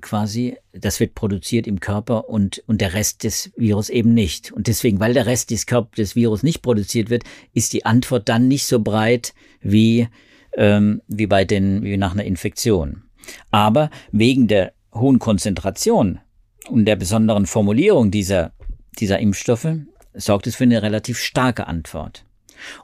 quasi, 0.00 0.56
das 0.72 1.00
wird 1.00 1.14
produziert 1.14 1.66
im 1.66 1.80
Körper 1.80 2.28
und, 2.28 2.62
und 2.66 2.80
der 2.80 2.94
Rest 2.94 3.24
des 3.24 3.52
Virus 3.56 3.88
eben 3.88 4.14
nicht. 4.14 4.52
Und 4.52 4.66
deswegen, 4.66 5.00
weil 5.00 5.14
der 5.14 5.26
Rest 5.26 5.50
des, 5.50 5.66
Körper, 5.66 5.96
des 5.96 6.16
Virus 6.16 6.42
nicht 6.42 6.62
produziert 6.62 7.10
wird, 7.10 7.24
ist 7.52 7.72
die 7.72 7.84
Antwort 7.84 8.28
dann 8.28 8.48
nicht 8.48 8.66
so 8.66 8.80
breit 8.80 9.34
wie, 9.60 10.08
ähm, 10.56 11.02
wie 11.08 11.26
bei 11.26 11.44
den, 11.44 11.82
wie 11.82 11.96
nach 11.96 12.12
einer 12.12 12.24
Infektion. 12.24 13.02
Aber 13.50 13.90
wegen 14.10 14.48
der 14.48 14.72
hohen 14.94 15.18
Konzentration 15.18 16.20
und 16.68 16.84
der 16.84 16.96
besonderen 16.96 17.46
Formulierung 17.46 18.10
dieser, 18.10 18.52
dieser 18.98 19.18
Impfstoffe 19.18 19.68
sorgt 20.14 20.46
es 20.46 20.56
für 20.56 20.64
eine 20.64 20.82
relativ 20.82 21.18
starke 21.18 21.66
Antwort. 21.66 22.24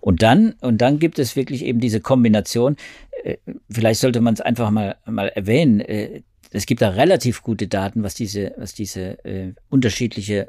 Und 0.01 0.23
dann, 0.23 0.55
und 0.61 0.79
dann 0.79 0.99
gibt 0.99 1.19
es 1.19 1.37
wirklich 1.37 1.65
eben 1.65 1.81
diese 1.81 2.01
Kombination, 2.01 2.77
äh, 3.23 3.37
vielleicht 3.71 4.01
sollte 4.01 4.21
man 4.21 4.35
es 4.35 4.41
einfach 4.41 4.71
mal, 4.71 4.97
mal 5.07 5.29
erwähnen, 5.29 5.81
äh, 5.81 6.23
es 6.51 6.67
gibt 6.67 6.83
da 6.83 6.91
relativ 6.91 7.43
gute 7.43 7.69
Daten, 7.69 8.03
was 8.03 8.15
diese, 8.15 8.55
was 8.57 8.75
diese 8.75 9.25
äh, 9.25 9.55
unterschiedliche 9.69 10.47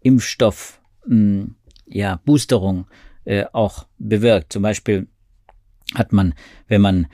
Impfstoff, 0.00 0.80
mh, 1.06 1.14
hm, 1.14 1.54
ja, 1.88 2.20
Boosterung 2.24 2.86
äh, 3.24 3.44
auch 3.52 3.86
bewirkt. 3.98 4.52
Zum 4.52 4.62
Beispiel 4.62 5.06
hat 5.94 6.12
man, 6.12 6.34
wenn 6.66 6.80
man 6.80 7.06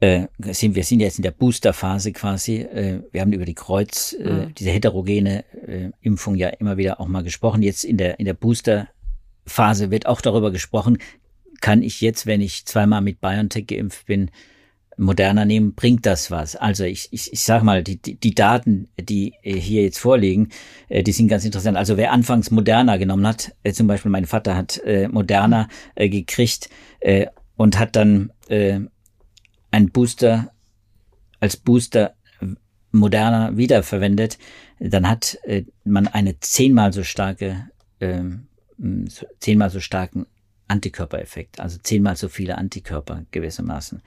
äh, 0.00 0.28
sind, 0.38 0.74
wir 0.74 0.84
sind 0.84 1.00
jetzt 1.00 1.18
in 1.18 1.22
der 1.22 1.30
Boosterphase 1.32 2.12
quasi. 2.12 2.56
Äh, 2.60 3.02
wir 3.12 3.20
haben 3.20 3.32
über 3.32 3.44
die 3.44 3.54
Kreuz, 3.54 4.14
äh, 4.14 4.46
mhm. 4.46 4.54
diese 4.54 4.70
heterogene 4.70 5.44
äh, 5.66 5.90
Impfung 6.00 6.34
ja 6.34 6.48
immer 6.48 6.78
wieder 6.78 7.00
auch 7.00 7.08
mal 7.08 7.22
gesprochen. 7.22 7.62
Jetzt 7.62 7.84
in 7.84 7.98
der 7.98 8.18
in 8.18 8.24
der 8.24 8.34
Booster 8.34 8.88
Phase 9.46 9.90
wird 9.90 10.06
auch 10.06 10.20
darüber 10.20 10.50
gesprochen, 10.50 10.98
kann 11.60 11.82
ich 11.82 12.00
jetzt, 12.00 12.26
wenn 12.26 12.40
ich 12.40 12.64
zweimal 12.66 13.02
mit 13.02 13.20
BioNTech 13.20 13.66
geimpft 13.66 14.06
bin, 14.06 14.30
moderner 15.00 15.44
nehmen, 15.44 15.74
bringt 15.74 16.06
das 16.06 16.30
was? 16.30 16.56
Also 16.56 16.84
ich, 16.84 17.08
ich, 17.10 17.32
ich 17.32 17.40
sag 17.40 17.62
mal, 17.62 17.82
die, 17.82 17.96
die, 18.00 18.16
die 18.16 18.34
Daten, 18.34 18.88
die 19.00 19.34
hier 19.42 19.82
jetzt 19.82 19.98
vorliegen, 19.98 20.50
äh, 20.88 21.02
die 21.02 21.12
sind 21.12 21.28
ganz 21.28 21.44
interessant. 21.44 21.76
Also 21.76 21.96
wer 21.96 22.12
anfangs 22.12 22.50
Moderna 22.50 22.96
genommen 22.98 23.26
hat, 23.26 23.54
äh, 23.62 23.72
zum 23.72 23.86
Beispiel 23.86 24.10
mein 24.10 24.26
Vater 24.26 24.56
hat 24.56 24.78
äh, 24.84 25.08
Moderna 25.08 25.68
äh, 25.94 26.08
gekriegt 26.08 26.68
äh, 27.00 27.26
und 27.56 27.78
hat 27.78 27.96
dann 27.96 28.32
äh, 28.48 28.80
ein 29.70 29.90
Booster 29.90 30.52
als 31.40 31.56
Booster 31.56 32.14
Moderna 32.92 33.56
wiederverwendet, 33.56 34.38
dann 34.78 35.08
hat 35.08 35.38
äh, 35.44 35.64
man 35.84 36.08
eine 36.08 36.40
zehnmal 36.40 36.92
so 36.92 37.04
starke, 37.04 37.70
äh, 38.00 38.22
zehnmal 39.38 39.70
so 39.70 39.80
starken 39.80 40.26
Antikörpereffekt, 40.70 41.60
also 41.60 41.78
zehnmal 41.82 42.16
so 42.16 42.28
viele 42.28 42.56
Antikörper 42.56 43.24
gewissermaßen. 43.30 44.02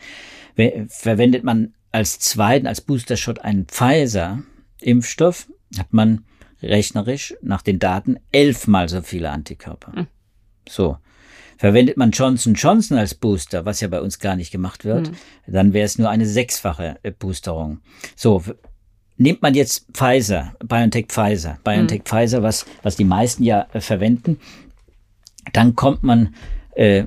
Verwendet 0.87 1.43
man 1.43 1.73
als 1.91 2.19
zweiten, 2.19 2.67
als 2.67 2.81
Booster-Shot 2.81 3.39
einen 3.39 3.65
Pfizer-Impfstoff, 3.67 5.47
hat 5.77 5.93
man 5.93 6.25
rechnerisch 6.61 7.35
nach 7.41 7.61
den 7.61 7.79
Daten 7.79 8.17
elfmal 8.31 8.89
so 8.89 9.01
viele 9.01 9.29
Antikörper. 9.29 9.91
Mhm. 10.01 10.07
So. 10.67 10.97
Verwendet 11.57 11.97
man 11.97 12.11
Johnson 12.11 12.55
Johnson 12.55 12.97
als 12.97 13.13
Booster, 13.13 13.65
was 13.65 13.79
ja 13.79 13.87
bei 13.87 14.01
uns 14.01 14.19
gar 14.19 14.35
nicht 14.35 14.51
gemacht 14.51 14.85
wird, 14.85 15.11
mhm. 15.11 15.15
dann 15.47 15.73
wäre 15.73 15.85
es 15.85 15.97
nur 15.97 16.09
eine 16.09 16.25
sechsfache 16.25 16.97
äh, 17.03 17.11
Boosterung. 17.11 17.79
So, 18.15 18.43
nimmt 19.17 19.41
man 19.41 19.53
jetzt 19.53 19.85
Pfizer, 19.93 20.55
BioNTech 20.65 21.07
Pfizer, 21.07 21.59
BioNTech 21.63 21.99
mhm. 21.99 22.05
Pfizer, 22.05 22.43
was, 22.43 22.65
was 22.81 22.95
die 22.95 23.05
meisten 23.05 23.43
ja 23.43 23.67
äh, 23.73 23.81
verwenden, 23.81 24.39
dann 25.51 25.75
kommt 25.75 26.03
man 26.03 26.33
äh, 26.75 27.05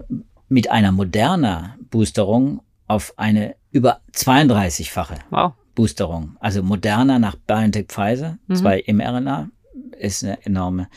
mit 0.49 0.70
einer 0.70 0.93
moderner 0.93 1.76
Boosterung 1.91 2.61
auf 2.87 3.14
eine 3.16 3.57
über 3.70 4.01
32-fache 4.12 5.16
wow. 5.30 5.53
Boosterung. 5.74 6.37
Also 6.41 6.62
moderner 6.62 7.18
nach 7.18 7.37
BioNTech 7.37 7.87
Pfizer, 7.89 8.39
mhm. 8.47 8.57
zwei 8.57 8.84
mRNA, 8.87 9.51
ist 9.99 10.24
eine 10.24 10.45
enorme 10.45 10.89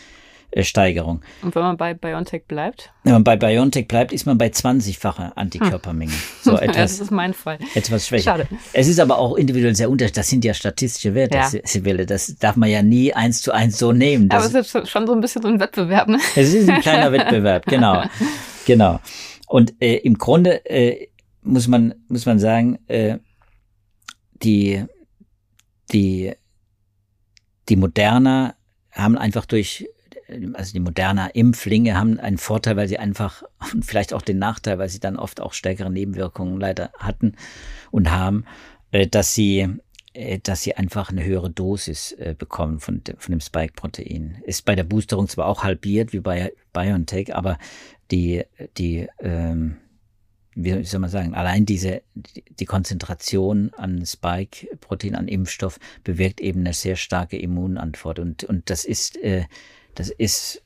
Steigerung. 0.61 1.21
Und 1.41 1.53
wenn 1.55 1.61
man 1.61 1.77
bei 1.77 1.93
BioNTech 1.93 2.45
bleibt? 2.47 2.91
Wenn 3.03 3.13
man 3.13 3.23
bei 3.23 3.35
BioNTech 3.35 3.87
bleibt, 3.87 4.11
ist 4.11 4.25
man 4.25 4.37
bei 4.37 4.47
20-facher 4.47 5.37
Antikörpermenge. 5.37 6.11
Hm. 6.11 6.19
So 6.41 6.57
etwas, 6.57 6.97
das 6.97 6.99
ist 6.99 7.11
mein 7.11 7.33
Fall. 7.33 7.59
Etwas 7.75 8.07
schwächer. 8.07 8.31
Schade. 8.31 8.47
Es 8.73 8.87
ist 8.87 8.99
aber 8.99 9.19
auch 9.19 9.35
individuell 9.35 9.75
sehr 9.75 9.89
unterschiedlich. 9.89 10.15
Das 10.15 10.29
sind 10.29 10.43
ja 10.43 10.53
statistische 10.53 11.13
Werte, 11.13 11.37
ja. 11.37 11.49
Sibylle. 11.63 12.05
Das 12.05 12.35
darf 12.37 12.55
man 12.55 12.69
ja 12.69 12.81
nie 12.81 13.13
eins 13.13 13.41
zu 13.41 13.51
eins 13.51 13.77
so 13.77 13.91
nehmen. 13.91 14.29
Das 14.29 14.49
aber 14.49 14.59
es 14.59 14.73
ist 14.73 14.89
schon 14.89 15.05
so 15.05 15.13
ein 15.13 15.21
bisschen 15.21 15.41
so 15.41 15.47
ein 15.47 15.59
Wettbewerb, 15.59 16.07
ne? 16.07 16.19
Es 16.35 16.53
ist 16.53 16.69
ein 16.69 16.81
kleiner 16.81 17.11
Wettbewerb, 17.11 17.65
genau. 17.65 18.03
Genau. 18.65 18.99
Und 19.47 19.73
äh, 19.81 19.97
im 19.97 20.17
Grunde 20.17 20.65
äh, 20.65 21.07
muss 21.41 21.67
man 21.67 21.95
muss 22.07 22.25
man 22.25 22.39
sagen, 22.39 22.79
äh, 22.87 23.17
die 24.43 24.85
die 25.91 26.33
die 27.67 27.75
Moderner 27.75 28.55
haben 28.91 29.17
einfach 29.17 29.45
durch 29.45 29.87
also 30.53 30.73
die 30.73 30.79
moderner 30.79 31.35
Impflinge 31.35 31.95
haben 31.95 32.19
einen 32.19 32.37
Vorteil, 32.37 32.75
weil 32.75 32.87
sie 32.87 32.99
einfach 32.99 33.43
und 33.73 33.85
vielleicht 33.85 34.13
auch 34.13 34.21
den 34.21 34.39
Nachteil, 34.39 34.79
weil 34.79 34.89
sie 34.89 34.99
dann 34.99 35.17
oft 35.17 35.41
auch 35.41 35.53
stärkere 35.53 35.91
Nebenwirkungen 35.91 36.59
leider 36.59 36.91
hatten 36.97 37.35
und 37.91 38.11
haben, 38.11 38.45
äh, 38.91 39.07
dass 39.07 39.33
sie 39.33 39.67
äh, 40.13 40.39
dass 40.39 40.63
sie 40.63 40.75
einfach 40.75 41.09
eine 41.11 41.23
höhere 41.23 41.49
Dosis 41.49 42.13
äh, 42.13 42.35
bekommen 42.37 42.79
von, 42.79 43.01
von 43.17 43.31
dem 43.31 43.41
Spike-Protein. 43.41 44.41
Ist 44.45 44.65
bei 44.65 44.75
der 44.75 44.83
Boosterung 44.83 45.27
zwar 45.27 45.47
auch 45.47 45.63
halbiert 45.63 46.13
wie 46.13 46.19
bei 46.19 46.53
BioNTech, 46.73 47.35
aber 47.35 47.57
die, 48.11 48.43
die 48.77 49.07
ähm, 49.19 49.77
wie 50.55 50.83
soll 50.83 50.99
man 50.99 51.09
sagen, 51.09 51.35
allein 51.35 51.65
diese, 51.65 52.01
die 52.15 52.65
Konzentration 52.65 53.71
an 53.75 54.05
Spike-Protein, 54.05 55.15
an 55.15 55.27
Impfstoff 55.27 55.79
bewirkt 56.03 56.41
eben 56.41 56.61
eine 56.61 56.73
sehr 56.73 56.95
starke 56.95 57.37
Immunantwort. 57.37 58.19
Und, 58.19 58.43
und 58.43 58.69
das 58.69 58.83
ist 58.83 59.17
äh, 59.17 59.45
das 59.99 60.09
ist, 60.09 60.63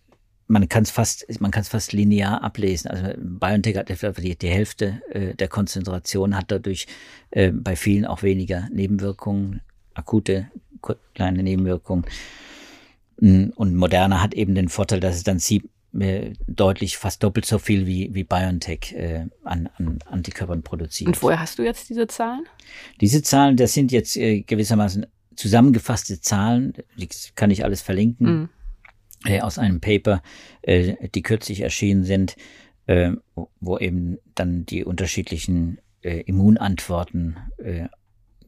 man 0.47 0.69
kann 0.69 0.84
es 0.84 0.91
fast, 0.91 1.25
man 1.41 1.49
kann 1.49 1.61
es 1.61 1.69
fast 1.69 1.91
linear 1.91 2.43
ablesen. 2.43 2.91
Also 2.91 3.13
BioNTech 3.17 3.75
hat 3.77 3.89
etwa 3.89 4.11
die, 4.11 4.38
die 4.38 4.49
Hälfte 4.49 5.01
äh, 5.09 5.34
der 5.34 5.47
Konzentration, 5.47 6.38
hat 6.38 6.51
dadurch 6.51 6.86
äh, 7.31 7.51
bei 7.51 7.75
vielen 7.75 8.05
auch 8.05 8.21
weniger 8.21 8.69
Nebenwirkungen, 8.71 9.61
akute 9.95 10.51
kleine 11.15 11.41
Nebenwirkungen. 11.41 12.05
Und 13.17 13.75
Moderna 13.75 14.21
hat 14.21 14.36
eben 14.36 14.53
den 14.53 14.69
Vorteil, 14.69 14.99
dass 14.99 15.15
es 15.15 15.23
dann 15.23 15.39
sie 15.39 15.63
äh, 15.97 16.34
deutlich 16.45 16.97
fast 16.97 17.23
doppelt 17.23 17.45
so 17.45 17.57
viel 17.57 17.88
wie, 17.88 18.13
wie 18.13 18.23
BioNTech 18.23 18.93
äh, 18.93 19.25
an, 19.43 19.69
an 19.77 19.97
Antikörpern 20.05 20.61
produziert. 20.61 21.07
Und 21.07 21.23
woher 21.23 21.39
hast 21.39 21.57
du 21.57 21.63
jetzt 21.63 21.89
diese 21.89 22.05
Zahlen? 22.05 22.45
Diese 23.01 23.23
Zahlen, 23.23 23.57
das 23.57 23.73
sind 23.73 23.91
jetzt 23.91 24.15
äh, 24.15 24.41
gewissermaßen 24.41 25.07
zusammengefasste 25.36 26.21
Zahlen, 26.21 26.73
die 26.97 27.09
kann 27.34 27.49
ich 27.49 27.63
alles 27.63 27.81
verlinken. 27.81 28.27
Mhm 28.27 28.49
äh, 29.26 29.41
aus 29.41 29.57
einem 29.57 29.82
Paper, 29.82 30.21
äh, 30.61 31.09
die 31.09 31.21
kürzlich 31.21 31.61
erschienen 31.61 32.03
sind, 32.03 32.36
äh, 32.88 33.11
wo 33.59 33.78
eben 33.78 34.17
dann 34.36 34.65
die 34.65 34.84
unterschiedlichen 34.84 35.80
äh, 36.01 36.21
Immunantworten 36.21 37.38
äh, 37.57 37.88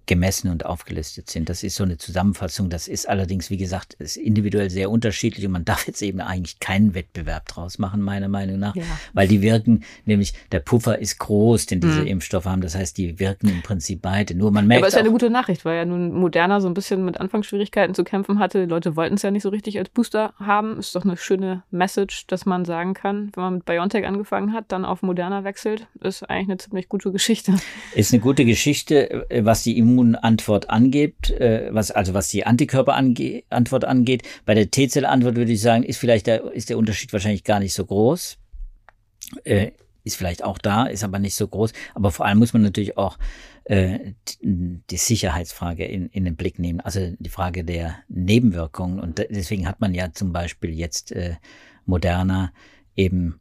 gemessen 0.08 0.50
und 0.50 0.66
aufgelistet 0.66 1.30
sind. 1.30 1.50
Das 1.50 1.64
ist 1.64 1.76
so 1.76 1.84
eine 1.84 1.98
Zusammenfassung. 1.98 2.70
Das 2.70 2.88
ist 2.88 3.08
allerdings, 3.08 3.50
wie 3.50 3.58
gesagt, 3.58 3.94
ist 3.96 4.18
individuell 4.18 4.70
sehr 4.70 4.90
unterschiedlich 4.90 5.46
und 5.46 5.52
man 5.52 5.66
darf 5.66 5.88
jetzt 5.88 6.02
eben 6.02 6.22
eigentlich 6.22 6.60
keinen 6.60 6.94
Wettbewerb 6.94 7.48
draus 7.48 7.80
machen, 7.80 8.02
meiner 8.02 8.28
Meinung 8.28 8.60
nach, 8.60 8.76
ja. 8.76 8.84
weil 9.14 9.28
die 9.28 9.42
wirken, 9.42 9.84
nämlich 10.06 10.34
der 10.52 10.60
Puffer 10.60 11.00
ist 11.00 11.20
groß, 11.20 11.66
den 11.66 11.82
diese 11.82 12.02
mhm. 12.02 12.08
Impfstoffe 12.08 12.46
haben. 12.46 12.62
Das 12.62 12.76
heißt, 12.76 12.98
die 12.98 13.20
wirken 13.20 13.50
im 13.50 13.62
Prinzip 13.62 14.02
beide. 14.02 14.36
Nur 14.36 14.52
man 14.52 14.68
merkt. 14.68 14.82
Aber 14.82 14.88
es 14.88 14.94
ist 14.94 14.98
ja 14.98 15.02
eine 15.02 15.12
gute 15.12 15.30
Nachricht, 15.30 15.66
weil 15.66 15.78
ja 15.78 15.86
nun 15.86 16.14
Moderna 16.14 16.62
so 16.62 16.68
ein 16.68 16.74
bisschen 16.74 17.04
mit 17.06 17.20
Anfangsschwierigkeiten 17.20 17.96
zu 17.96 18.04
kämpfen 18.04 18.40
hatte. 18.40 18.62
Die 18.62 18.70
Leute 18.70 18.96
wollten 18.96 19.16
es 19.16 19.22
ja 19.22 19.32
nicht 19.32 19.44
so 19.44 19.50
richtig 19.50 19.78
als 19.80 19.90
Booster 19.90 20.34
haben. 20.40 20.78
Ist 20.78 20.96
doch 20.96 21.04
eine 21.04 21.18
schöne 21.18 21.64
Message, 21.72 22.28
dass 22.28 22.46
man 22.46 22.66
sagen 22.66 22.94
kann, 22.94 23.32
wenn 23.36 23.44
man 23.44 23.54
mit 23.56 23.66
BioNTech 23.66 24.06
angefangen 24.06 24.54
hat, 24.54 24.72
dann 24.72 24.86
auf 24.86 25.02
Moderna 25.02 25.44
wechselt, 25.44 25.88
ist 26.02 26.24
eigentlich 26.30 26.50
eine 26.50 26.58
ziemlich 26.58 26.90
gute 26.90 27.12
Geschichte. 27.12 27.56
Ist 27.96 28.14
eine 28.14 28.22
gute 28.22 28.46
Geschichte, 28.46 29.26
was 29.42 29.64
die 29.64 29.78
Immun 29.78 29.95
Immunantwort 29.96 30.70
angeht, 30.70 31.32
äh, 31.32 31.70
was, 31.72 31.92
also 31.92 32.14
was 32.14 32.28
die 32.28 32.46
Antikörperantwort 32.46 33.86
angeht. 33.86 34.24
Bei 34.46 34.54
der 34.54 34.70
T-Zell-Antwort 34.70 35.36
würde 35.36 35.52
ich 35.52 35.62
sagen, 35.62 35.84
ist 35.84 35.98
vielleicht 35.98 36.28
der, 36.28 36.52
ist 36.52 36.70
der 36.70 36.78
Unterschied 36.78 37.14
wahrscheinlich 37.14 37.44
gar 37.44 37.60
nicht 37.60 37.74
so 37.74 37.86
groß. 37.86 38.38
Äh, 39.44 39.72
ist 40.04 40.18
vielleicht 40.18 40.44
auch 40.44 40.60
da, 40.60 40.86
ist 40.86 41.04
aber 41.04 41.18
nicht 41.20 41.36
so 41.36 41.48
groß. 41.48 41.74
Aber 41.96 42.12
vor 42.12 42.26
allem 42.26 42.38
muss 42.38 42.54
man 42.54 42.62
natürlich 42.62 42.98
auch 42.98 43.18
äh, 43.64 44.14
die 44.44 44.98
Sicherheitsfrage 44.98 45.86
in, 45.86 46.08
in 46.10 46.26
den 46.26 46.36
Blick 46.36 46.60
nehmen, 46.60 46.80
also 46.80 47.16
die 47.18 47.30
Frage 47.30 47.64
der 47.64 47.96
Nebenwirkungen. 48.08 49.00
Und 49.00 49.18
deswegen 49.18 49.68
hat 49.68 49.82
man 49.82 49.96
ja 49.96 50.12
zum 50.12 50.32
Beispiel 50.32 50.72
jetzt 50.72 51.12
äh, 51.12 51.36
Moderna 51.86 52.52
eben 52.96 53.40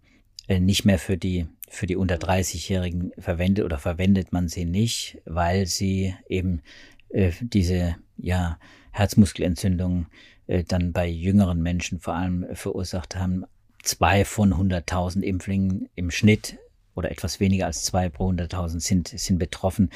äh, 0.49 0.61
nicht 0.61 0.85
mehr 0.85 0.99
für 0.99 1.19
die 1.19 1.47
für 1.75 1.87
die 1.87 1.97
unter 1.97 2.17
30-Jährigen 2.17 3.13
verwendet 3.19 3.65
oder 3.65 3.79
verwendet 3.79 4.33
man 4.33 4.49
sie 4.49 4.65
nicht, 4.65 5.19
weil 5.25 5.67
sie 5.67 6.15
eben 6.29 6.63
äh, 7.11 7.33
diese 7.41 7.97
ja 8.17 8.59
Herzmuskelentzündung 8.93 10.07
äh, 10.47 10.65
dann 10.65 10.93
bei 10.93 11.07
jüngeren 11.07 11.63
Menschen 11.63 12.01
vor 12.01 12.15
allem 12.15 12.47
verursacht 12.53 13.17
haben. 13.17 13.45
Zwei 13.83 14.25
von 14.25 14.55
100.000 14.55 15.23
Impflingen 15.23 15.89
im 15.95 16.11
Schnitt 16.11 16.59
oder 16.95 17.11
etwas 17.11 17.41
weniger 17.41 17.67
als 17.67 17.83
zwei 17.83 18.09
pro 18.09 18.31
100.000 18.31 18.81
sind, 18.81 19.09
sind 19.09 19.39
betroffen. 19.39 19.91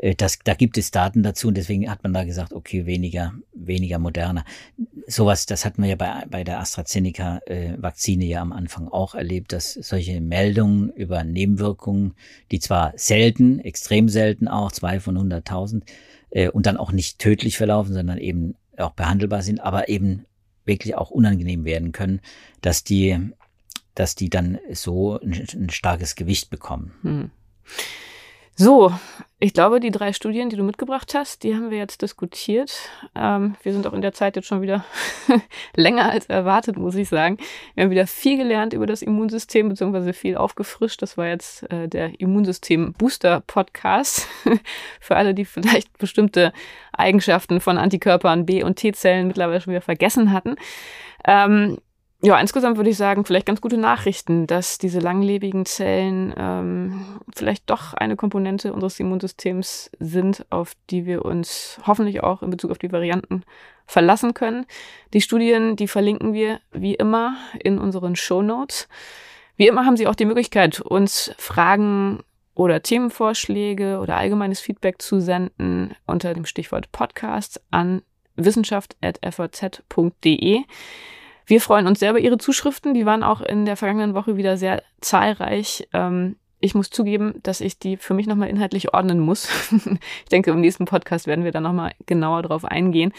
Äh, 0.00 0.14
das, 0.14 0.38
da 0.44 0.54
gibt 0.54 0.78
es 0.78 0.90
Daten 0.90 1.22
dazu 1.22 1.48
und 1.48 1.56
deswegen 1.56 1.90
hat 1.90 2.02
man 2.02 2.12
da 2.12 2.24
gesagt, 2.24 2.52
okay, 2.52 2.86
weniger, 2.86 3.34
weniger 3.52 3.98
moderner. 3.98 4.44
Sowas, 5.06 5.46
das 5.46 5.64
hatten 5.64 5.82
wir 5.82 5.90
ja 5.90 5.96
bei, 5.96 6.24
bei 6.28 6.44
der 6.44 6.60
AstraZeneca-Vakzine 6.60 8.24
äh, 8.24 8.28
ja 8.28 8.40
am 8.40 8.52
Anfang 8.52 8.88
auch 8.88 9.14
erlebt, 9.14 9.52
dass 9.52 9.74
solche 9.74 10.20
Meldungen 10.20 10.90
über 10.90 11.24
Nebenwirkungen, 11.24 12.14
die 12.50 12.60
zwar 12.60 12.92
selten, 12.96 13.60
extrem 13.60 14.08
selten 14.08 14.48
auch, 14.48 14.72
zwei 14.72 15.00
von 15.00 15.16
100.000, 15.16 15.82
äh, 16.30 16.48
und 16.48 16.66
dann 16.66 16.76
auch 16.76 16.92
nicht 16.92 17.18
tödlich 17.18 17.56
verlaufen, 17.56 17.94
sondern 17.94 18.18
eben 18.18 18.54
auch 18.76 18.92
behandelbar 18.92 19.42
sind, 19.42 19.60
aber 19.60 19.88
eben 19.88 20.24
wirklich 20.64 20.94
auch 20.94 21.10
unangenehm 21.10 21.64
werden 21.64 21.92
können, 21.92 22.20
dass 22.60 22.84
die, 22.84 23.18
dass 23.94 24.14
die 24.14 24.30
dann 24.30 24.58
so 24.72 25.18
ein, 25.20 25.46
ein 25.54 25.70
starkes 25.70 26.14
Gewicht 26.14 26.50
bekommen. 26.50 26.92
Hm. 27.02 27.30
So, 28.62 28.92
ich 29.38 29.54
glaube, 29.54 29.80
die 29.80 29.90
drei 29.90 30.12
Studien, 30.12 30.50
die 30.50 30.56
du 30.56 30.62
mitgebracht 30.62 31.14
hast, 31.14 31.44
die 31.44 31.54
haben 31.54 31.70
wir 31.70 31.78
jetzt 31.78 32.02
diskutiert. 32.02 32.90
Ähm, 33.14 33.56
wir 33.62 33.72
sind 33.72 33.86
auch 33.86 33.94
in 33.94 34.02
der 34.02 34.12
Zeit 34.12 34.36
jetzt 34.36 34.48
schon 34.48 34.60
wieder 34.60 34.84
länger 35.74 36.10
als 36.10 36.26
erwartet, 36.26 36.76
muss 36.76 36.94
ich 36.94 37.08
sagen. 37.08 37.38
Wir 37.74 37.84
haben 37.84 37.90
wieder 37.90 38.06
viel 38.06 38.36
gelernt 38.36 38.74
über 38.74 38.84
das 38.84 39.00
Immunsystem, 39.00 39.70
beziehungsweise 39.70 40.12
viel 40.12 40.36
aufgefrischt. 40.36 41.00
Das 41.00 41.16
war 41.16 41.26
jetzt 41.26 41.62
äh, 41.72 41.88
der 41.88 42.20
Immunsystem-Booster-Podcast. 42.20 44.28
Für 45.00 45.16
alle, 45.16 45.32
die 45.32 45.46
vielleicht 45.46 45.96
bestimmte 45.96 46.52
Eigenschaften 46.92 47.62
von 47.62 47.78
Antikörpern 47.78 48.44
B- 48.44 48.62
und 48.62 48.76
T-Zellen 48.76 49.26
mittlerweile 49.26 49.62
schon 49.62 49.72
wieder 49.72 49.80
vergessen 49.80 50.34
hatten. 50.34 50.56
Ähm, 51.24 51.78
ja, 52.22 52.38
insgesamt 52.38 52.76
würde 52.76 52.90
ich 52.90 52.98
sagen, 52.98 53.24
vielleicht 53.24 53.46
ganz 53.46 53.62
gute 53.62 53.78
Nachrichten, 53.78 54.46
dass 54.46 54.76
diese 54.76 54.98
langlebigen 54.98 55.64
Zellen 55.64 56.34
ähm, 56.36 57.06
vielleicht 57.34 57.70
doch 57.70 57.94
eine 57.94 58.16
Komponente 58.16 58.74
unseres 58.74 59.00
Immunsystems 59.00 59.90
sind, 59.98 60.44
auf 60.50 60.74
die 60.90 61.06
wir 61.06 61.24
uns 61.24 61.80
hoffentlich 61.86 62.22
auch 62.22 62.42
in 62.42 62.50
Bezug 62.50 62.72
auf 62.72 62.78
die 62.78 62.92
Varianten 62.92 63.42
verlassen 63.86 64.34
können. 64.34 64.66
Die 65.14 65.22
Studien, 65.22 65.76
die 65.76 65.88
verlinken 65.88 66.34
wir 66.34 66.60
wie 66.72 66.94
immer 66.94 67.36
in 67.58 67.78
unseren 67.78 68.16
Show 68.16 68.42
Notes. 68.42 68.86
Wie 69.56 69.66
immer 69.66 69.86
haben 69.86 69.96
Sie 69.96 70.06
auch 70.06 70.14
die 70.14 70.26
Möglichkeit, 70.26 70.78
uns 70.80 71.32
Fragen 71.38 72.22
oder 72.54 72.82
Themenvorschläge 72.82 73.98
oder 73.98 74.18
allgemeines 74.18 74.60
Feedback 74.60 75.00
zu 75.00 75.20
senden 75.20 75.94
unter 76.06 76.34
dem 76.34 76.44
Stichwort 76.44 76.92
Podcast 76.92 77.62
an 77.70 78.02
wissenschaft.faz.de. 78.36 80.64
Wir 81.50 81.60
freuen 81.60 81.88
uns 81.88 81.98
sehr 81.98 82.10
über 82.10 82.20
Ihre 82.20 82.38
Zuschriften. 82.38 82.94
Die 82.94 83.06
waren 83.06 83.24
auch 83.24 83.40
in 83.40 83.64
der 83.64 83.76
vergangenen 83.76 84.14
Woche 84.14 84.36
wieder 84.36 84.56
sehr 84.56 84.84
zahlreich. 85.00 85.88
Ähm, 85.92 86.36
ich 86.60 86.76
muss 86.76 86.90
zugeben, 86.90 87.40
dass 87.42 87.60
ich 87.60 87.76
die 87.76 87.96
für 87.96 88.14
mich 88.14 88.28
nochmal 88.28 88.48
inhaltlich 88.48 88.94
ordnen 88.94 89.18
muss. 89.18 89.48
ich 89.72 90.28
denke, 90.30 90.52
im 90.52 90.60
nächsten 90.60 90.84
Podcast 90.84 91.26
werden 91.26 91.44
wir 91.44 91.50
da 91.50 91.60
nochmal 91.60 91.90
genauer 92.06 92.42
drauf 92.42 92.64
eingehen. 92.64 93.12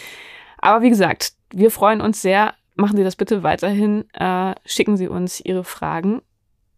Aber 0.59 0.81
wie 0.81 0.89
gesagt, 0.89 1.33
wir 1.51 1.71
freuen 1.71 1.99
uns 1.99 2.21
sehr. 2.21 2.53
Machen 2.75 2.95
Sie 2.95 3.03
das 3.03 3.17
bitte 3.17 3.43
weiterhin. 3.43 4.05
Äh, 4.13 4.55
schicken 4.63 4.95
Sie 4.95 5.09
uns 5.09 5.41
Ihre 5.41 5.65
Fragen 5.65 6.21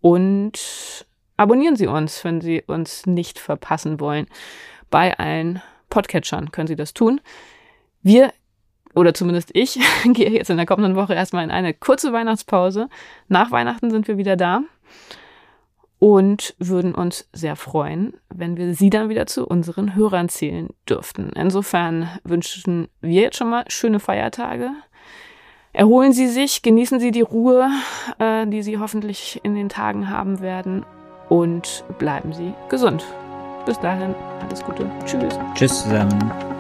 und 0.02 1.06
abonnieren 1.38 1.76
Sie 1.76 1.86
uns, 1.86 2.24
wenn 2.24 2.42
Sie 2.42 2.64
uns 2.66 3.06
nicht 3.06 3.38
verpassen 3.38 4.00
wollen. 4.00 4.26
Bei 4.90 5.20
allen 5.20 5.62
Podcatchern 5.92 6.52
können 6.52 6.68
Sie 6.68 6.76
das 6.76 6.96
tun. 6.96 7.22
Wir 8.02 8.34
oder 8.96 9.14
zumindest 9.14 9.52
ich, 9.54 9.80
gehe 10.06 10.30
jetzt 10.30 10.50
in 10.50 10.58
der 10.58 10.66
kommenden 10.66 10.96
Woche 10.96 11.14
erstmal 11.14 11.44
in 11.44 11.52
eine 11.52 11.74
kurze 11.74 12.14
Weihnachtspause. 12.14 12.90
Nach 13.28 13.52
Weihnachten 13.52 13.92
sind 13.92 14.08
wir 14.08 14.18
wieder 14.18 14.36
da 14.36 14.62
und 16.00 16.54
würden 16.60 16.94
uns 16.94 17.30
sehr 17.32 17.56
freuen, 17.56 18.14
wenn 18.28 18.58
wir 18.58 18.74
Sie 18.74 18.90
dann 18.90 19.08
wieder 19.08 19.26
zu 19.26 19.48
unseren 19.48 19.96
Hörern 19.96 20.28
zählen 20.28 20.68
dürften. 20.90 21.32
Insofern 21.34 22.10
wünschen 22.26 22.90
wir 23.00 23.22
jetzt 23.22 23.38
schon 23.38 23.50
mal 23.50 23.64
schöne 23.70 24.00
Feiertage. 24.00 24.72
Erholen 25.72 26.12
Sie 26.12 26.28
sich, 26.28 26.62
genießen 26.62 27.00
Sie 27.00 27.12
die 27.12 27.22
Ruhe, 27.22 27.70
äh, 28.20 28.46
die 28.48 28.62
Sie 28.64 28.80
hoffentlich 28.80 29.40
in 29.44 29.56
den 29.56 29.70
Tagen 29.70 30.10
haben 30.10 30.42
werden 30.42 30.86
und 31.30 31.86
bleiben 31.98 32.34
Sie 32.34 32.54
gesund. 32.70 33.06
Bis 33.66 33.80
dahin, 33.80 34.14
alles 34.42 34.64
Gute. 34.64 34.86
Tschüss. 35.06 35.40
Tschüss 35.56 35.84
zusammen. 35.84 36.53